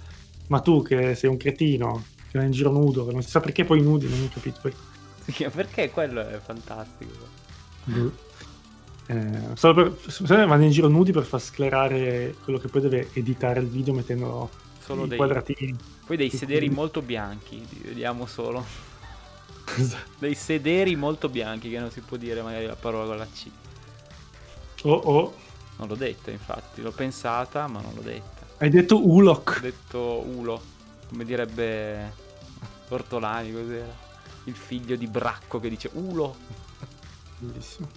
Ma 0.47 0.59
tu 0.59 0.81
che 0.83 1.15
sei 1.15 1.29
un 1.29 1.37
cretino, 1.37 2.03
che 2.29 2.37
va 2.37 2.43
in 2.43 2.51
giro 2.51 2.69
nudo, 2.69 3.05
che 3.05 3.13
non 3.13 3.21
si 3.21 3.29
sa 3.29 3.39
perché 3.39 3.63
poi 3.63 3.81
nudi, 3.81 4.09
non 4.09 4.21
ho 4.23 4.27
capito. 4.33 4.59
Poi, 4.61 4.73
Sì, 5.25 5.47
perché 5.49 5.89
quello 5.89 6.19
è 6.27 6.37
fantastico. 6.39 7.13
boh. 7.85 8.11
Eh, 9.07 9.55
solo 9.55 9.93
per, 9.93 10.45
vanno 10.47 10.63
in 10.65 10.71
giro 10.71 10.87
nudi 10.89 11.11
per 11.11 11.23
far 11.23 11.41
sclerare 11.41 12.35
quello 12.43 12.59
che 12.59 12.67
poi 12.67 12.81
deve 12.81 13.09
editare 13.13 13.59
il 13.61 13.67
video 13.67 13.93
mettendo 13.93 14.49
Solo 14.79 15.05
dei, 15.07 15.17
quadratini. 15.17 15.75
poi 16.05 16.17
dei 16.17 16.29
sederi 16.29 16.69
molto 16.69 17.01
bianchi, 17.01 17.65
vediamo 17.83 18.25
solo. 18.25 18.65
Dei 20.17 20.35
sederi 20.35 20.95
molto 20.95 21.29
bianchi, 21.29 21.69
che 21.69 21.79
non 21.79 21.91
si 21.91 22.01
può 22.01 22.17
dire 22.17 22.41
magari 22.41 22.65
la 22.65 22.75
parola 22.75 23.05
con 23.05 23.17
la 23.17 23.27
C. 23.27 23.49
oh, 24.83 24.91
oh, 24.91 25.35
Non 25.77 25.87
l'ho 25.87 25.95
detta, 25.95 26.31
infatti, 26.31 26.81
l'ho 26.81 26.91
pensata, 26.91 27.67
ma 27.67 27.81
non 27.81 27.93
l'ho 27.95 28.01
detta. 28.01 28.45
hai 28.57 28.69
detto 28.69 28.95
Ho 28.95 29.07
Ulok. 29.07 29.59
detto 29.61 29.99
Ulo, 30.27 30.61
come 31.07 31.23
direbbe 31.25 32.13
Ortolani, 32.89 33.51
cos'era? 33.53 34.07
Il 34.45 34.55
figlio 34.55 34.95
di 34.95 35.07
Bracco 35.07 35.59
che 35.59 35.69
dice 35.69 35.89
Ulo. 35.93 36.35
Bellissimo. 37.37 37.87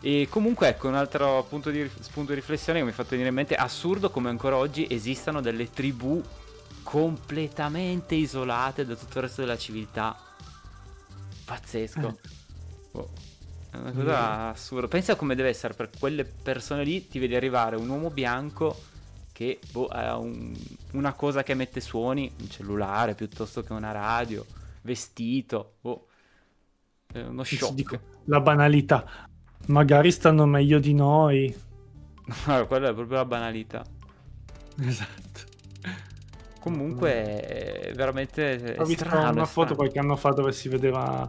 E 0.00 0.28
comunque 0.30 0.68
ecco 0.68 0.88
un 0.88 0.94
altro 0.94 1.44
punto 1.48 1.70
di, 1.70 1.90
spunto 2.00 2.32
di 2.32 2.38
riflessione 2.40 2.78
che 2.78 2.84
mi 2.84 2.90
ha 2.90 2.94
fatto 2.94 3.10
venire 3.10 3.28
in 3.30 3.34
mente, 3.34 3.54
assurdo 3.54 4.10
come 4.10 4.28
ancora 4.28 4.56
oggi 4.56 4.86
esistano 4.88 5.40
delle 5.40 5.70
tribù 5.70 6.22
completamente 6.82 8.14
isolate 8.14 8.84
da 8.84 8.94
tutto 8.94 9.18
il 9.18 9.24
resto 9.24 9.40
della 9.40 9.56
civiltà. 9.56 10.16
Pazzesco. 11.44 12.08
Eh. 12.08 12.14
Boh, 12.92 13.10
È 13.76 13.80
una 13.80 13.92
cosa 13.92 14.48
assurda. 14.50 14.88
Pensa 14.88 15.16
come 15.16 15.34
deve 15.34 15.48
essere 15.50 15.74
per 15.74 15.90
quelle 15.98 16.24
persone 16.24 16.84
lì, 16.84 17.06
ti 17.08 17.18
vedi 17.18 17.34
arrivare 17.36 17.76
un 17.76 17.88
uomo 17.88 18.10
bianco 18.10 18.76
che 19.32 19.58
boh, 19.70 19.86
ha 19.88 20.16
un- 20.16 20.56
una 20.92 21.12
cosa 21.12 21.42
che 21.42 21.52
emette 21.52 21.80
suoni, 21.80 22.32
un 22.40 22.48
cellulare 22.48 23.14
piuttosto 23.14 23.62
che 23.62 23.72
una 23.72 23.92
radio, 23.92 24.44
vestito, 24.82 25.74
boh. 25.80 26.06
È 27.12 27.20
uno 27.20 27.44
shock. 27.44 27.72
dico, 27.74 28.00
la 28.24 28.40
banalità. 28.40 29.28
Magari 29.66 30.10
stanno 30.10 30.46
meglio 30.46 30.78
di 30.78 30.94
noi. 30.94 31.54
Quella 32.66 32.88
è 32.88 32.94
proprio 32.94 33.16
la 33.18 33.24
banalità. 33.24 33.84
Esatto. 34.80 35.40
Comunque, 36.60 37.40
è 37.88 37.92
veramente 37.94 38.74
Ho 38.78 38.84
visto 38.84 39.04
strano, 39.04 39.30
una 39.30 39.42
è 39.42 39.46
foto 39.46 39.68
strano. 39.68 39.74
qualche 39.76 39.98
anno 40.00 40.16
fa 40.16 40.30
dove 40.30 40.52
si 40.52 40.68
vedeva 40.68 41.26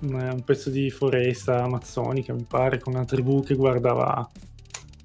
un, 0.00 0.42
pezzo 0.44 0.70
di 0.70 0.90
foresta 0.90 1.62
amazzonica, 1.62 2.32
mi 2.32 2.44
pare, 2.44 2.78
con 2.78 2.94
una 2.94 3.04
tribù 3.04 3.42
che 3.42 3.54
guardava 3.54 4.28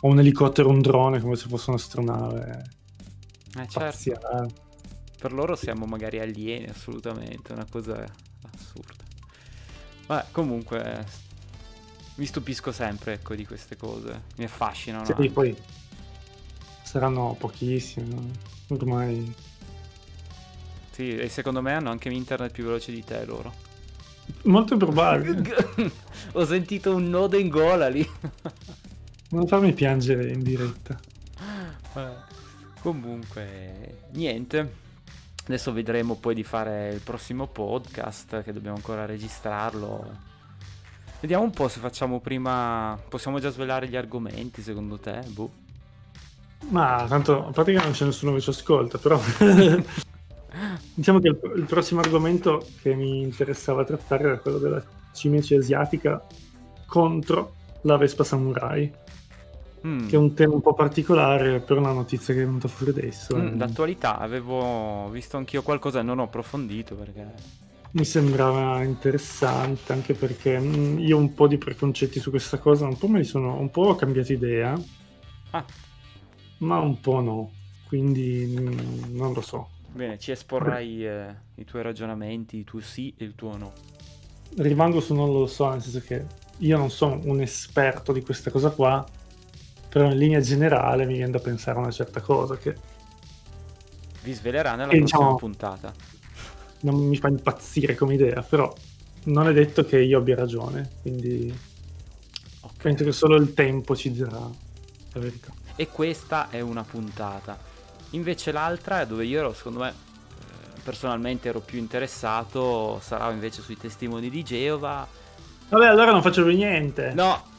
o 0.02 0.08
un 0.08 0.20
elicottero 0.20 0.70
o 0.70 0.72
un 0.72 0.82
drone 0.82 1.20
come 1.20 1.36
se 1.36 1.48
fosse 1.48 1.70
un'astronave 1.70 2.64
Eh, 3.58 3.68
certo, 3.68 3.70
spaziale. 3.70 4.54
per 5.18 5.32
loro 5.32 5.56
siamo 5.56 5.86
magari 5.86 6.20
alieni, 6.20 6.68
assolutamente, 6.68 7.54
una 7.54 7.68
cosa 7.70 8.04
assurda. 8.54 9.04
Vabbè, 10.08 10.26
comunque, 10.32 11.00
eh, 11.00 11.06
mi 12.16 12.26
stupisco 12.26 12.72
sempre, 12.72 13.14
ecco, 13.14 13.36
di 13.36 13.46
queste 13.46 13.78
cose. 13.78 14.24
Mi 14.38 14.46
affascinano. 14.46 15.06
Sì, 15.06 15.30
poi 15.30 15.56
saranno 16.84 17.36
pochissimi, 17.40 18.14
no? 18.14 18.30
ormai. 18.68 19.34
Sì, 20.92 21.16
e 21.16 21.30
secondo 21.30 21.62
me 21.62 21.74
hanno 21.74 21.90
anche 21.90 22.10
internet 22.10 22.52
più 22.52 22.66
veloce 22.66 22.92
di 22.92 23.04
te 23.04 23.24
loro. 23.26 23.70
Molto 24.44 24.78
probabile. 24.78 25.42
Ho 26.34 26.46
sentito 26.46 26.96
un 26.96 27.10
nodo 27.10 27.38
in 27.38 27.50
gola 27.50 27.88
lì. 27.88 28.08
non 29.32 29.48
farmi 29.48 29.74
piangere 29.74 30.32
in 30.32 30.42
diretta. 30.42 31.00
Vabbè. 31.94 32.16
Comunque, 32.82 34.08
niente. 34.14 34.80
Adesso 35.46 35.74
vedremo 35.74 36.16
poi 36.16 36.36
di 36.36 36.44
fare 36.44 36.90
il 36.94 37.02
prossimo 37.02 37.48
podcast 37.48 38.44
che 38.44 38.54
dobbiamo 38.54 38.76
ancora 38.76 39.06
registrarlo. 39.06 40.30
Vediamo 41.20 41.44
un 41.44 41.52
po' 41.52 41.68
se 41.68 41.80
facciamo 41.80 42.20
prima. 42.20 43.00
Possiamo 43.08 43.40
già 43.40 43.50
svelare 43.50 43.88
gli 43.88 43.96
argomenti 43.96 44.62
secondo 44.62 44.98
te? 44.98 45.22
Boh. 45.28 45.52
Ma 46.70 47.06
tanto, 47.08 47.48
a 47.48 47.64
che 47.64 47.72
non 47.74 47.92
c'è 47.92 48.06
nessuno 48.06 48.34
che 48.34 48.42
ci 48.42 48.50
ascolta, 48.50 48.98
però 48.98 49.20
diciamo 50.94 51.20
che 51.20 51.28
il, 51.30 51.40
il 51.56 51.66
prossimo 51.66 52.02
argomento 52.02 52.66
che 52.82 52.94
mi 52.96 53.22
interessava 53.22 53.84
trattare 53.84 54.24
era 54.24 54.40
quello 54.40 54.58
della 54.58 54.84
cimice 55.14 55.56
asiatica 55.56 56.26
contro 56.86 57.56
la 57.82 57.98
Vespa 57.98 58.24
Samurai, 58.24 58.92
Mm. 59.86 60.08
che 60.08 60.16
è 60.16 60.20
un 60.20 60.36
tema 60.36 60.54
un 60.54 60.62
po' 60.62 60.76
particolare 60.76 61.60
per 61.60 61.78
una 61.78 61.92
notizia 61.92 62.36
che 62.36 62.42
è 62.44 62.46
venuta 62.46 62.68
fuori 62.68 62.92
adesso. 62.92 63.36
Mm, 63.36 63.48
eh. 63.48 63.56
d'attualità 63.56 64.20
avevo 64.20 65.10
visto 65.10 65.38
anch'io 65.38 65.64
qualcosa, 65.64 66.04
non 66.04 66.20
ho 66.20 66.24
approfondito 66.24 66.96
perché. 66.96 67.34
Mi 67.94 68.06
sembrava 68.06 68.84
interessante 68.84 69.92
anche 69.92 70.14
perché 70.14 70.60
mm, 70.60 71.00
io 71.00 71.18
un 71.18 71.34
po' 71.34 71.48
di 71.48 71.58
preconcetti 71.58 72.20
su 72.20 72.30
questa 72.30 72.60
cosa, 72.60 72.86
un 72.86 72.98
po' 72.98 73.08
me 73.08 73.20
li 73.20 73.26
sono, 73.26 73.60
un 73.60 73.72
po' 73.72 73.88
ho 73.88 73.96
cambiato 73.96 74.32
idea, 74.32 74.80
Ah, 75.54 75.66
ma 76.60 76.80
un 76.80 77.00
po' 77.02 77.20
no, 77.20 77.52
quindi 77.88 78.56
mm, 78.58 79.16
non 79.16 79.34
lo 79.34 79.42
so. 79.42 79.70
Bene, 79.92 80.18
ci 80.18 80.32
esporrai 80.32 81.06
eh, 81.06 81.36
i 81.56 81.66
tuoi 81.66 81.84
ragionamenti, 81.84 82.58
il 82.58 82.64
tuo 82.64 82.80
sì 82.82 83.14
e 83.18 83.24
il 83.26 83.36
tuo 83.36 83.58
no. 83.58 83.74
rimango 84.58 85.00
su 85.02 85.14
non 85.14 85.32
lo 85.32 85.48
so, 85.48 85.70
nel 85.70 85.82
senso 85.82 86.02
che 86.02 86.26
io 86.58 86.78
non 86.78 86.90
sono 86.92 87.20
un 87.24 87.42
esperto 87.42 88.12
di 88.14 88.22
questa 88.22 88.52
cosa 88.52 88.70
qua, 88.70 89.06
però 89.90 90.10
in 90.12 90.18
linea 90.18 90.40
generale 90.40 91.06
mi 91.06 91.16
viene 91.16 91.32
da 91.32 91.40
pensare 91.40 91.78
a 91.78 91.82
una 91.82 91.92
certa 91.92 92.22
cosa 92.22 92.58
che 92.58 92.76
Vi 94.24 94.34
svelerà 94.34 94.72
nella 94.76 94.92
E 94.92 94.98
prossima 94.98 95.20
diciamo- 95.20 95.36
puntata. 95.36 95.94
non 96.82 96.96
mi 96.96 97.18
fa 97.18 97.28
impazzire 97.30 97.96
come 97.96 98.14
idea, 98.14 98.42
però 98.44 98.74
non 99.26 99.48
è 99.48 99.54
detto 99.54 99.84
che 99.86 100.00
io 100.00 100.18
abbia 100.20 100.36
ragione, 100.36 100.90
quindi 101.02 101.54
Ok. 102.62 102.82
penso 102.82 103.04
che 103.04 103.12
solo 103.12 103.36
il 103.36 103.54
tempo 103.54 103.96
ci 103.96 104.12
dirà 104.12 104.30
la 104.40 105.20
verità. 105.20 105.52
E 105.76 105.88
questa 105.88 106.50
è 106.50 106.60
una 106.62 106.84
puntata. 106.84 107.58
Invece 108.12 108.52
l'altra, 108.52 109.06
dove 109.06 109.26
io 109.26 109.40
ero, 109.40 109.54
secondo 109.54 109.80
me, 109.80 109.90
eh, 109.90 110.82
personalmente 110.84 111.50
ero 111.50 111.60
più 111.60 111.80
interessato, 111.80 113.00
sarà 113.02 113.32
invece 113.32 113.62
sui 113.62 113.78
testimoni 113.78 114.30
di 114.30 114.44
Geova. 114.44 115.08
Vabbè, 115.70 115.86
allora 115.86 116.12
non 116.12 116.22
faccio 116.22 116.44
più 116.44 116.56
niente. 116.56 117.14
No, 117.14 117.52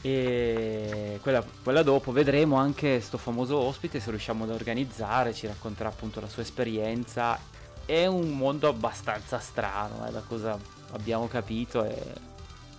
e 0.00 1.18
quella, 1.22 1.44
quella, 1.62 1.82
dopo 1.82 2.12
vedremo 2.12 2.56
anche 2.56 3.00
sto 3.00 3.18
famoso 3.18 3.58
ospite 3.58 3.98
se 3.98 4.10
riusciamo 4.10 4.44
ad 4.44 4.50
organizzare, 4.50 5.34
ci 5.34 5.46
racconterà 5.46 5.88
appunto 5.88 6.20
la 6.20 6.28
sua 6.28 6.42
esperienza. 6.42 7.38
È 7.84 8.06
un 8.06 8.30
mondo 8.30 8.68
abbastanza 8.68 9.38
strano, 9.38 10.06
eh, 10.06 10.12
da 10.12 10.20
cosa 10.20 10.56
abbiamo 10.92 11.26
capito. 11.26 11.84
E... 11.84 11.96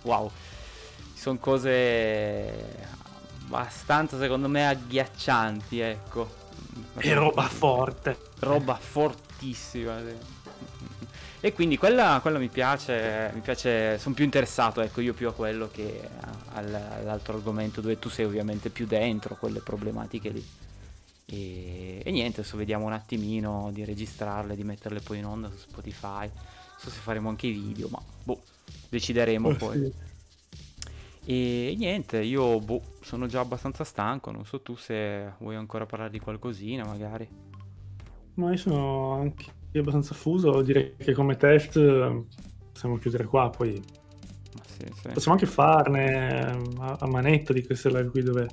Wow, 0.02 0.30
ci 1.14 1.20
sono 1.20 1.36
cose 1.38 2.88
abbastanza 3.44 4.18
secondo 4.18 4.48
me 4.48 4.66
agghiaccianti, 4.68 5.80
ecco. 5.80 6.39
E 7.00 7.14
roba 7.14 7.48
forte. 7.48 8.16
Roba 8.40 8.74
fortissima. 8.74 10.00
E 11.42 11.52
quindi 11.54 11.78
quella, 11.78 12.18
quella 12.20 12.38
mi 12.38 12.48
piace, 12.48 13.30
mi 13.32 13.40
piace, 13.40 13.98
sono 13.98 14.14
più 14.14 14.24
interessato, 14.24 14.82
ecco, 14.82 15.00
io 15.00 15.14
più 15.14 15.26
a 15.26 15.32
quello 15.32 15.70
che 15.72 16.06
all'altro 16.52 17.36
argomento 17.36 17.80
dove 17.80 17.98
tu 17.98 18.10
sei 18.10 18.26
ovviamente 18.26 18.68
più 18.68 18.86
dentro 18.86 19.36
quelle 19.36 19.60
problematiche 19.60 20.28
lì. 20.28 20.46
E, 21.24 22.02
e, 22.04 22.10
niente, 22.10 22.40
adesso 22.40 22.58
vediamo 22.58 22.84
un 22.84 22.92
attimino 22.92 23.70
di 23.72 23.84
registrarle, 23.84 24.54
di 24.54 24.64
metterle 24.64 25.00
poi 25.00 25.18
in 25.18 25.26
onda 25.26 25.48
su 25.48 25.56
Spotify. 25.56 26.26
Non 26.26 26.78
so 26.78 26.90
se 26.90 26.98
faremo 27.00 27.30
anche 27.30 27.46
i 27.46 27.52
video, 27.52 27.88
ma 27.88 28.02
boh, 28.22 28.42
decideremo 28.90 29.48
oh, 29.48 29.54
poi. 29.54 29.78
Sì. 29.78 30.09
E 31.24 31.74
niente, 31.76 32.22
io 32.22 32.58
boh, 32.60 32.82
sono 33.02 33.26
già 33.26 33.40
abbastanza 33.40 33.84
stanco, 33.84 34.30
non 34.30 34.44
so 34.44 34.60
tu 34.60 34.74
se 34.76 35.34
vuoi 35.38 35.56
ancora 35.56 35.86
parlare 35.86 36.10
di 36.10 36.18
qualcosina 36.18 36.84
magari. 36.84 37.28
Ma 38.34 38.50
io 38.50 38.56
sono 38.56 39.12
anche 39.12 39.52
abbastanza 39.74 40.14
fuso, 40.14 40.62
direi 40.62 40.94
che 40.96 41.12
come 41.12 41.36
test 41.36 41.78
possiamo 42.72 42.96
chiudere 42.96 43.24
qua, 43.24 43.50
poi 43.50 43.80
sì, 44.66 44.86
sì. 44.94 45.08
possiamo 45.12 45.36
anche 45.38 45.46
farne 45.46 46.40
a, 46.78 46.96
a 46.98 47.06
manetta 47.06 47.52
di 47.52 47.64
queste 47.64 47.88
live 47.88 48.08
qui 48.08 48.22
dove 48.22 48.48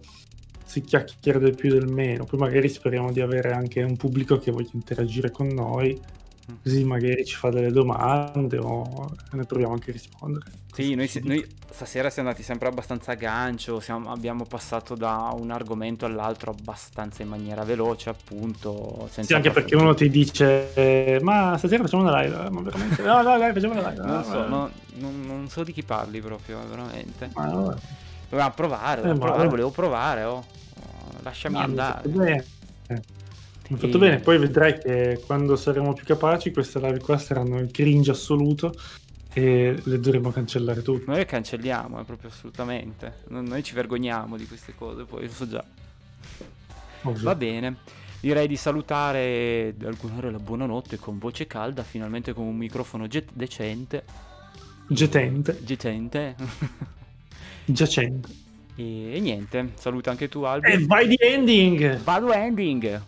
si 0.65 0.81
chiacchiera 0.81 1.39
del 1.39 1.55
più 1.55 1.71
del 1.71 1.87
meno, 1.87 2.25
poi 2.25 2.39
magari 2.39 2.67
speriamo 2.67 3.11
di 3.11 3.21
avere 3.21 3.53
anche 3.53 3.81
un 3.81 3.95
pubblico 3.95 4.37
che 4.37 4.51
voglia 4.51 4.71
interagire 4.73 5.31
con 5.31 5.47
noi 5.47 5.97
così 6.63 6.83
magari 6.83 7.25
ci 7.25 7.35
fa 7.35 7.49
delle 7.49 7.71
domande 7.71 8.57
o 8.57 9.11
ne 9.31 9.45
proviamo 9.45 9.73
anche 9.73 9.89
a 9.89 9.93
rispondere. 9.93 10.45
Sì, 10.71 10.93
noi, 10.95 11.09
noi, 11.23 11.45
stasera 11.71 12.09
siamo 12.09 12.29
andati 12.29 12.45
sempre 12.45 12.67
abbastanza 12.67 13.13
a 13.13 13.15
gancio, 13.15 13.79
siamo, 13.79 14.11
abbiamo 14.11 14.45
passato 14.45 14.95
da 14.95 15.33
un 15.35 15.51
argomento 15.51 16.05
all'altro 16.05 16.51
abbastanza 16.51 17.23
in 17.23 17.29
maniera 17.29 17.63
veloce, 17.63 18.09
appunto. 18.09 19.09
sì, 19.11 19.33
anche 19.33 19.51
perché 19.51 19.75
uno 19.75 19.93
ti 19.93 20.09
dice, 20.09 21.19
ma 21.21 21.57
stasera 21.57 21.83
facciamo 21.83 22.03
una 22.03 22.21
live, 22.21 22.49
ma 22.49 22.61
veramente? 22.61 23.01
No, 23.01 23.21
no, 23.21 23.37
dai, 23.37 23.53
facciamo 23.53 23.73
una 23.79 23.89
live. 23.89 24.05
Non, 24.05 24.23
so, 24.23 24.47
no, 24.47 24.69
non, 24.97 25.25
non, 25.25 25.49
so 25.49 25.63
di 25.63 25.73
chi 25.73 25.83
parli 25.83 26.21
proprio, 26.21 26.59
veramente. 26.69 27.31
Ma 27.33 27.45
no, 27.45 27.79
Dovevamo 28.29 28.53
provare, 28.53 29.01
eh, 29.01 29.17
provare 29.17 29.47
volevo 29.47 29.69
provare, 29.69 30.23
oh. 30.23 30.43
lasciami 31.23 31.55
no, 31.55 31.61
andare. 31.61 32.45
Mi 33.69 33.77
fatto 33.77 33.97
e... 33.97 33.99
bene, 33.99 34.19
poi 34.19 34.37
vedrai 34.37 34.77
che 34.77 35.21
quando 35.25 35.55
saremo 35.55 35.93
più 35.93 36.05
capaci 36.05 36.51
queste 36.51 36.79
live 36.79 36.99
qua 36.99 37.17
saranno 37.17 37.59
il 37.59 37.71
cringe 37.71 38.11
assoluto 38.11 38.73
e 39.33 39.79
le 39.83 39.99
dovremo 39.99 40.31
cancellare 40.31 40.81
tutte. 40.81 41.03
Noi 41.07 41.17
le 41.17 41.25
cancelliamo, 41.25 41.99
eh, 41.99 42.03
proprio 42.03 42.29
assolutamente. 42.29 43.23
Noi 43.27 43.61
ci 43.63 43.75
vergogniamo 43.75 44.37
di 44.37 44.47
queste 44.47 44.73
cose, 44.75 45.03
poi 45.03 45.25
lo 45.25 45.31
so 45.31 45.47
già. 45.47 45.63
Ovvio. 47.03 47.23
Va 47.23 47.35
bene. 47.35 47.77
Direi 48.19 48.47
di 48.47 48.55
salutare 48.55 49.75
alcune 49.83 50.31
la 50.31 50.39
buonanotte 50.39 50.97
con 50.97 51.19
voce 51.19 51.45
calda, 51.45 51.83
finalmente 51.83 52.33
con 52.33 52.45
un 52.45 52.57
microfono 52.57 53.07
get- 53.07 53.29
decente. 53.31 54.03
Getente. 54.87 55.59
Getente. 55.63 56.35
Giacente. 57.65 58.29
E, 58.75 59.15
e 59.15 59.19
niente, 59.19 59.73
saluta 59.75 60.09
anche 60.09 60.29
tu 60.29 60.43
Albi. 60.43 60.71
E 60.71 60.85
vai 60.85 61.07
di 61.07 61.17
ending! 61.19 62.01
Vado 62.01 62.31
ending! 62.31 63.03